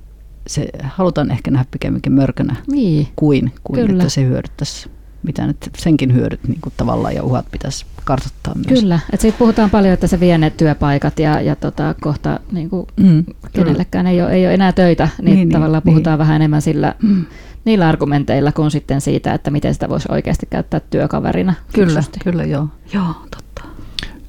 se 0.48 0.70
halutaan 0.84 1.32
ehkä 1.32 1.52
nähdä 1.52 1.66
pikemminkin 1.72 2.14
mörkönä 2.14 2.56
niin. 2.72 3.08
kuin, 3.16 3.52
kuin 3.64 3.92
että 3.92 4.10
se 4.10 4.26
hyödyttäisi 4.26 4.90
mitä 5.24 5.48
nyt 5.48 5.70
senkin 5.78 6.14
hyödyt 6.14 6.48
niin 6.48 6.62
kuin 6.62 6.74
tavallaan 6.78 7.16
ja 7.16 7.24
uhat 7.24 7.46
pitäisi 7.52 7.86
kartoittaa 8.04 8.56
myös. 8.56 8.82
Kyllä, 8.82 9.00
että 9.14 9.22
siitä 9.22 9.38
puhutaan 9.38 9.70
paljon, 9.70 9.94
että 9.94 10.08
se 10.08 10.20
vie 10.20 10.38
ne 10.38 10.50
työpaikat 10.50 11.20
ja, 11.20 11.42
ja 11.42 11.56
tota, 11.56 11.96
kohta 12.02 12.40
niin 12.52 12.70
kuin 12.70 12.88
mm, 12.98 13.24
kenellekään 13.54 14.08
ei 14.08 14.22
ole, 14.22 14.32
ei 14.32 14.46
ole 14.46 14.54
enää 14.54 14.72
töitä, 14.72 15.10
niin, 15.22 15.36
niin 15.36 15.50
tavallaan 15.50 15.82
niin, 15.86 15.94
puhutaan 15.94 16.14
niin. 16.14 16.20
vähän 16.20 16.36
enemmän 16.36 16.62
sillä, 16.62 16.96
mm 17.02 17.26
niillä 17.66 17.88
argumenteilla 17.88 18.52
kuin 18.52 18.72
sitten 18.72 19.02
siitä, 19.02 19.34
että 19.34 19.52
miten 19.52 19.74
sitä 19.74 19.90
voisi 19.90 20.08
oikeasti 20.12 20.46
käyttää 20.50 20.80
työkaverina. 20.80 21.54
Kyllä, 21.74 21.88
fiksusti. 21.88 22.20
kyllä 22.24 22.44
joo. 22.44 22.68
Joo, 22.94 23.08
totta. 23.32 23.64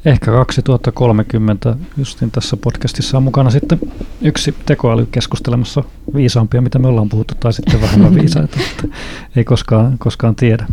Ehkä 0.05 0.31
2030 0.31 1.77
justin 1.97 2.31
tässä 2.31 2.57
podcastissa 2.57 3.17
on 3.17 3.23
mukana 3.23 3.51
sitten 3.51 3.79
yksi 4.23 4.55
tekoäly 4.67 5.07
keskustelemassa 5.07 5.85
viisaampia, 6.15 6.63
mitä 6.63 6.79
me 6.79 6.89
ollaan 6.89 7.09
puhuttu, 7.09 7.35
tai 7.41 7.53
sitten 7.53 7.81
vähemmän 7.81 8.15
viisaita. 8.21 8.59
ei 9.37 9.45
koskaan, 9.45 9.99
koskaan 9.99 10.37
tiedä. 10.37 10.67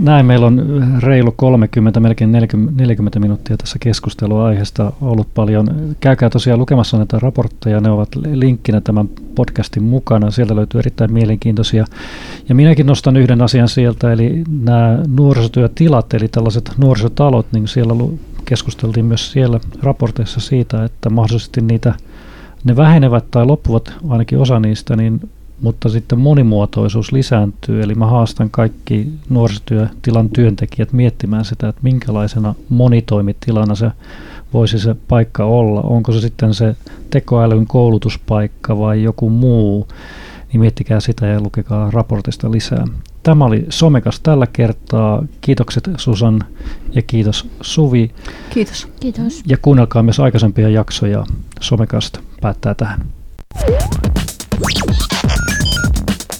Näin, 0.00 0.26
meillä 0.26 0.46
on 0.46 0.82
reilu 0.98 1.34
30, 1.36 2.00
melkein 2.00 2.32
40, 2.32 2.82
40 2.82 3.20
minuuttia 3.20 3.56
tässä 3.56 3.78
keskustelua 3.78 4.46
aiheesta 4.46 4.92
ollut 5.00 5.34
paljon. 5.34 5.68
Käykää 6.00 6.30
tosiaan 6.30 6.60
lukemassa 6.60 6.96
näitä 6.96 7.18
raportteja, 7.18 7.80
ne 7.80 7.90
ovat 7.90 8.08
linkkinä 8.16 8.80
tämän 8.80 9.08
podcastin 9.34 9.82
mukana. 9.82 10.30
Sieltä 10.30 10.56
löytyy 10.56 10.78
erittäin 10.78 11.12
mielenkiintoisia. 11.12 11.84
Ja 12.48 12.54
minäkin 12.54 12.86
nostan 12.86 13.16
yhden 13.16 13.42
asian 13.42 13.68
sieltä, 13.68 14.12
eli 14.12 14.44
nämä 14.62 14.98
nuorisotyötilat, 15.08 16.14
eli 16.14 16.28
tällaiset 16.28 16.70
nuorisotalot, 16.76 17.46
niin 17.52 17.68
siellä 17.68 17.94
keskusteltiin 18.44 19.06
myös 19.06 19.32
siellä 19.32 19.60
raporteissa 19.82 20.40
siitä, 20.40 20.84
että 20.84 21.10
mahdollisesti 21.10 21.60
niitä 21.60 21.94
ne 22.64 22.76
vähenevät 22.76 23.24
tai 23.30 23.46
loppuvat 23.46 23.92
ainakin 24.08 24.38
osa 24.38 24.60
niistä, 24.60 24.96
niin 24.96 25.20
mutta 25.60 25.88
sitten 25.88 26.18
monimuotoisuus 26.18 27.12
lisääntyy, 27.12 27.82
eli 27.82 27.94
mä 27.94 28.06
haastan 28.06 28.50
kaikki 28.50 29.08
nuorisotyötilan 29.28 30.28
työntekijät 30.28 30.92
miettimään 30.92 31.44
sitä, 31.44 31.68
että 31.68 31.82
minkälaisena 31.82 32.54
monitoimitilana 32.68 33.74
se 33.74 33.90
voisi 34.52 34.78
se 34.78 34.96
paikka 35.08 35.44
olla. 35.44 35.80
Onko 35.80 36.12
se 36.12 36.20
sitten 36.20 36.54
se 36.54 36.76
tekoälyn 37.10 37.66
koulutuspaikka 37.66 38.78
vai 38.78 39.02
joku 39.02 39.30
muu, 39.30 39.88
niin 40.52 40.60
miettikää 40.60 41.00
sitä 41.00 41.26
ja 41.26 41.40
lukekaa 41.40 41.90
raportista 41.90 42.50
lisää. 42.50 42.84
Tämä 43.22 43.44
oli 43.44 43.66
Somekas 43.68 44.20
tällä 44.20 44.46
kertaa. 44.52 45.24
Kiitokset 45.40 45.90
Susan 45.96 46.44
ja 46.92 47.02
kiitos 47.02 47.48
Suvi. 47.60 48.10
Kiitos. 48.50 48.88
Kiitos. 49.00 49.42
Ja 49.46 49.56
kuunnelkaa 49.62 50.02
myös 50.02 50.20
aikaisempia 50.20 50.68
jaksoja. 50.68 51.24
Somekast 51.60 52.18
päättää 52.40 52.74
tähän. 52.74 53.00